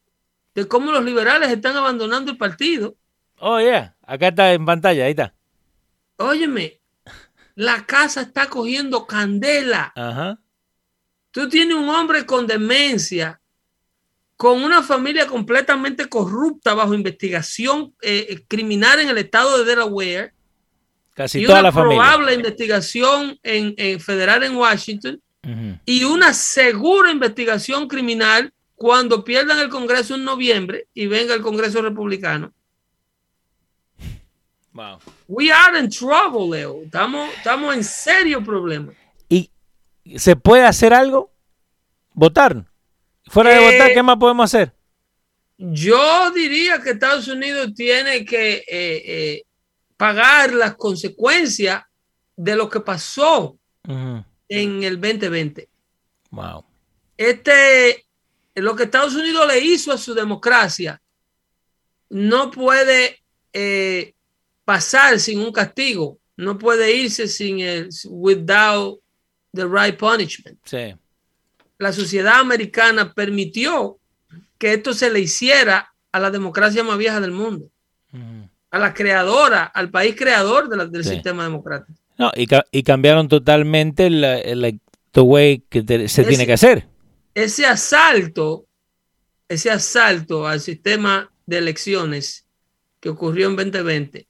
de 0.54 0.68
cómo 0.68 0.92
los 0.92 1.04
liberales 1.04 1.50
están 1.50 1.76
abandonando 1.76 2.32
el 2.32 2.38
partido. 2.38 2.96
Oh, 3.40 3.60
yeah, 3.60 3.96
acá 4.06 4.28
está 4.28 4.54
en 4.54 4.66
pantalla, 4.66 5.06
ahí 5.06 5.12
está. 5.12 5.34
Óyeme, 6.18 6.80
la 7.56 7.86
casa 7.86 8.22
está 8.22 8.48
cogiendo 8.48 9.06
candela. 9.06 9.92
Ajá. 9.96 10.40
Tú 11.32 11.50
tienes 11.50 11.76
un 11.76 11.90
hombre 11.90 12.26
con 12.26 12.46
demencia, 12.46 13.42
con 14.38 14.64
una 14.64 14.84
familia 14.84 15.26
completamente 15.26 16.08
corrupta 16.08 16.74
bajo 16.74 16.94
investigación 16.94 17.94
eh, 18.02 18.44
criminal 18.48 19.00
en 19.00 19.10
el 19.10 19.18
estado 19.18 19.58
de 19.58 19.66
Delaware 19.66 20.34
Casi 21.14 21.42
y 21.42 21.46
toda 21.46 21.60
una 21.60 21.70
la 21.70 21.72
probable 21.72 22.34
investigación 22.34 23.40
en, 23.44 24.00
federal 24.00 24.44
en 24.44 24.56
Washington 24.56 25.22
y 25.86 26.04
una 26.06 26.34
segura 26.34 27.12
investigación 27.12 27.88
criminal 27.88 28.52
cuando 28.76 29.24
pierdan 29.24 29.60
el 29.60 29.70
Congreso 29.70 30.16
en 30.16 30.24
noviembre 30.24 30.88
y 30.94 31.08
venga 31.08 31.34
el 31.34 31.42
Congreso 31.42 31.82
republicano. 31.82 32.54
Wow. 34.74 35.00
We 35.28 35.52
are 35.52 35.78
in 35.78 35.90
trouble, 35.90 36.50
Leo. 36.50 36.84
Estamos, 36.84 37.30
estamos 37.36 37.76
en 37.76 37.84
serio 37.84 38.44
problema. 38.44 38.94
¿Y 39.30 39.50
se 40.18 40.36
puede 40.36 40.66
hacer 40.66 40.94
algo? 40.94 41.32
¿Votar? 42.14 42.66
Fuera 43.28 43.52
de 43.52 43.60
votar, 43.60 43.92
eh, 43.92 43.94
¿qué 43.94 44.04
más 44.04 44.18
podemos 44.18 44.46
hacer? 44.46 44.74
Yo 45.58 46.32
diría 46.32 46.82
que 46.82 46.92
Estados 46.92 47.28
Unidos 47.28 47.74
tiene 47.76 48.26
que 48.26 48.56
eh, 48.56 48.64
eh, 48.68 49.44
pagar 49.96 50.54
las 50.54 50.76
consecuencias 50.76 51.84
de 52.36 52.56
lo 52.56 52.70
que 52.70 52.80
pasó 52.80 53.58
en 53.86 54.84
el 54.84 55.00
2020. 55.00 55.70
Wow. 56.32 56.66
Este, 57.16 58.06
lo 58.56 58.76
que 58.76 58.84
Estados 58.84 59.16
Unidos 59.16 59.48
le 59.48 59.60
hizo 59.60 59.92
a 59.92 59.98
su 59.98 60.14
democracia 60.14 61.02
no 62.10 62.52
puede 62.52 63.24
eh, 63.52 64.14
pasar 64.66 65.20
sin 65.20 65.40
un 65.40 65.52
castigo, 65.52 66.20
no 66.38 66.58
puede 66.58 66.96
irse 66.96 67.28
sin 67.28 67.60
el 67.60 67.90
without 68.06 69.00
the 69.54 69.66
right 69.66 69.98
punishment. 69.98 70.58
Sí. 70.66 70.96
La 71.78 71.92
sociedad 71.92 72.40
americana 72.40 73.14
permitió 73.14 73.98
que 74.58 74.74
esto 74.74 74.94
se 74.94 75.12
le 75.12 75.20
hiciera 75.20 75.94
a 76.12 76.20
la 76.20 76.32
democracia 76.32 76.84
más 76.84 76.98
vieja 76.98 77.20
del 77.20 77.32
mundo 77.32 77.70
a 78.74 78.80
la 78.80 78.92
creadora, 78.92 79.66
al 79.66 79.92
país 79.92 80.16
creador 80.16 80.68
del 80.90 81.06
sistema 81.06 81.44
democrático. 81.44 82.00
No, 82.18 82.32
y, 82.36 82.82
cambiaron 82.82 83.28
totalmente 83.28 84.08
el 84.08 84.80
way 85.16 85.64
que 85.70 86.08
se 86.10 86.24
tiene 86.24 86.48
que 86.48 86.54
hacer. 86.54 86.88
Ese 87.36 87.68
asalto, 87.68 88.66
ese 89.48 89.70
asalto 89.70 90.48
al 90.48 90.60
sistema 90.60 91.32
de 91.46 91.60
elecciones 91.60 92.48
que 93.00 93.10
ocurrió 93.10 93.48
en 93.48 93.56
2020, 93.58 94.28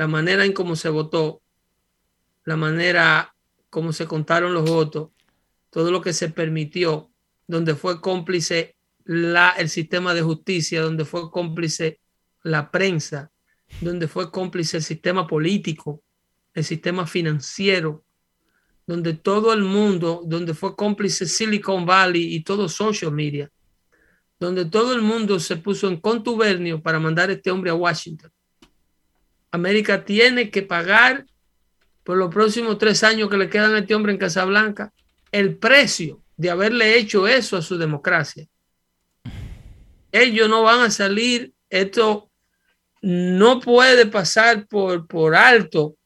la 0.00 0.08
manera 0.08 0.46
en 0.46 0.54
cómo 0.54 0.76
se 0.76 0.88
votó, 0.88 1.42
la 2.46 2.56
manera 2.56 3.34
como 3.68 3.92
se 3.92 4.06
contaron 4.06 4.54
los 4.54 4.64
votos, 4.64 5.10
todo 5.68 5.90
lo 5.90 6.00
que 6.00 6.14
se 6.14 6.30
permitió, 6.30 7.10
donde 7.46 7.74
fue 7.74 8.00
cómplice 8.00 8.76
la, 9.04 9.50
el 9.58 9.68
sistema 9.68 10.14
de 10.14 10.22
justicia, 10.22 10.80
donde 10.80 11.04
fue 11.04 11.30
cómplice 11.30 12.00
la 12.42 12.70
prensa, 12.70 13.30
donde 13.82 14.08
fue 14.08 14.30
cómplice 14.30 14.78
el 14.78 14.82
sistema 14.82 15.26
político, 15.26 16.02
el 16.54 16.64
sistema 16.64 17.06
financiero, 17.06 18.02
donde 18.86 19.12
todo 19.12 19.52
el 19.52 19.64
mundo, 19.64 20.22
donde 20.24 20.54
fue 20.54 20.76
cómplice 20.76 21.26
Silicon 21.26 21.84
Valley 21.84 22.36
y 22.36 22.42
todo 22.42 22.70
social 22.70 23.12
media, 23.12 23.52
donde 24.38 24.64
todo 24.64 24.94
el 24.94 25.02
mundo 25.02 25.38
se 25.38 25.56
puso 25.56 25.88
en 25.88 26.00
contubernio 26.00 26.80
para 26.80 26.98
mandar 26.98 27.28
a 27.28 27.34
este 27.34 27.50
hombre 27.50 27.70
a 27.70 27.74
Washington. 27.74 28.32
América 29.50 30.04
tiene 30.04 30.50
que 30.50 30.62
pagar 30.62 31.26
por 32.04 32.16
los 32.16 32.32
próximos 32.32 32.78
tres 32.78 33.02
años 33.04 33.28
que 33.28 33.36
le 33.36 33.50
quedan 33.50 33.74
a 33.74 33.80
este 33.80 33.94
hombre 33.94 34.12
en 34.12 34.18
Casablanca 34.18 34.92
el 35.32 35.56
precio 35.56 36.22
de 36.36 36.50
haberle 36.50 36.96
hecho 36.96 37.28
eso 37.28 37.56
a 37.56 37.62
su 37.62 37.78
democracia. 37.78 38.46
Ellos 40.12 40.48
no 40.48 40.62
van 40.62 40.80
a 40.80 40.90
salir, 40.90 41.52
esto 41.68 42.30
no 43.02 43.60
puede 43.60 44.06
pasar 44.06 44.66
por, 44.66 45.06
por 45.06 45.34
alto 45.34 45.96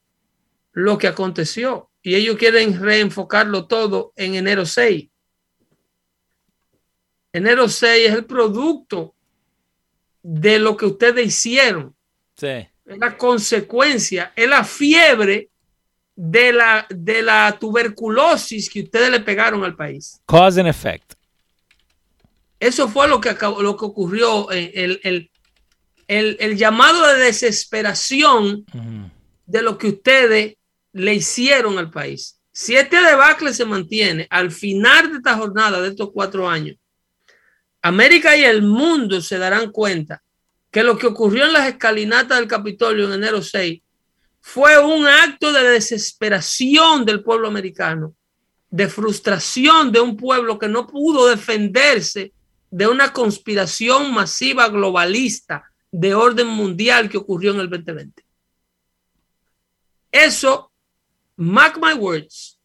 lo 0.73 0.99
que 0.99 1.07
aconteció 1.07 1.91
y 2.03 2.15
ellos 2.17 2.37
quieren 2.37 2.79
reenfocarlo 2.79 3.67
todo 3.67 4.13
en 4.17 4.35
enero 4.35 4.67
6. 4.67 5.09
Enero 7.33 7.69
6 7.69 8.09
es 8.09 8.15
el 8.15 8.27
producto 8.27 9.15
de 10.23 10.59
lo 10.59 10.77
que 10.77 10.87
ustedes 10.87 11.27
hicieron. 11.27 11.97
Sí. 12.37 12.69
Es 12.87 12.99
la 12.99 13.17
consecuencia, 13.17 14.33
es 14.37 14.49
la 14.49 14.65
fiebre 14.65 15.49
de 16.15 16.53
la, 16.53 16.87
de 16.91 17.23
la 17.23 17.57
tuberculosis 17.59 18.69
que 18.71 18.83
ustedes 18.83 19.11
le 19.11 19.21
pegaron 19.21 19.65
al 19.65 19.75
país. 19.75 20.21
Cause 20.27 20.61
and 20.61 20.69
effect. 20.69 21.15
Eso 22.61 22.89
fue 22.89 23.09
lo 23.09 23.21
que, 23.21 23.31
acabó, 23.31 23.63
lo 23.63 23.77
que 23.77 23.85
ocurrió, 23.85 24.51
el, 24.51 25.01
el, 25.03 25.31
el, 26.07 26.37
el 26.41 26.57
llamado 26.57 27.07
de 27.07 27.25
desesperación 27.25 28.65
de 29.47 29.63
lo 29.63 29.77
que 29.77 29.89
ustedes 29.89 30.57
le 30.93 31.15
hicieron 31.15 31.79
al 31.79 31.91
país. 31.91 32.41
Si 32.53 32.77
este 32.77 33.03
debacle 33.03 33.53
se 33.53 33.65
mantiene 33.65 34.27
al 34.31 34.51
final 34.51 35.11
de 35.11 35.17
esta 35.17 35.37
jornada 35.37 35.81
de 35.83 35.89
estos 35.89 36.11
cuatro 36.13 36.49
años, 36.49 36.77
América 37.83 38.37
y 38.37 38.45
el 38.45 38.63
mundo 38.63 39.21
se 39.21 39.37
darán 39.37 39.71
cuenta 39.71 40.23
que 40.75 40.83
lo 40.83 40.99
que 40.99 41.07
ocurrió 41.07 41.45
en 41.45 41.53
las 41.53 41.69
escalinatas 41.69 42.37
del 42.37 42.49
Capitolio 42.49 43.07
en 43.07 43.13
enero 43.13 43.41
6 43.41 43.81
fue 44.41 44.77
un 44.85 45.07
acto 45.07 45.53
de 45.53 45.63
desesperación 45.63 47.05
del 47.05 47.23
pueblo 47.23 47.47
americano, 47.47 48.17
de 48.71 48.89
frustración 48.89 49.93
de 49.93 50.01
un 50.01 50.17
pueblo 50.17 50.59
que 50.59 50.67
no 50.67 50.89
pudo 50.89 51.29
defenderse 51.29 52.33
de 52.73 52.89
una 52.89 53.13
conspiración 53.13 54.13
masiva 54.13 54.69
globalista 54.69 55.63
de 55.93 56.13
orden 56.13 56.49
mundial 56.49 57.09
que 57.09 57.19
ocurrió 57.19 57.53
en 57.53 57.61
el 57.61 57.71
2020. 57.71 58.25
Eso, 60.11 60.73
mark 61.37 61.79
my 61.81 61.93
words, 61.93 62.59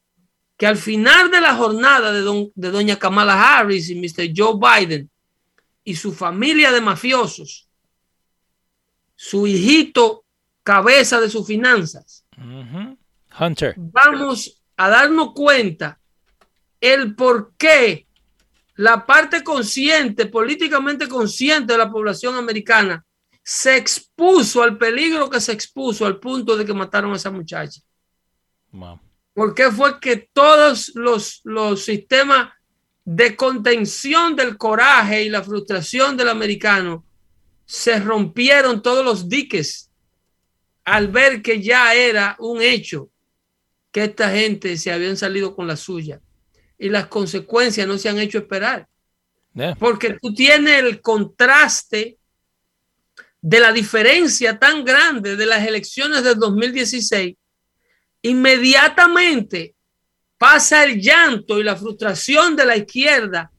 que 0.58 0.66
al 0.66 0.78
final 0.78 1.30
de 1.30 1.42
la 1.42 1.56
jornada 1.56 2.12
de, 2.12 2.52
de 2.56 2.72
doña 2.72 2.98
Kamala 2.98 3.60
Harris 3.60 3.88
y 3.92 3.96
Mr. 3.96 4.34
Joe 4.36 4.56
Biden 4.60 5.12
y 5.84 5.96
su 5.96 6.12
familia 6.12 6.72
de 6.72 6.82
mafiosos, 6.82 7.69
su 9.22 9.46
hijito 9.46 10.24
cabeza 10.64 11.20
de 11.20 11.30
sus 11.30 11.46
finanzas, 11.46 12.26
Hunter, 13.38 13.76
vamos 13.76 14.64
a 14.78 14.88
darnos 14.88 15.34
cuenta 15.34 16.00
el 16.80 17.16
por 17.16 17.54
qué 17.58 18.08
la 18.76 19.06
parte 19.06 19.44
consciente, 19.44 20.28
políticamente 20.28 21.10
consciente 21.10 21.74
de 21.74 21.80
la 21.80 21.92
población 21.92 22.36
americana, 22.36 23.04
se 23.44 23.76
expuso 23.76 24.64
al 24.64 24.78
peligro 24.78 25.30
que 25.30 25.42
se 25.42 25.52
expuso 25.52 26.06
al 26.06 26.18
punto 26.18 26.56
de 26.56 26.64
que 26.64 26.74
mataron 26.74 27.12
a 27.12 27.18
esa 27.18 27.30
muchacha. 27.30 27.82
¿Por 29.34 29.54
qué 29.54 29.70
fue 29.70 30.00
que 30.00 30.30
todos 30.32 30.94
los, 30.96 31.42
los 31.44 31.84
sistemas 31.84 32.54
de 33.04 33.36
contención 33.36 34.38
del 34.38 34.56
coraje 34.56 35.24
y 35.24 35.30
la 35.30 35.44
frustración 35.44 36.16
del 36.16 36.30
americano 36.30 37.04
se 37.70 38.00
rompieron 38.00 38.82
todos 38.82 39.06
los 39.06 39.30
diques 39.30 39.92
al 40.84 41.08
ver 41.08 41.44
que 41.44 41.62
ya 41.62 41.94
era 41.94 42.36
un 42.40 42.64
hecho 42.64 43.12
que 43.92 44.06
esta 44.06 44.32
gente 44.32 44.76
se 44.76 44.92
habían 44.92 45.16
salido 45.16 45.56
con 45.56 45.68
la 45.68 45.78
suya 45.78 46.20
y 46.80 46.90
las 46.90 47.06
consecuencias 47.06 47.88
no 47.88 48.00
se 48.00 48.10
han 48.10 48.18
hecho 48.18 48.40
esperar. 48.40 48.88
Porque 49.78 50.18
tú 50.20 50.34
tienes 50.34 50.80
el 50.80 51.00
contraste 51.00 52.18
de 53.40 53.60
la 53.60 53.72
diferencia 53.72 54.58
tan 54.58 54.84
grande 54.84 55.36
de 55.36 55.46
las 55.46 55.64
elecciones 55.68 56.24
del 56.24 56.40
2016. 56.40 57.36
Inmediatamente 58.24 59.76
pasa 60.40 60.86
el 60.86 61.00
llanto 61.00 61.60
y 61.60 61.64
la 61.64 61.76
frustración 61.76 62.56
de 62.56 62.66
la 62.66 62.78
izquierda 62.78 63.52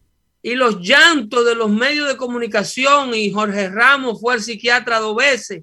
y 0.42 0.54
los 0.54 0.80
llantos 0.80 1.44
de 1.44 1.54
los 1.54 1.70
medios 1.70 2.08
de 2.08 2.16
comunicación 2.16 3.14
y 3.14 3.30
Jorge 3.30 3.68
Ramos 3.68 4.20
fue 4.20 4.34
el 4.34 4.42
psiquiatra 4.42 4.98
dos 4.98 5.16
veces 5.16 5.62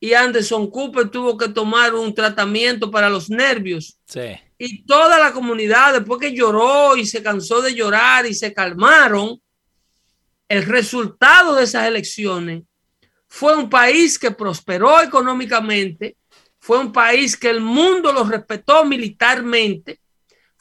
y 0.00 0.12
Anderson 0.12 0.70
Cooper 0.70 1.08
tuvo 1.08 1.36
que 1.38 1.48
tomar 1.48 1.94
un 1.94 2.14
tratamiento 2.14 2.90
para 2.90 3.08
los 3.08 3.30
nervios. 3.30 3.98
Sí. 4.06 4.36
Y 4.58 4.84
toda 4.84 5.18
la 5.18 5.32
comunidad, 5.32 5.94
después 5.94 6.20
que 6.20 6.34
lloró 6.34 6.94
y 6.94 7.06
se 7.06 7.22
cansó 7.22 7.62
de 7.62 7.74
llorar 7.74 8.26
y 8.26 8.34
se 8.34 8.52
calmaron, 8.52 9.40
el 10.46 10.64
resultado 10.64 11.54
de 11.54 11.64
esas 11.64 11.86
elecciones 11.86 12.64
fue 13.26 13.56
un 13.56 13.70
país 13.70 14.18
que 14.18 14.30
prosperó 14.30 15.02
económicamente, 15.02 16.16
fue 16.58 16.78
un 16.78 16.92
país 16.92 17.36
que 17.36 17.48
el 17.48 17.60
mundo 17.60 18.12
lo 18.12 18.24
respetó 18.24 18.84
militarmente, 18.84 20.00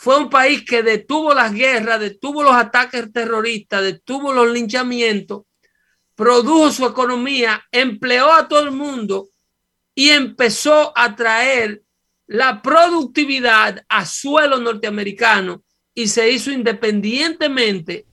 fue 0.03 0.17
un 0.17 0.29
país 0.29 0.65
que 0.65 0.83
detuvo 0.83 1.33
las 1.33 1.53
guerras, 1.53 1.97
detuvo 1.97 2.43
los 2.43 2.53
ataques 2.53 3.09
terroristas, 3.13 3.81
detuvo 3.83 4.33
los 4.33 4.51
linchamientos, 4.51 5.43
produjo 6.13 6.73
su 6.73 6.85
economía, 6.85 7.63
empleó 7.71 8.33
a 8.33 8.49
todo 8.49 8.59
el 8.63 8.71
mundo 8.71 9.29
y 9.95 10.09
empezó 10.09 10.91
a 10.93 11.15
traer 11.15 11.83
la 12.27 12.61
productividad 12.61 13.81
a 13.87 14.05
suelo 14.05 14.57
norteamericano 14.57 15.63
y 15.95 16.09
se 16.09 16.29
hizo 16.29 16.51
independientemente, 16.51 18.05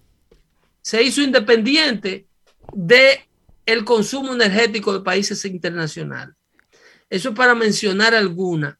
se 0.82 1.03
hizo 1.03 1.22
independiente 1.22 2.28
de 2.72 3.28
el 3.66 3.84
consumo 3.84 4.32
energético 4.32 4.93
de 4.93 5.01
países 5.01 5.45
internacionales. 5.45 6.36
Eso 7.09 7.34
para 7.34 7.57
mencionar 7.57 8.14
alguna. 8.14 8.78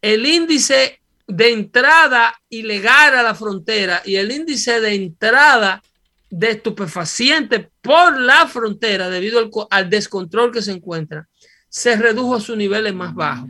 El 0.00 0.24
índice 0.24 0.99
de 1.30 1.52
entrada 1.52 2.34
ilegal 2.48 3.14
a 3.16 3.22
la 3.22 3.34
frontera 3.34 4.02
y 4.04 4.16
el 4.16 4.30
índice 4.30 4.80
de 4.80 4.94
entrada 4.94 5.82
de 6.28 6.50
estupefacientes 6.50 7.68
por 7.80 8.20
la 8.20 8.46
frontera 8.46 9.08
debido 9.08 9.48
al, 9.70 9.90
descontrol 9.90 10.52
que 10.52 10.62
se 10.62 10.72
encuentra, 10.72 11.28
se 11.68 11.96
redujo 11.96 12.36
a 12.36 12.40
sus 12.40 12.56
niveles 12.56 12.94
más 12.94 13.14
bajos. 13.14 13.48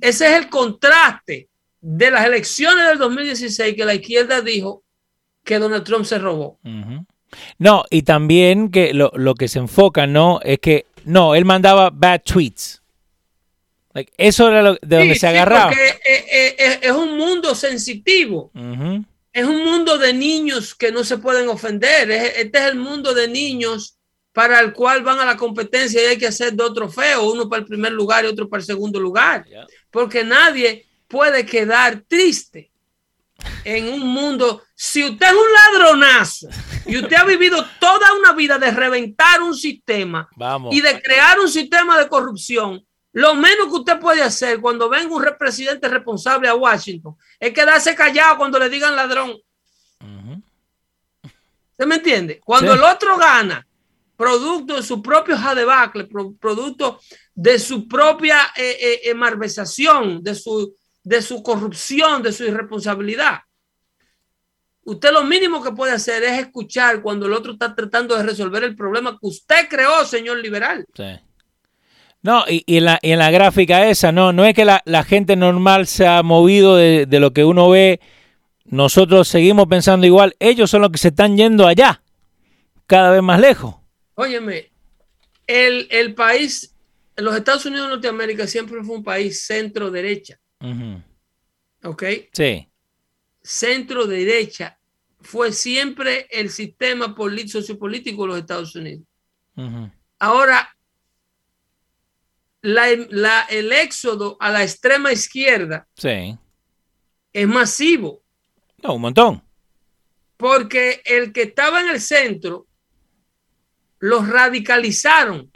Ese 0.00 0.26
es 0.26 0.42
el 0.42 0.48
contraste 0.48 1.48
de 1.80 2.10
las 2.10 2.24
elecciones 2.24 2.86
del 2.86 2.98
2016 2.98 3.74
que 3.74 3.84
la 3.84 3.94
izquierda 3.94 4.40
dijo 4.40 4.82
que 5.44 5.58
Donald 5.58 5.84
Trump 5.84 6.04
se 6.04 6.18
robó. 6.18 6.58
No, 7.58 7.84
y 7.90 8.02
también 8.02 8.70
que 8.70 8.94
lo, 8.94 9.10
lo 9.14 9.34
que 9.34 9.48
se 9.48 9.58
enfoca, 9.58 10.06
¿no? 10.06 10.40
Es 10.42 10.60
que, 10.60 10.86
no, 11.04 11.34
él 11.34 11.44
mandaba 11.44 11.90
bad 11.90 12.22
tweets 12.24 12.83
eso 14.16 14.48
era 14.48 14.62
lo, 14.62 14.74
de 14.82 14.98
donde 14.98 15.14
se 15.14 15.26
agarraba. 15.26 15.68
porque 15.68 15.88
eh, 15.88 16.26
eh, 16.30 16.56
eh, 16.58 16.78
es 16.82 16.92
un 16.92 17.16
mundo 17.16 17.54
sensitivo. 17.54 18.50
Es 19.32 19.44
un 19.44 19.64
mundo 19.64 19.98
de 19.98 20.12
niños 20.12 20.74
que 20.74 20.92
no 20.92 21.04
se 21.04 21.18
pueden 21.18 21.48
ofender. 21.48 22.10
Este 22.10 22.58
es 22.58 22.64
el 22.64 22.76
mundo 22.76 23.14
de 23.14 23.28
niños 23.28 23.98
para 24.32 24.60
el 24.60 24.72
cual 24.72 25.02
van 25.02 25.20
a 25.20 25.24
la 25.24 25.36
competencia 25.36 26.02
y 26.02 26.06
hay 26.06 26.18
que 26.18 26.26
hacer 26.26 26.54
dos 26.54 26.74
trofeos, 26.74 27.32
uno 27.32 27.48
para 27.48 27.60
el 27.60 27.66
primer 27.66 27.92
lugar 27.92 28.24
y 28.24 28.28
otro 28.28 28.48
para 28.48 28.60
el 28.60 28.66
segundo 28.66 28.98
lugar. 29.00 29.44
Porque 29.90 30.24
nadie 30.24 30.86
puede 31.08 31.46
quedar 31.46 32.02
triste 32.08 32.70
en 33.64 33.92
un 33.92 34.00
mundo. 34.00 34.62
Si 34.74 35.04
usted 35.04 35.26
es 35.26 35.32
un 35.32 35.78
ladronazo 35.80 36.48
y 36.86 36.96
usted 36.96 37.16
ha 37.16 37.24
vivido 37.24 37.64
toda 37.78 38.12
una 38.14 38.32
vida 38.32 38.58
de 38.58 38.70
reventar 38.70 39.40
un 39.42 39.54
sistema 39.54 40.28
y 40.70 40.80
de 40.80 41.00
crear 41.00 41.38
un 41.38 41.48
sistema 41.48 41.98
de 41.98 42.08
corrupción, 42.08 42.84
lo 43.14 43.36
menos 43.36 43.68
que 43.68 43.74
usted 43.74 44.00
puede 44.00 44.22
hacer 44.22 44.60
cuando 44.60 44.88
venga 44.88 45.14
un 45.14 45.24
presidente 45.38 45.86
responsable 45.86 46.48
a 46.48 46.54
Washington 46.56 47.16
es 47.38 47.52
quedarse 47.52 47.94
callado 47.94 48.38
cuando 48.38 48.58
le 48.58 48.68
digan 48.68 48.96
ladrón. 48.96 49.38
¿Se 51.76 51.86
me 51.86 51.94
entiende? 51.94 52.40
Cuando 52.44 52.74
el 52.74 52.82
otro 52.82 53.16
gana 53.16 53.64
producto 54.16 54.74
de 54.74 54.82
su 54.82 55.00
propio 55.00 55.36
jadebacle, 55.36 56.08
producto 56.40 57.00
de 57.32 57.58
su 57.60 57.86
propia 57.86 58.52
eh, 58.56 59.00
eh, 59.04 59.14
malversación, 59.14 60.20
de 60.22 60.34
su, 60.34 60.76
de 61.04 61.22
su 61.22 61.40
corrupción, 61.40 62.20
de 62.20 62.32
su 62.32 62.44
irresponsabilidad. 62.44 63.38
Usted 64.82 65.12
lo 65.12 65.22
mínimo 65.22 65.62
que 65.62 65.70
puede 65.70 65.92
hacer 65.92 66.24
es 66.24 66.40
escuchar 66.40 67.00
cuando 67.00 67.26
el 67.26 67.32
otro 67.32 67.52
está 67.52 67.74
tratando 67.76 68.16
de 68.16 68.24
resolver 68.24 68.64
el 68.64 68.74
problema 68.74 69.12
que 69.12 69.28
usted 69.28 69.68
creó, 69.68 70.04
señor 70.04 70.38
liberal. 70.38 70.84
Sí. 70.94 71.20
No, 72.24 72.42
y, 72.48 72.64
en 72.66 72.86
la, 72.86 72.98
en 73.02 73.18
la, 73.18 73.30
gráfica 73.30 73.86
esa, 73.86 74.10
no, 74.10 74.32
no 74.32 74.46
es 74.46 74.54
que 74.54 74.64
la, 74.64 75.04
gente 75.04 75.36
normal 75.36 75.86
se 75.86 76.06
ha 76.06 76.22
movido 76.22 76.74
de, 76.74 77.04
de, 77.04 77.20
lo 77.20 77.34
que 77.34 77.44
uno 77.44 77.68
ve, 77.68 78.00
nosotros 78.64 79.28
seguimos 79.28 79.66
pensando 79.68 80.06
igual, 80.06 80.34
ellos 80.40 80.70
son 80.70 80.80
los 80.80 80.90
que 80.90 80.96
se 80.96 81.08
están 81.08 81.36
yendo 81.36 81.66
allá, 81.66 82.02
cada 82.86 83.10
vez 83.10 83.22
más 83.22 83.38
lejos. 83.38 83.74
Óyeme, 84.14 84.72
el, 85.46 85.86
el 85.90 86.14
país, 86.14 86.74
los 87.16 87.36
Estados 87.36 87.66
Unidos 87.66 87.88
de 87.88 87.92
Norteamérica 87.92 88.46
siempre 88.46 88.82
fue 88.82 88.96
un 88.96 89.04
país 89.04 89.44
centro-derecha. 89.44 90.40
¿Ok? 91.82 92.04
Sí. 92.32 92.66
Centro-derecha 93.42 94.78
fue 95.20 95.52
siempre 95.52 96.26
el 96.30 96.48
sistema 96.48 97.14
sociopolítico 97.46 98.22
de 98.22 98.28
los 98.28 98.38
Estados 98.38 98.74
Unidos. 98.74 99.04
Ahora, 100.18 100.73
la, 102.64 103.42
el 103.50 103.72
éxodo 103.72 104.38
a 104.40 104.50
la 104.50 104.62
extrema 104.62 105.12
izquierda 105.12 105.86
sí. 105.94 106.36
es 107.32 107.46
masivo. 107.46 108.22
No, 108.82 108.94
un 108.94 109.02
montón. 109.02 109.42
Porque 110.36 111.02
el 111.04 111.32
que 111.32 111.42
estaba 111.42 111.80
en 111.82 111.88
el 111.88 112.00
centro 112.00 112.66
los 113.98 114.28
radicalizaron. 114.28 115.50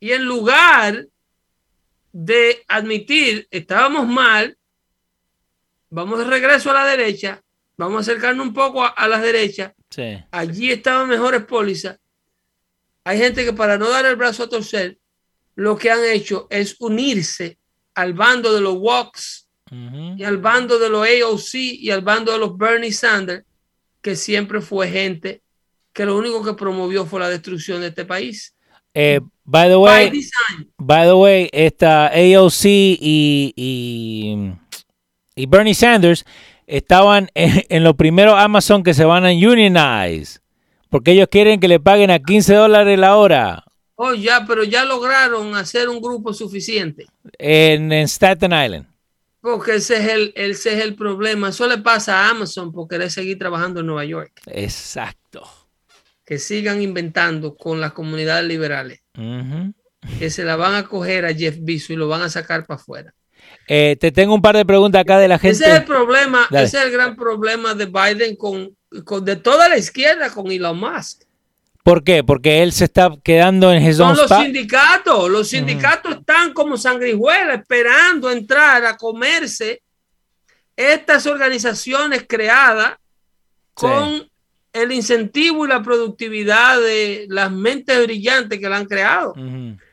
Y 0.00 0.12
en 0.12 0.24
lugar 0.24 1.06
de 2.12 2.64
admitir, 2.68 3.46
estábamos 3.50 4.06
mal, 4.06 4.56
vamos 5.90 6.18
de 6.18 6.24
regreso 6.24 6.70
a 6.70 6.74
la 6.74 6.86
derecha, 6.86 7.42
vamos 7.76 7.98
a 7.98 8.00
acercarnos 8.00 8.46
un 8.46 8.54
poco 8.54 8.82
a, 8.84 9.08
la 9.08 9.20
derecha. 9.20 9.74
Allí 10.30 10.72
estaban 10.72 11.08
mejores 11.08 11.44
pólizas. 11.44 11.98
Hay 13.04 13.18
gente 13.18 13.44
que 13.44 13.52
para 13.52 13.78
no 13.78 13.88
dar 13.90 14.06
el 14.06 14.16
brazo 14.16 14.44
a 14.44 14.48
torcer, 14.48 14.98
lo 15.56 15.76
que 15.76 15.90
han 15.90 16.04
hecho 16.04 16.46
es 16.50 16.76
unirse 16.78 17.58
al 17.94 18.12
bando 18.12 18.54
de 18.54 18.60
los 18.60 18.76
Walks 18.78 19.48
y 20.16 20.22
al 20.22 20.38
bando 20.38 20.78
de 20.78 20.88
los 20.88 21.04
AOC 21.04 21.54
y 21.54 21.90
al 21.90 22.02
bando 22.02 22.30
de 22.32 22.38
los 22.38 22.56
Bernie 22.56 22.92
Sanders, 22.92 23.44
que 24.00 24.14
siempre 24.14 24.60
fue 24.60 24.88
gente 24.88 25.42
que 25.92 26.04
lo 26.04 26.16
único 26.16 26.44
que 26.44 26.54
promovió 26.54 27.04
fue 27.04 27.18
la 27.18 27.28
destrucción 27.28 27.80
de 27.80 27.88
este 27.88 28.04
país. 28.04 28.54
Eh, 28.94 29.20
by 29.44 29.68
the 29.68 29.76
way, 29.76 30.10
by, 30.78 31.06
the 31.06 31.14
way, 31.14 31.48
esta 31.52 32.06
AOC 32.08 32.64
y, 32.64 33.52
y, 35.34 35.46
Bernie 35.46 35.74
Sanders 35.74 36.24
estaban 36.66 37.28
en, 37.34 37.64
en 37.68 37.82
los 37.82 37.94
primeros 37.94 38.38
Amazon 38.38 38.82
que 38.82 38.94
se 38.94 39.04
van 39.04 39.24
a 39.24 39.30
unionize, 39.30 40.38
porque 40.90 41.12
ellos 41.12 41.28
quieren 41.30 41.60
que 41.60 41.68
le 41.68 41.80
paguen 41.80 42.10
a 42.10 42.20
15 42.20 42.54
dólares 42.54 42.98
la 42.98 43.16
hora. 43.16 43.65
Oh, 43.96 44.14
ya, 44.14 44.44
pero 44.46 44.62
ya 44.62 44.84
lograron 44.84 45.54
hacer 45.56 45.88
un 45.88 46.00
grupo 46.00 46.32
suficiente. 46.32 47.06
En, 47.38 47.90
Staten 48.06 48.52
Island. 48.52 48.86
Porque 49.40 49.76
ese 49.76 49.96
es, 49.96 50.08
el, 50.08 50.32
ese 50.36 50.74
es 50.74 50.84
el 50.84 50.94
problema. 50.94 51.48
Eso 51.48 51.66
le 51.66 51.78
pasa 51.78 52.26
a 52.26 52.30
Amazon 52.30 52.72
por 52.72 52.88
querer 52.88 53.10
seguir 53.10 53.38
trabajando 53.38 53.80
en 53.80 53.86
Nueva 53.86 54.04
York. 54.04 54.32
Exacto 54.46 55.48
que 56.26 56.38
sigan 56.40 56.82
inventando 56.82 57.56
con 57.56 57.80
las 57.80 57.92
comunidades 57.92 58.44
liberales, 58.46 59.00
que 60.18 60.28
se 60.28 60.44
la 60.44 60.56
van 60.56 60.74
a 60.74 60.86
coger 60.86 61.24
a 61.24 61.32
Jeff 61.32 61.56
Bezos 61.60 61.90
y 61.90 61.96
lo 61.96 62.08
van 62.08 62.22
a 62.22 62.28
sacar 62.28 62.66
para 62.66 62.80
afuera. 62.80 63.14
Eh, 63.68 63.96
te 63.98 64.10
tengo 64.10 64.34
un 64.34 64.42
par 64.42 64.56
de 64.56 64.66
preguntas 64.66 65.00
acá 65.00 65.18
de 65.18 65.28
la 65.28 65.38
gente. 65.38 65.56
Ese 65.56 65.70
es 65.70 65.78
el 65.78 65.84
problema, 65.84 66.48
ese 66.50 66.78
es 66.78 66.84
el 66.84 66.90
gran 66.90 67.14
problema 67.14 67.74
de 67.74 67.86
Biden 67.86 68.34
con, 68.34 68.76
de 68.90 69.36
toda 69.36 69.68
la 69.68 69.78
izquierda 69.78 70.30
con 70.30 70.50
Elon 70.50 70.78
Musk. 70.78 71.22
¿Por 71.86 72.02
qué? 72.02 72.24
Porque 72.24 72.64
él 72.64 72.72
se 72.72 72.86
está 72.86 73.12
quedando 73.22 73.72
en 73.72 73.80
his 73.80 73.98
Son 73.98 74.16
los 74.16 74.28
sindicatos, 74.28 75.30
los 75.30 75.48
sindicatos 75.48 76.16
están 76.16 76.52
como 76.52 76.76
sangrijuelas 76.76 77.60
esperando 77.60 78.28
entrar 78.28 78.84
a 78.84 78.96
comerse 78.96 79.84
estas 80.74 81.26
organizaciones 81.26 82.24
creadas 82.28 82.94
con 83.72 84.28
el 84.72 84.90
incentivo 84.90 85.64
y 85.64 85.68
la 85.68 85.80
productividad 85.80 86.80
de 86.80 87.26
las 87.28 87.52
mentes 87.52 88.02
brillantes 88.02 88.58
que 88.58 88.68
la 88.68 88.78
han 88.78 88.86
creado. 88.86 89.34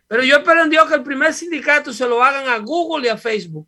Pero 0.07 0.23
yo 0.23 0.37
espero 0.37 0.63
en 0.63 0.71
Dios 0.71 0.87
que 0.87 0.95
el 0.95 1.03
primer 1.03 1.31
sindicato 1.31 1.93
se 1.93 2.07
lo 2.07 2.23
hagan 2.23 2.47
a 2.47 2.57
Google 2.57 3.05
y 3.05 3.09
a 3.09 3.17
Facebook. 3.17 3.67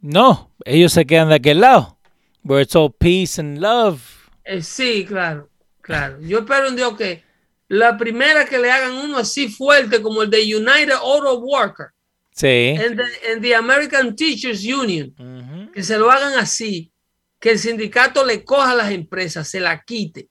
No, 0.00 0.50
ellos 0.64 0.94
se 0.94 1.04
quedan 1.04 1.28
de 1.28 1.34
aquel 1.34 1.60
lado. 1.60 1.98
Where 2.42 2.62
it's 2.62 2.74
all 2.74 2.90
peace 2.90 3.38
and 3.38 3.58
love. 3.58 4.00
Eh, 4.44 4.62
sí, 4.62 5.04
claro, 5.06 5.50
claro. 5.82 6.18
Yo 6.22 6.38
espero 6.38 6.68
en 6.68 6.76
Dios 6.76 6.96
que 6.96 7.25
la 7.68 7.96
primera 7.96 8.44
que 8.44 8.58
le 8.58 8.70
hagan 8.70 8.94
uno 8.94 9.18
así 9.18 9.48
fuerte 9.48 10.00
como 10.00 10.22
el 10.22 10.30
de 10.30 10.56
United 10.56 10.92
Auto 10.92 11.38
Worker. 11.40 11.86
Sí. 12.32 12.74
En 12.76 13.40
the, 13.40 13.54
American 13.54 14.14
Teachers 14.14 14.64
Union. 14.64 15.70
Que 15.72 15.82
se 15.82 15.98
lo 15.98 16.10
hagan 16.10 16.38
así. 16.38 16.92
Que 17.40 17.52
el 17.52 17.58
sindicato 17.58 18.24
le 18.24 18.44
coja 18.44 18.72
a 18.72 18.76
las 18.76 18.90
empresas, 18.90 19.48
se 19.48 19.60
la 19.60 19.82
quite 19.82 20.28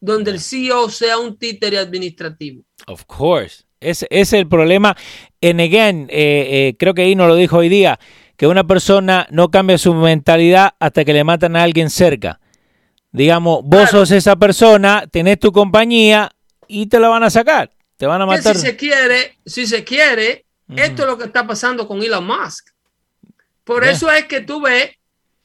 donde 0.00 0.30
el 0.30 0.40
CEO 0.40 0.88
sea 0.90 1.18
un 1.18 1.38
títere 1.38 1.78
administrativo. 1.78 2.62
Of 2.86 3.04
course. 3.06 3.64
Ese, 3.80 4.06
es 4.10 4.32
el 4.32 4.48
problema. 4.48 4.96
En 5.40 5.60
again, 5.60 6.08
eh, 6.10 6.48
eh, 6.50 6.76
creo 6.78 6.94
que 6.94 7.14
nos 7.14 7.28
lo 7.28 7.36
dijo 7.36 7.58
hoy 7.58 7.68
día, 7.68 7.98
que 8.36 8.46
una 8.46 8.64
persona 8.64 9.26
no 9.30 9.50
cambia 9.50 9.78
su 9.78 9.94
mentalidad 9.94 10.74
hasta 10.78 11.04
que 11.04 11.12
le 11.12 11.24
matan 11.24 11.56
a 11.56 11.62
alguien 11.62 11.90
cerca. 11.90 12.40
Digamos, 13.10 13.62
vos 13.64 13.90
sos 13.90 14.10
esa 14.10 14.36
persona, 14.36 15.04
tenés 15.10 15.38
tu 15.38 15.50
compañía 15.50 16.30
y 16.68 16.86
te 16.86 17.00
la 17.00 17.08
van 17.08 17.22
a 17.22 17.30
sacar. 17.30 17.72
Te 17.96 18.06
van 18.06 18.22
a 18.22 18.26
matar. 18.26 18.54
si 18.54 18.62
se 18.62 18.76
quiere, 18.76 19.38
si 19.44 19.66
se 19.66 19.82
quiere, 19.82 20.46
esto 20.76 21.02
es 21.02 21.08
lo 21.08 21.18
que 21.18 21.24
está 21.24 21.46
pasando 21.46 21.88
con 21.88 22.02
Elon 22.02 22.26
Musk. 22.26 22.68
Por 23.64 23.84
eso 23.84 24.10
es 24.10 24.26
que 24.26 24.40
tú 24.40 24.60
ves 24.60 24.92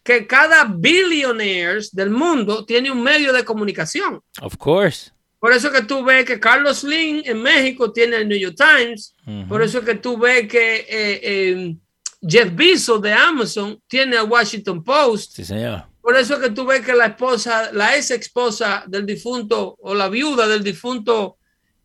que 0.03 0.27
cada 0.27 0.65
billionaires 0.65 1.91
del 1.91 2.09
mundo 2.09 2.65
tiene 2.65 2.91
un 2.91 3.01
medio 3.01 3.33
de 3.33 3.43
comunicación. 3.43 4.21
Of 4.41 4.57
course. 4.57 5.11
Por 5.39 5.51
eso 5.51 5.71
que 5.71 5.81
tú 5.81 6.03
ves 6.03 6.23
que 6.23 6.39
Carlos 6.39 6.79
Slim 6.79 7.21
en 7.25 7.41
México 7.41 7.91
tiene 7.91 8.17
el 8.17 8.27
New 8.27 8.37
York 8.37 8.55
Times. 8.55 9.13
Por 9.49 9.61
eso 9.61 9.81
que 9.81 9.95
tú 9.95 10.17
ves 10.17 10.47
que 10.47 10.85
eh, 10.87 11.51
em, 11.51 11.79
Jeff 12.21 12.49
Bezos 12.53 13.01
de 13.01 13.11
Amazon 13.11 13.77
tiene 13.87 14.15
el 14.15 14.23
Washington 14.23 14.83
Post. 14.83 15.33
Sí, 15.33 15.43
señor. 15.43 15.85
Por 16.03 16.17
eso 16.17 16.37
que 16.37 16.49
tú 16.49 16.65
ves 16.65 16.81
que 16.81 16.93
la 16.93 17.05
esposa, 17.05 17.71
la 17.71 17.95
ex 17.95 18.11
esposa 18.11 18.83
del 18.85 19.05
difunto 19.05 19.77
o 19.79 19.95
la 19.95 20.09
viuda 20.09 20.49
del 20.49 20.61
difunto 20.61 21.37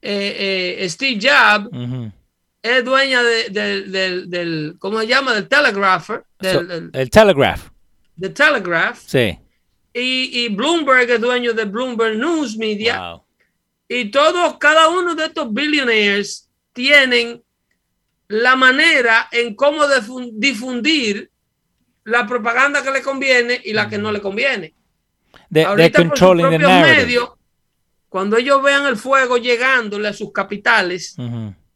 eh, 0.03 0.77
eh, 0.81 0.91
Steve 0.91 1.21
Jobs 1.23 1.69
es 2.61 2.85
dueña 2.85 3.23
del, 3.23 4.75
¿cómo 4.81 5.01
se 5.01 5.07
llama? 5.07 5.35
Del 5.35 5.47
Telegrapher. 5.47 6.25
el 6.41 7.11
Telegraph. 7.11 7.69
The 8.19 8.31
Telegraph. 8.31 8.99
Sí. 9.07 9.39
Y, 9.95 10.49
Bloomberg 10.49 11.09
es 11.09 11.21
dueño 11.21 11.53
de 11.53 11.65
Bloomberg 11.65 12.19
News 12.19 12.57
Media. 12.57 13.21
Y 13.89 14.11
todos, 14.11 14.59
cada 14.59 14.89
uno 14.89 15.15
de 15.15 15.27
estos 15.27 15.55
billionaires 15.55 16.51
tienen 16.73 17.41
la 18.27 18.57
manera 18.57 19.29
en 19.31 19.55
cómo 19.55 19.85
difundir 20.33 21.31
la 22.09 22.27
propaganda 22.27 22.83
que 22.83 22.91
le 22.91 23.03
conviene 23.03 23.61
y 23.63 23.73
la 23.75 23.89
que 23.89 23.99
no 23.99 24.11
le 24.11 24.21
conviene. 24.21 24.75
De, 25.51 25.65
Ahorita 25.65 26.09
por 26.09 26.19
sus 26.19 26.41
propios 26.41 26.61
medios, 26.61 27.31
cuando 28.09 28.39
ellos 28.39 28.63
vean 28.63 28.87
el 28.87 28.97
fuego 28.97 29.37
llegándole 29.37 30.09
a 30.09 30.15
sus 30.15 30.33
capitales, 30.33 31.17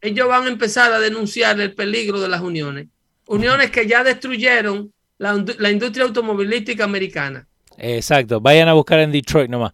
ellos 0.01 0.28
van 0.28 0.45
a 0.45 0.49
empezar 0.49 0.91
a 0.93 0.99
denunciar 0.99 1.61
el 1.61 1.74
peligro 1.74 2.18
de 2.18 2.28
las 2.28 2.41
uniones. 2.41 2.89
Uniones 3.26 3.70
que 3.70 3.87
ya 3.87 4.03
destruyeron 4.03 4.93
la, 5.18 5.70
industria 5.70 6.07
automovilística 6.07 6.85
americana. 6.85 7.47
Exacto, 7.76 8.41
vayan 8.41 8.68
a 8.68 8.72
buscar 8.72 9.01
en 9.01 9.12
Detroit 9.12 9.51
nomás. 9.51 9.72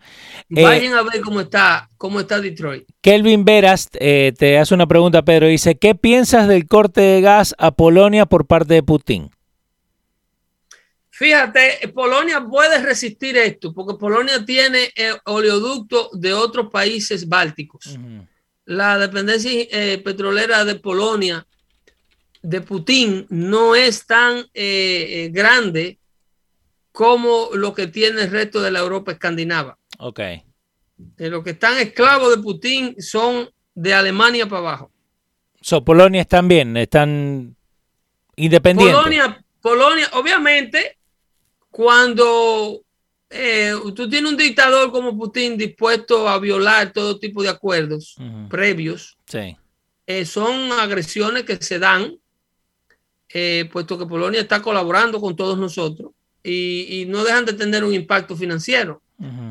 Eh, 0.51 0.63
vayan 0.63 0.95
a 0.95 1.03
ver 1.03 1.21
cómo 1.21 1.41
está, 1.41 1.89
cómo 1.97 2.21
está 2.21 2.41
Detroit. 2.41 2.85
Kelvin 3.01 3.45
Veras 3.45 3.89
eh, 4.01 4.33
te 4.37 4.59
hace 4.59 4.75
una 4.75 4.87
pregunta, 4.87 5.23
Pedro. 5.23 5.47
Dice, 5.47 5.77
¿qué 5.77 5.95
piensas 5.95 6.49
del 6.49 6.67
corte 6.67 7.01
de 7.01 7.21
gas 7.21 7.55
a 7.59 7.71
Polonia 7.71 8.27
por 8.27 8.47
parte 8.47 8.75
de 8.75 8.83
Putin? 8.83 9.31
Fíjate, 11.19 11.89
Polonia 11.93 12.45
puede 12.49 12.81
resistir 12.81 13.37
esto, 13.37 13.73
porque 13.73 13.99
Polonia 13.99 14.45
tiene 14.45 14.93
eh, 14.95 15.13
oleoducto 15.25 16.11
de 16.13 16.33
otros 16.33 16.71
países 16.71 17.29
bálticos. 17.29 17.99
La 18.65 18.99
dependencia 18.99 19.67
petrolera 20.05 20.65
de 20.65 20.77
Polonia 20.77 21.45
de 22.43 22.61
Putin 22.61 23.27
no 23.31 23.75
es 23.75 24.07
tan 24.07 24.39
eh, 24.39 24.45
eh, 24.55 25.31
grande 25.33 25.99
como 26.93 27.51
lo 27.55 27.75
que 27.75 27.87
tiene 27.87 28.23
el 28.23 28.31
resto 28.31 28.61
de 28.61 28.71
la 28.71 28.81
Europa 28.81 29.13
escandinava. 29.13 29.79
Ok. 29.99 30.21
Los 31.17 31.45
que 31.45 31.51
están 31.51 31.79
esclavos 31.79 32.35
de 32.35 32.43
Putin 32.43 33.01
son 33.01 33.49
de 33.75 33.95
Alemania 33.95 34.47
para 34.47 34.61
abajo. 34.61 34.93
So, 35.61 35.85
Polonia 35.85 36.23
están 36.23 36.49
bien, 36.49 36.77
están 36.77 37.57
independientes. 38.37 38.97
Polonia, 38.97 39.45
Polonia, 39.61 40.09
obviamente, 40.15 40.98
cuando 41.71 42.83
eh, 43.31 43.73
tú 43.95 44.09
tienes 44.09 44.31
un 44.31 44.37
dictador 44.37 44.91
como 44.91 45.17
Putin 45.17 45.57
dispuesto 45.57 46.29
a 46.29 46.39
violar 46.39 46.93
todo 46.93 47.19
tipo 47.19 47.43
de 47.43 47.51
acuerdos 47.51 48.17
previos, 48.49 49.19
sí. 49.27 49.57
Eh, 50.09 50.25
son 50.25 50.73
agresiones 50.73 51.45
que 51.45 51.57
se 51.57 51.79
dan, 51.79 52.17
eh, 53.29 53.69
puesto 53.71 53.99
que 53.99 54.07
Polonia 54.07 54.41
está 54.41 54.63
colaborando 54.63 55.21
con 55.21 55.37
todos 55.37 55.59
nosotros 55.59 56.13
y, 56.43 57.05
no 57.09 57.25
dejan 57.25 57.45
de 57.45 57.53
tener 57.53 57.85
un 57.85 57.93
impacto 57.93 58.35
financiero, 58.35 59.03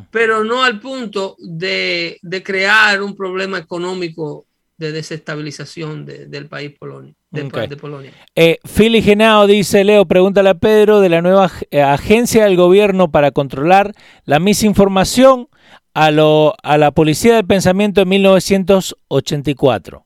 pero 0.10 0.44
no 0.44 0.64
al 0.64 0.80
punto 0.80 1.36
de, 1.38 2.20
crear 2.44 3.04
un 3.04 3.16
problema 3.16 3.60
económico 3.60 4.47
de 4.78 4.92
desestabilización 4.92 6.06
del 6.06 6.48
país 6.48 6.74
Polonia. 6.78 7.16
De, 7.32 7.78
Polonia. 7.78 8.12
Eh, 8.36 8.60
Philly 8.64 9.02
Genao 9.02 9.48
dice, 9.48 9.84
Leo, 9.84 10.06
pregúntale 10.06 10.50
a 10.50 10.54
Pedro 10.54 11.02
de 11.02 11.10
la 11.10 11.22
nueva 11.22 11.52
eh, 11.72 11.82
agencia 11.82 12.46
del 12.46 12.56
gobierno 12.56 13.12
para 13.12 13.32
controlar 13.32 13.94
la 14.26 14.40
misinformación 14.40 15.50
a, 15.94 16.12
lo, 16.12 16.54
a 16.62 16.78
la 16.78 16.92
policía 16.92 17.36
del 17.36 17.46
pensamiento 17.46 18.02
de 18.02 18.06
1984. 18.06 20.06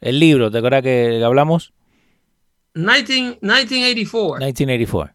El 0.00 0.18
libro, 0.18 0.50
¿te 0.50 0.58
acuerdas 0.58 0.82
que 0.82 1.22
hablamos? 1.24 1.72
1984. 2.74 4.44
1984. 4.44 5.14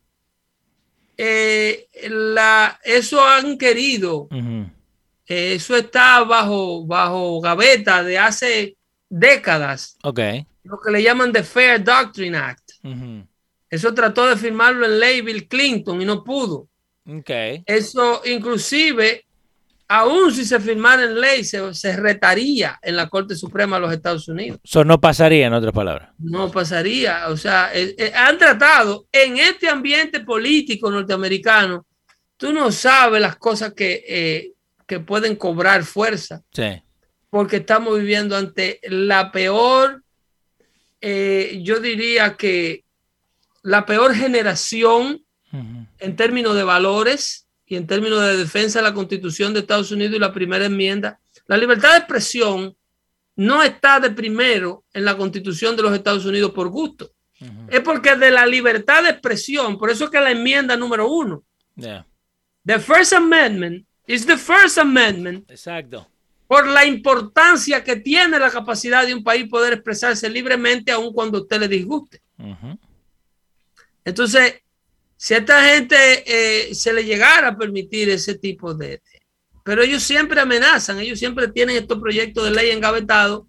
Eh, 1.17 1.87
la, 2.09 2.79
eso 2.83 3.23
han 3.23 3.57
querido. 3.57 4.27
Eso 5.31 5.75
está 5.75 6.23
bajo, 6.23 6.85
bajo 6.85 7.39
gaveta 7.39 8.03
de 8.03 8.17
hace 8.17 8.77
décadas. 9.09 9.97
Ok. 10.03 10.19
Lo 10.63 10.79
que 10.79 10.91
le 10.91 11.03
llaman 11.03 11.31
The 11.31 11.43
Fair 11.43 11.83
Doctrine 11.83 12.37
Act. 12.37 12.71
Eso 13.69 13.93
trató 13.93 14.27
de 14.27 14.35
firmarlo 14.35 14.85
en 14.85 14.99
ley 14.99 15.21
Bill 15.21 15.47
Clinton 15.47 16.01
y 16.01 16.05
no 16.05 16.23
pudo. 16.23 16.67
Okay. 17.05 17.63
Eso 17.65 18.21
inclusive, 18.25 19.25
aún 19.87 20.33
si 20.33 20.45
se 20.45 20.59
firmara 20.59 21.03
en 21.03 21.19
ley, 21.19 21.43
se, 21.43 21.73
se, 21.73 21.95
retaría 21.95 22.77
en 22.81 22.95
la 22.95 23.09
Corte 23.09 23.35
Suprema 23.35 23.77
de 23.77 23.81
los 23.81 23.93
Estados 23.93 24.27
Unidos. 24.27 24.59
Eso 24.63 24.83
no 24.83 24.99
pasaría, 24.99 25.47
en 25.47 25.53
otras 25.53 25.73
palabras. 25.73 26.09
No 26.19 26.51
pasaría. 26.51 27.29
O 27.29 27.37
sea, 27.37 27.71
eh, 27.73 27.95
eh, 27.97 28.11
han 28.13 28.37
tratado 28.37 29.07
en 29.11 29.37
este 29.37 29.69
ambiente 29.69 30.19
político 30.19 30.91
norteamericano, 30.91 31.85
tú 32.37 32.51
no 32.51 32.71
sabes 32.71 33.21
las 33.21 33.37
cosas 33.37 33.73
que, 33.73 34.03
eh, 34.07 34.51
que 34.91 34.99
pueden 34.99 35.35
cobrar 35.35 35.83
fuerza. 35.83 36.43
Sí 36.51 36.81
porque 37.31 37.57
estamos 37.57 37.97
viviendo 37.97 38.35
ante 38.35 38.81
la 38.83 39.31
peor, 39.31 40.03
eh, 40.99 41.61
yo 41.63 41.79
diría 41.79 42.35
que 42.35 42.83
la 43.63 43.85
peor 43.85 44.13
generación 44.13 45.23
en 45.99 46.15
términos 46.15 46.55
de 46.55 46.63
valores 46.63 47.47
y 47.65 47.75
en 47.75 47.87
términos 47.87 48.21
de 48.21 48.37
defensa 48.37 48.79
de 48.79 48.83
la 48.83 48.93
Constitución 48.93 49.53
de 49.53 49.61
Estados 49.61 49.91
Unidos 49.91 50.15
y 50.15 50.19
la 50.19 50.33
primera 50.33 50.65
enmienda. 50.65 51.19
La 51.47 51.57
libertad 51.57 51.91
de 51.91 51.97
expresión 51.99 52.75
no 53.37 53.63
está 53.63 53.99
de 53.99 54.11
primero 54.11 54.83
en 54.93 55.05
la 55.05 55.15
Constitución 55.17 55.75
de 55.75 55.83
los 55.83 55.93
Estados 55.93 56.25
Unidos 56.25 56.51
por 56.51 56.69
gusto. 56.69 57.11
Es 57.69 57.79
porque 57.79 58.15
de 58.15 58.29
la 58.29 58.45
libertad 58.45 59.03
de 59.03 59.09
expresión, 59.09 59.77
por 59.77 59.89
eso 59.89 60.05
es 60.05 60.09
que 60.09 60.19
la 60.19 60.31
enmienda 60.31 60.75
número 60.75 61.09
uno. 61.09 61.43
The 62.65 62.79
First 62.79 63.13
Amendment 63.13 63.85
is 64.11 64.25
the 64.25 64.37
First 64.37 64.77
Amendment. 64.77 65.49
Exacto 65.49 66.07
por 66.51 66.67
la 66.67 66.85
importancia 66.85 67.81
que 67.81 67.95
tiene 67.95 68.37
la 68.37 68.51
capacidad 68.51 69.07
de 69.07 69.13
un 69.13 69.23
país 69.23 69.47
poder 69.47 69.71
expresarse 69.71 70.29
libremente 70.29 70.91
aun 70.91 71.13
cuando 71.13 71.37
a 71.37 71.41
usted 71.43 71.61
le 71.61 71.69
disguste. 71.69 72.21
Entonces, 74.03 74.55
si 75.15 75.33
a 75.33 75.37
esta 75.37 75.63
gente 75.63 75.95
eh, 76.25 76.75
se 76.75 76.91
le 76.91 77.05
llegara 77.05 77.47
a 77.47 77.57
permitir 77.57 78.09
ese 78.09 78.35
tipo 78.35 78.73
de, 78.73 79.01
Pero 79.63 79.81
ellos 79.81 80.03
siempre 80.03 80.41
amenazan, 80.41 80.99
ellos 80.99 81.19
siempre 81.19 81.47
tienen 81.47 81.77
estos 81.77 81.97
proyectos 82.01 82.43
de 82.43 82.51
ley 82.51 82.71
engavetados 82.71 83.47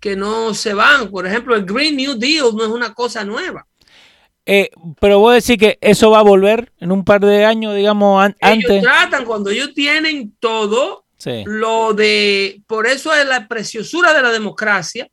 que 0.00 0.16
no 0.16 0.54
se 0.54 0.74
van. 0.74 1.12
Por 1.12 1.28
ejemplo, 1.28 1.54
el 1.54 1.64
Green 1.64 1.94
New 1.94 2.18
Deal 2.18 2.48
no 2.56 2.64
es 2.64 2.70
una 2.70 2.92
cosa 2.94 3.24
nueva. 3.24 3.64
Eh, 4.46 4.70
pero 5.00 5.20
voy 5.20 5.32
a 5.32 5.34
decir 5.36 5.58
que 5.58 5.78
eso 5.80 6.10
va 6.10 6.18
a 6.18 6.22
volver 6.22 6.72
en 6.78 6.92
un 6.92 7.04
par 7.04 7.20
de 7.20 7.44
años, 7.44 7.74
digamos, 7.74 8.22
antes. 8.40 8.70
Ellos 8.70 8.82
tratan 8.82 9.24
cuando 9.24 9.50
ellos 9.50 9.72
tienen 9.74 10.34
todo 10.38 11.04
lo 11.46 11.94
de, 11.94 12.62
por 12.66 12.86
eso 12.86 13.14
es 13.14 13.26
la 13.26 13.48
preciosura 13.48 14.12
de 14.12 14.22
la 14.22 14.30
democracia 14.30 15.08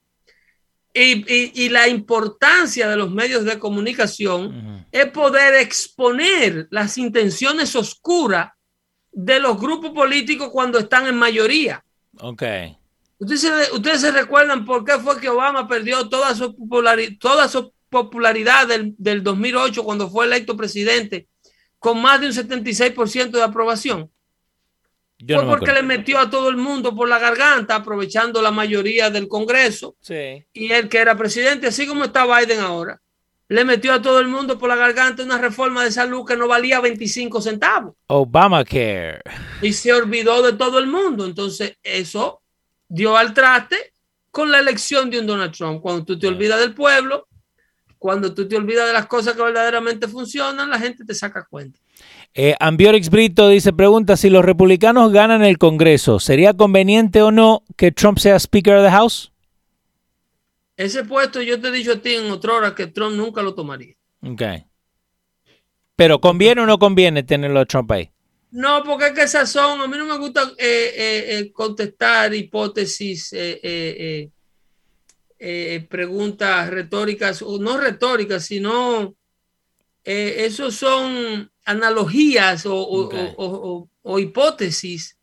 y, 0.94 1.70
la 1.70 1.88
importancia 1.88 2.90
de 2.90 2.98
los 2.98 3.10
medios 3.10 3.46
de 3.46 3.58
comunicación 3.58 4.86
es 4.92 5.06
poder 5.12 5.56
exponer 5.56 6.68
las 6.70 6.98
intenciones 6.98 7.76
oscuras 7.78 8.52
de 9.14 9.40
los 9.40 9.58
grupos 9.60 9.92
políticos 9.92 10.50
cuando 10.52 10.80
están 10.80 11.08
en 11.08 11.18
mayoría. 11.18 11.84
Ok. 12.20 12.44
Ustedes, 13.20 13.72
ustedes 13.72 14.02
se 14.02 14.12
recuerdan 14.12 14.66
por 14.66 14.84
qué 14.84 14.94
fue 15.00 15.20
que 15.22 15.30
Obama 15.30 15.68
perdió 15.68 16.10
toda 16.10 16.34
su, 16.36 16.56
popularidad, 16.56 17.12
toda 17.20 17.48
su 17.48 17.72
popularidad 17.92 18.68
del, 18.68 18.96
del 18.98 19.22
2008 19.22 19.84
cuando 19.84 20.10
fue 20.10 20.26
electo 20.26 20.58
presidente 20.58 21.28
con 21.78 22.02
más 22.02 22.20
de 22.20 22.28
un 22.28 22.34
76% 22.34 23.30
de 23.30 23.44
aprobación 23.44 24.10
fue 25.28 25.46
porque 25.46 25.72
le 25.72 25.84
metió 25.84 26.20
a 26.20 26.30
todo 26.30 26.50
el 26.50 26.58
mundo 26.58 26.96
por 26.96 27.08
la 27.08 27.20
garganta, 27.20 27.76
aprovechando 27.76 28.42
la 28.42 28.52
mayoría 28.52 29.10
del 29.10 29.28
Congreso. 29.28 29.96
Y 30.54 30.72
él 30.72 30.90
que 30.90 30.98
era 30.98 31.16
presidente, 31.16 31.68
así 31.68 31.86
como 31.86 32.04
está 32.04 32.26
Biden 32.26 32.60
ahora, 32.60 33.00
le 33.48 33.66
metió 33.66 33.94
a 33.94 34.02
todo 34.02 34.20
el 34.20 34.28
mundo 34.28 34.58
por 34.58 34.70
la 34.70 34.76
garganta 34.76 35.24
una 35.24 35.38
reforma 35.38 35.84
de 35.84 35.92
salud 35.92 36.26
que 36.26 36.38
no 36.38 36.48
valía 36.48 36.80
25 36.80 37.42
centavos. 37.42 37.96
Obamacare. 38.08 39.22
Y 39.62 39.74
se 39.74 39.94
olvidó 39.94 40.42
de 40.42 40.54
todo 40.54 40.80
el 40.80 40.88
mundo. 40.88 41.26
Entonces, 41.26 41.78
eso 41.84 42.42
dio 42.88 43.18
al 43.18 43.34
traste 43.34 43.94
con 44.32 44.50
la 44.50 44.60
elección 44.60 45.10
de 45.10 45.20
un 45.20 45.28
Donald 45.28 45.54
Trump. 45.54 45.82
Cuando 45.82 46.06
tú 46.06 46.18
te 46.18 46.28
olvidas 46.28 46.60
del 46.62 46.74
pueblo, 46.74 47.28
cuando 48.02 48.34
tú 48.34 48.48
te 48.48 48.56
olvidas 48.56 48.88
de 48.88 48.94
las 48.94 49.06
cosas 49.06 49.36
que 49.36 49.44
verdaderamente 49.44 50.08
funcionan, 50.08 50.72
la 50.72 50.80
gente 50.80 51.06
te 51.06 51.14
saca 51.14 51.46
cuenta. 51.48 51.80
Eh, 52.34 52.56
Ambiorix 52.60 53.12
Brito 53.12 53.48
dice, 53.48 53.74
pregunta, 53.74 54.18
si 54.18 54.32
los 54.32 54.44
republicanos 54.44 55.12
ganan 55.12 55.44
el 55.44 55.60
Congreso, 55.60 56.20
¿sería 56.20 56.56
conveniente 56.56 57.22
o 57.22 57.30
no 57.30 57.64
que 57.78 57.92
Trump 57.92 58.18
sea 58.18 58.40
Speaker 58.40 58.78
of 58.78 58.86
the 58.86 58.90
House? 58.90 59.32
Ese 60.76 61.04
puesto 61.04 61.44
yo 61.44 61.62
te 61.62 61.68
he 61.68 61.72
dicho 61.72 61.92
a 61.92 61.96
ti 61.98 62.16
en 62.16 62.32
otra 62.32 62.54
hora 62.54 62.74
que 62.74 62.88
Trump 62.88 63.16
nunca 63.16 63.44
lo 63.44 63.54
tomaría. 63.54 63.94
Ok. 64.24 64.42
Pero 65.96 66.20
¿conviene 66.20 66.62
o 66.62 66.66
no 66.66 66.80
conviene 66.80 67.22
tenerlo 67.22 67.60
a 67.60 67.66
Trump 67.66 67.92
ahí? 67.92 68.10
No, 68.50 68.84
porque 68.84 69.10
es 69.10 69.12
que 69.12 69.22
esas 69.22 69.48
son, 69.48 69.80
a 69.80 69.88
mí 69.88 69.96
no 69.96 70.06
me 70.06 70.18
gusta 70.18 70.42
eh, 70.58 70.96
eh, 70.98 71.52
contestar 71.54 72.34
hipótesis, 72.34 73.32
preguntas 75.90 76.70
retóricas, 76.70 77.42
o 77.42 77.58
no 77.58 77.78
retóricas, 77.78 78.46
sino 78.46 79.16
esos 80.04 80.76
son 80.76 81.52
analogías 81.66 82.64
o, 82.66 83.88
hipótesis 84.20 85.18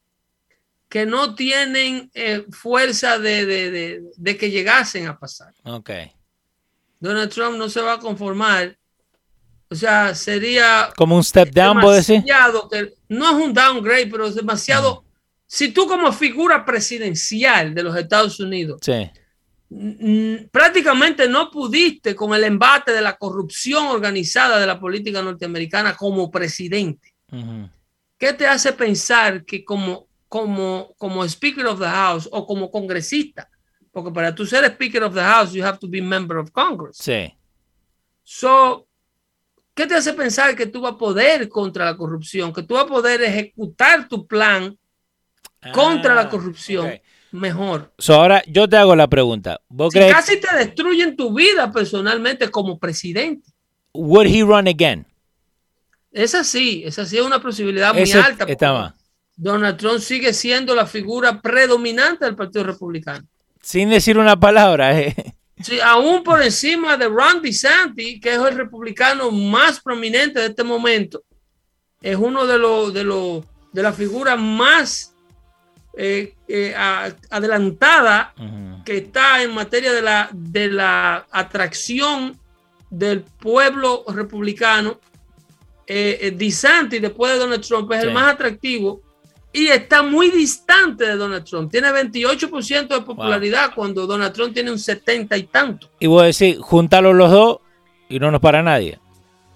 que 0.89 1.05
no 1.05 1.35
tienen 1.35 2.11
eh, 2.15 2.47
fuerza 2.51 3.19
de, 3.19 4.03
que 4.39 4.51
llegasen 4.51 5.07
a 5.07 5.19
pasar. 5.19 5.53
Okay. 5.63 6.11
Donald 6.99 7.31
Trump 7.31 7.59
no 7.59 7.69
se 7.69 7.81
va 7.81 7.95
a 7.95 7.99
conformar. 7.99 8.77
O 9.71 9.75
sea, 9.75 10.15
sería... 10.15 10.91
Como 10.97 11.15
un 11.15 11.23
step 11.23 11.51
down, 11.51 11.81
puede 11.81 11.99
decir. 11.99 12.25
no 13.09 13.31
es 13.31 13.47
un 13.47 13.53
downgrade, 13.53 14.07
pero 14.07 14.27
es 14.27 14.35
demasiado... 14.35 15.05
Si 15.47 15.73
tú 15.73 15.87
como 15.87 16.13
figura 16.13 16.65
presidencial 16.65 17.75
de 17.75 17.83
los 17.83 17.97
Estados 17.97 18.39
Unidos 18.39 18.81
sí 18.83 19.11
prácticamente 20.51 21.29
no 21.29 21.51
pudiste 21.51 22.15
con 22.15 22.35
el 22.35 22.45
embate 22.45 22.93
de 22.93 23.03
la 23.03 23.17
corrupción 23.17 23.87
organizada 23.87 24.59
de 24.59 24.67
la 24.67 24.81
política 24.81 25.23
norteamericana 25.23 25.95
como 25.95 26.31
presidente. 26.31 27.13
¿Qué 28.17 28.33
te 28.33 28.47
hace 28.47 28.73
pensar 28.73 29.45
que 29.45 29.65
como, 29.65 30.09
como, 30.29 30.95
como 30.97 31.25
Speaker 31.25 31.67
of 31.67 31.79
the 31.79 31.87
House 31.87 32.29
o 32.33 32.47
como 32.47 32.71
congresista, 32.71 33.51
porque 33.93 34.11
para 34.11 34.35
tú 34.35 34.47
ser 34.47 34.65
Speaker 34.65 35.05
of 35.05 35.15
the 35.15 35.21
House, 35.21 35.53
you 35.53 35.65
have 35.65 35.79
to 35.79 35.89
be 35.89 36.01
member 36.01 36.39
of 36.39 36.51
Congress. 36.51 36.97
Sí. 36.99 37.33
So, 38.25 38.87
¿qué 39.75 39.87
te 39.87 39.95
hace 39.95 40.13
pensar 40.15 40.55
que 40.57 40.67
tú 40.67 40.81
vas 40.81 40.95
a 40.95 40.99
poder 40.99 41.49
contra 41.49 41.85
la 41.85 41.97
corrupción, 41.97 42.53
que 42.53 42.63
tú 42.63 42.75
vas 42.75 42.85
a 42.85 42.89
poder 42.89 43.23
ejecutar 43.23 44.09
tu 44.09 44.27
plan 44.27 44.77
contra 45.73 46.15
la 46.15 46.23
ah, 46.23 46.29
corrupción? 46.29 47.01
Mejor. 47.33 47.93
ahora 48.09 48.43
yo 48.47 48.69
te 48.69 48.77
hago 48.77 48.97
la 48.97 49.09
pregunta. 49.09 49.61
si 49.91 49.99
casi 49.99 50.41
te 50.41 50.57
destruyen 50.57 51.17
tu 51.17 51.35
vida 51.35 51.71
personalmente 51.71 52.51
como 52.51 52.79
presidente. 52.79 53.51
Would 53.93 54.27
he 54.27 54.43
run 54.43 54.69
again? 54.69 55.07
Es 56.11 56.35
así, 56.35 56.83
es 56.85 56.99
así, 56.99 57.19
es 57.19 57.23
una 57.23 57.41
posibilidad 57.41 57.95
muy 57.95 58.11
alta. 58.13 58.45
Está 58.45 58.95
Donald 59.37 59.77
Trump 59.77 60.01
sigue 60.01 60.33
siendo 60.33 60.75
la 60.75 60.85
figura 60.85 61.41
predominante 61.41 62.25
del 62.25 62.35
Partido 62.35 62.65
Republicano. 62.65 63.25
Sin 63.63 63.89
decir 63.89 64.19
una 64.19 64.39
palabra, 64.39 64.99
eh. 64.99 65.15
Sí, 65.61 65.79
aún 65.81 66.23
por 66.23 66.43
encima 66.43 66.97
de 66.97 67.09
Ron 67.09 67.43
DeSantis, 67.43 68.21
que 68.21 68.33
es 68.33 68.39
el 68.39 68.57
republicano 68.57 69.31
más 69.31 69.81
prominente 69.81 70.41
de 70.41 70.47
este 70.47 70.65
momento, 70.65 71.23
es 72.01 72.17
uno 72.17 72.47
de 72.47 72.59
los 72.59 72.95
de 72.95 73.05
los 73.05 73.45
de 73.73 73.83
las 73.83 73.97
figuras 73.97 74.39
más 74.39 75.15
eh, 75.97 76.35
eh, 76.47 76.75
adelantada 77.31 78.35
que 78.85 78.99
está 78.99 79.43
en 79.43 79.53
materia 79.53 79.93
de 79.93 80.03
la, 80.03 80.29
de 80.33 80.69
la 80.69 81.27
atracción 81.31 82.39
del 82.91 83.23
pueblo 83.23 84.05
republicano. 84.09 85.01
Eh, 85.87 86.35
DeSantis, 86.37 87.01
después 87.01 87.33
de 87.33 87.39
Donald 87.39 87.67
Trump, 87.67 87.91
es 87.93 88.05
el 88.05 88.13
más 88.13 88.35
atractivo 88.35 89.01
y 89.53 89.69
está 89.69 90.03
muy 90.03 90.31
distante 90.31 91.07
de 91.07 91.17
Donald 91.17 91.45
Trump. 91.45 91.71
Tiene 91.71 91.89
28% 91.89 92.89
de 92.89 93.01
popularidad 93.01 93.73
cuando 93.75 94.07
Donald 94.07 94.33
Trump 94.33 94.55
tiene 94.55 94.71
un 94.71 94.79
70 94.79 95.37
y 95.37 95.43
tanto. 95.45 95.91
Y 95.99 96.07
voy 96.07 96.23
a 96.23 96.27
decir, 96.27 96.59
juntarlos 96.61 97.15
los 97.17 97.31
dos 97.31 97.59
y 98.09 98.19
no 98.19 98.31
nos 98.31 98.41
para 98.41 98.63
nadie. 98.63 98.99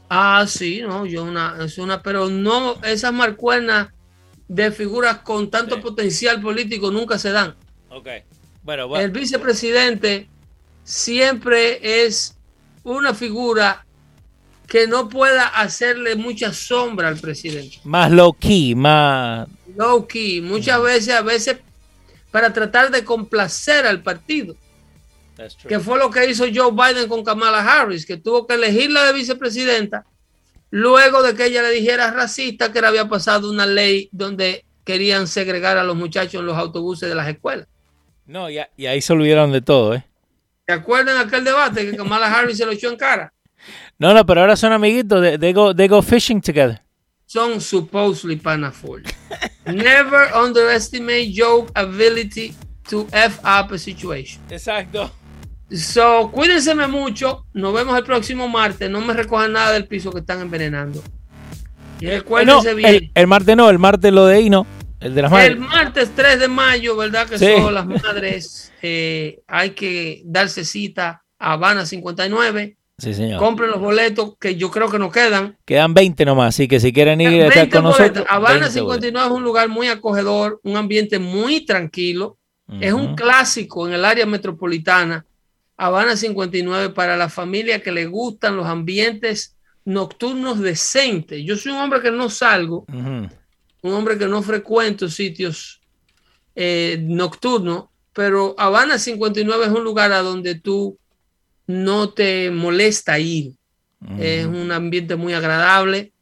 Ah, 0.08 0.44
sí, 0.46 0.82
no, 0.82 1.06
yo 1.06 1.24
una, 1.24 1.56
es 1.64 1.78
una, 1.78 2.02
pero 2.02 2.28
no, 2.28 2.76
esas 2.82 3.12
marcuernas 3.12 3.88
de 4.54 4.70
figuras 4.70 5.18
con 5.18 5.50
tanto 5.50 5.80
potencial 5.80 6.38
político 6.42 6.90
nunca 6.90 7.18
se 7.18 7.30
dan. 7.30 7.54
Okay. 7.88 8.22
Bueno, 8.62 8.94
El 8.98 9.10
vicepresidente 9.10 10.28
siempre 10.84 12.04
es 12.04 12.36
una 12.82 13.14
figura 13.14 13.86
que 14.66 14.86
no 14.86 15.08
pueda 15.08 15.46
hacerle 15.46 16.16
mucha 16.16 16.52
sombra 16.52 17.08
al 17.08 17.18
presidente. 17.18 17.78
Más 17.84 18.10
low 18.10 18.34
key, 18.34 18.74
más... 18.74 19.48
Low 19.74 20.06
key. 20.06 20.42
Muchas 20.42 20.78
mm. 20.78 20.84
veces, 20.84 21.14
a 21.14 21.22
veces, 21.22 21.56
para 22.30 22.52
tratar 22.52 22.90
de 22.90 23.04
complacer 23.04 23.86
al 23.86 24.02
partido. 24.02 24.54
Que 25.66 25.80
fue 25.80 25.98
lo 25.98 26.10
que 26.10 26.28
hizo 26.28 26.44
Joe 26.54 26.72
Biden 26.72 27.08
con 27.08 27.24
Kamala 27.24 27.60
Harris, 27.60 28.04
que 28.04 28.18
tuvo 28.18 28.46
que 28.46 28.54
elegirla 28.54 29.06
de 29.06 29.14
vicepresidenta 29.14 30.04
luego 30.72 31.22
de 31.22 31.34
que 31.34 31.44
ella 31.44 31.62
le 31.62 31.70
dijera 31.70 32.10
racista 32.10 32.72
que 32.72 32.80
le 32.80 32.86
había 32.86 33.06
pasado 33.06 33.50
una 33.50 33.66
ley 33.66 34.08
donde 34.10 34.64
querían 34.84 35.28
segregar 35.28 35.76
a 35.76 35.84
los 35.84 35.94
muchachos 35.94 36.40
en 36.40 36.46
los 36.46 36.56
autobuses 36.56 37.08
de 37.08 37.14
las 37.14 37.28
escuelas. 37.28 37.68
No, 38.26 38.48
y, 38.50 38.58
ahí 38.58 39.00
se 39.02 39.12
olvidaron 39.12 39.52
de 39.52 39.60
todo, 39.60 39.94
¿eh? 39.94 40.04
¿Te 40.64 40.72
acuerdan 40.72 41.18
aquel 41.18 41.44
debate 41.44 41.90
que 41.90 41.96
Kamala 41.96 42.32
Harris 42.32 42.56
se 42.56 42.64
lo 42.64 42.72
echó 42.72 42.88
en 42.88 42.96
cara? 42.96 43.32
No, 43.98 44.14
no, 44.14 44.24
pero 44.24 44.40
ahora 44.40 44.56
son 44.56 44.72
amiguitos, 44.72 45.38
they, 45.38 45.52
go, 45.52 45.74
they 45.74 45.88
go 45.88 46.00
fishing 46.00 46.40
together. 46.40 46.80
Son 47.26 47.60
supposedly 47.60 48.36
panaful. 48.36 49.02
Never 49.66 50.30
underestimate 50.34 51.32
Joe's 51.34 51.70
ability 51.74 52.54
to 52.88 53.06
F 53.12 53.40
up 53.44 53.72
a 53.72 53.78
situation. 53.78 54.40
Exacto. 54.48 55.10
So, 55.74 56.30
cuídense 56.30 56.74
mucho. 56.74 57.46
Nos 57.54 57.72
vemos 57.72 57.96
el 57.96 58.04
próximo 58.04 58.48
martes. 58.48 58.90
No 58.90 59.00
me 59.00 59.14
recojan 59.14 59.52
nada 59.52 59.72
del 59.72 59.86
piso 59.86 60.12
que 60.12 60.20
están 60.20 60.40
envenenando. 60.40 61.02
Y 62.00 62.06
recuérdense 62.06 62.74
bien. 62.74 63.10
El, 63.14 63.26
martes 63.26 63.56
no, 63.56 63.70
el 63.70 63.78
martes 63.78 64.12
lo 64.12 64.26
de 64.26 64.40
Hino. 64.40 64.66
El 65.00 65.14
de 65.14 65.22
las 65.22 65.30
madres. 65.30 65.50
El 65.50 65.58
martes 65.58 66.10
3 66.14 66.40
de 66.40 66.48
mayo, 66.48 66.96
¿verdad? 66.96 67.26
Que 67.26 67.38
son 67.38 67.74
las 67.74 67.86
madres. 67.86 68.72
Eh, 68.82 69.40
hay 69.46 69.70
que 69.70 70.22
darse 70.24 70.64
cita 70.64 71.22
a 71.38 71.52
Habana 71.52 71.86
59. 71.86 72.76
Sí, 72.98 73.14
señor. 73.14 73.40
Compren 73.40 73.70
los 73.70 73.80
boletos 73.80 74.34
que 74.38 74.56
yo 74.56 74.70
creo 74.70 74.90
que 74.90 74.98
nos 74.98 75.12
quedan. 75.12 75.56
Quedan 75.64 75.94
20 75.94 76.24
nomás, 76.24 76.54
así 76.54 76.68
que 76.68 76.78
si 76.78 76.92
quieren 76.92 77.20
ir 77.20 77.42
a 77.42 77.48
estar 77.48 77.68
con 77.68 77.84
nosotros. 77.84 78.26
Habana 78.28 78.68
59 78.68 79.26
es 79.26 79.32
un 79.32 79.42
lugar 79.42 79.68
muy 79.68 79.88
acogedor, 79.88 80.60
un 80.62 80.76
ambiente 80.76 81.18
muy 81.18 81.64
tranquilo. 81.64 82.38
Es 82.80 82.92
un 82.92 83.14
clásico 83.14 83.86
en 83.86 83.92
el 83.92 84.04
área 84.04 84.24
metropolitana 84.24 85.26
Habana 85.82 86.16
59 86.16 86.90
para 86.90 87.16
la 87.16 87.28
familia 87.28 87.82
que 87.82 87.90
le 87.90 88.06
gustan 88.06 88.56
los 88.56 88.66
ambientes 88.66 89.56
nocturnos 89.84 90.60
decentes. 90.60 91.42
Yo 91.44 91.56
soy 91.56 91.72
un 91.72 91.78
hombre 91.78 92.00
que 92.00 92.12
no 92.12 92.30
salgo, 92.30 92.86
un 92.88 93.28
hombre 93.82 94.16
que 94.16 94.28
no 94.28 94.44
frecuento 94.44 95.08
sitios 95.08 95.80
eh, 96.54 96.98
nocturnos, 97.02 97.86
pero 98.12 98.54
Habana 98.58 98.96
59 98.96 99.64
es 99.64 99.70
un 99.72 99.82
lugar 99.82 100.12
a 100.12 100.22
donde 100.22 100.54
tú 100.54 101.00
no 101.66 102.10
te 102.10 102.52
molesta 102.52 103.18
ir. 103.18 103.54
Es 104.20 104.46
un 104.46 104.70
ambiente 104.70 105.16
muy 105.16 105.32
agradable. 105.32 106.12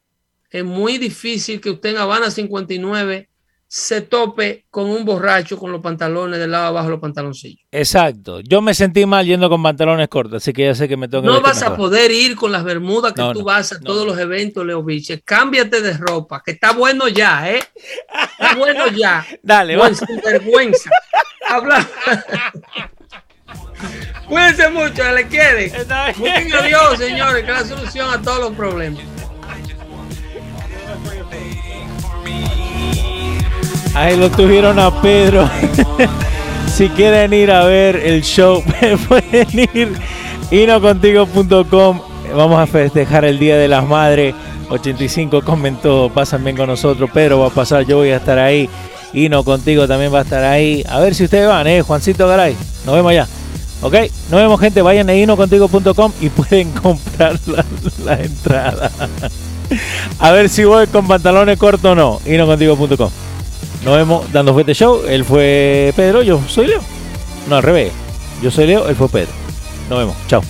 Es 0.50 0.64
muy 0.64 0.96
difícil 0.96 1.61
que 1.61 1.70
usted 1.70 1.90
en 1.90 1.98
Habana 1.98 2.30
59 2.30 3.28
se 3.73 4.01
tope 4.01 4.66
con 4.68 4.91
un 4.91 5.05
borracho 5.05 5.57
con 5.57 5.71
los 5.71 5.81
pantalones 5.81 6.41
del 6.41 6.51
lado 6.51 6.66
abajo 6.66 6.91
los 6.91 6.99
pantaloncillos. 6.99 7.61
Exacto. 7.71 8.41
Yo 8.41 8.61
me 8.61 8.75
sentí 8.75 9.07
mal 9.07 9.25
yendo 9.25 9.49
con 9.49 9.62
pantalones 9.62 10.09
cortos, 10.09 10.43
así 10.43 10.53
que 10.53 10.64
ya 10.64 10.75
sé 10.75 10.89
que 10.89 10.97
me 10.97 11.07
tengo 11.07 11.23
que 11.23 11.29
No 11.29 11.41
vas 11.41 11.62
a 11.62 11.77
poder 11.77 12.11
ir 12.11 12.35
con 12.35 12.51
las 12.51 12.64
bermudas 12.64 13.12
que 13.12 13.23
tú 13.33 13.45
vas 13.45 13.73
a 13.73 13.79
todos 13.79 14.05
los 14.05 14.18
eventos, 14.18 14.66
Leo 14.66 14.83
Biche. 14.83 15.21
Cámbiate 15.21 15.83
de 15.83 15.93
ropa, 15.93 16.43
que 16.45 16.51
está 16.51 16.73
bueno 16.73 17.07
ya, 17.07 17.49
¿eh? 17.49 17.61
Está 18.33 18.57
bueno 18.57 18.89
ya. 18.89 19.25
Dale, 19.45 19.77
Buen, 19.77 19.95
sin 19.95 20.21
vergüenza. 20.21 20.91
Habla. 21.49 21.89
Cuídense 24.27 24.68
mucho, 24.71 25.12
le 25.12 25.29
quieren. 25.29 25.73
Muchas 26.16 26.55
adiós, 26.55 26.99
señores, 26.99 27.45
que 27.45 27.53
es 27.53 27.57
la 27.57 27.64
solución 27.64 28.11
a 28.11 28.21
todos 28.21 28.41
los 28.41 28.53
problemas. 28.57 29.20
Ahí 33.95 34.16
lo 34.16 34.30
tuvieron 34.30 34.78
a 34.78 35.03
Pedro. 35.03 35.49
si 36.66 36.88
quieren 36.91 37.32
ir 37.32 37.51
a 37.51 37.64
ver 37.64 37.97
el 37.97 38.22
show, 38.22 38.62
pueden 39.09 39.68
ir 39.74 39.93
inocontigo.com. 40.51 42.01
Vamos 42.34 42.61
a 42.61 42.66
festejar 42.66 43.24
el 43.24 43.38
Día 43.38 43.57
de 43.57 43.68
las 43.68 43.86
Madres. 43.86 44.34
85 44.68 45.43
comentó, 45.43 46.11
pasan 46.14 46.45
bien 46.45 46.57
con 46.57 46.68
nosotros. 46.68 47.11
Pedro 47.12 47.41
va 47.41 47.49
a 47.49 47.51
pasar, 47.51 47.84
yo 47.84 47.97
voy 47.97 48.11
a 48.11 48.16
estar 48.16 48.38
ahí. 48.38 48.70
Ino 49.12 49.43
contigo 49.43 49.88
también 49.88 50.14
va 50.14 50.20
a 50.20 50.22
estar 50.22 50.45
ahí. 50.45 50.84
A 50.88 51.01
ver 51.01 51.16
si 51.16 51.24
ustedes 51.24 51.49
van, 51.49 51.66
¿eh? 51.66 51.82
Juancito 51.82 52.28
Garay. 52.28 52.57
Nos 52.86 52.95
vemos 52.95 53.11
allá. 53.11 53.26
Ok, 53.82 53.95
nos 54.30 54.41
vemos 54.41 54.61
gente, 54.61 54.82
vayan 54.82 55.09
a 55.09 55.14
inocontigo.com 55.14 56.12
y 56.20 56.28
pueden 56.28 56.70
comprar 56.82 57.36
la, 57.47 57.64
la 58.05 58.20
entrada. 58.22 58.91
a 60.18 60.30
ver 60.30 60.49
si 60.49 60.64
voy 60.64 60.86
con 60.86 61.09
pantalones 61.09 61.59
cortos 61.59 61.91
o 61.91 61.95
no. 61.97 62.20
Inocontigo.com. 62.24 63.11
Nos 63.85 63.97
vemos 63.97 64.31
dando 64.33 64.53
fuerte 64.53 64.74
show. 64.74 65.03
Él 65.07 65.24
fue 65.24 65.93
Pedro, 65.97 66.22
yo 66.22 66.41
soy 66.49 66.66
Leo. 66.66 66.81
No, 67.49 67.57
al 67.57 67.62
revés. 67.62 67.93
Yo 68.43 68.51
soy 68.51 68.66
Leo, 68.66 68.89
él 68.89 68.97
fue 68.97 69.09
Pedro. 69.09 69.33
Nos 69.89 69.99
vemos. 69.99 70.16
Chao. 70.28 70.43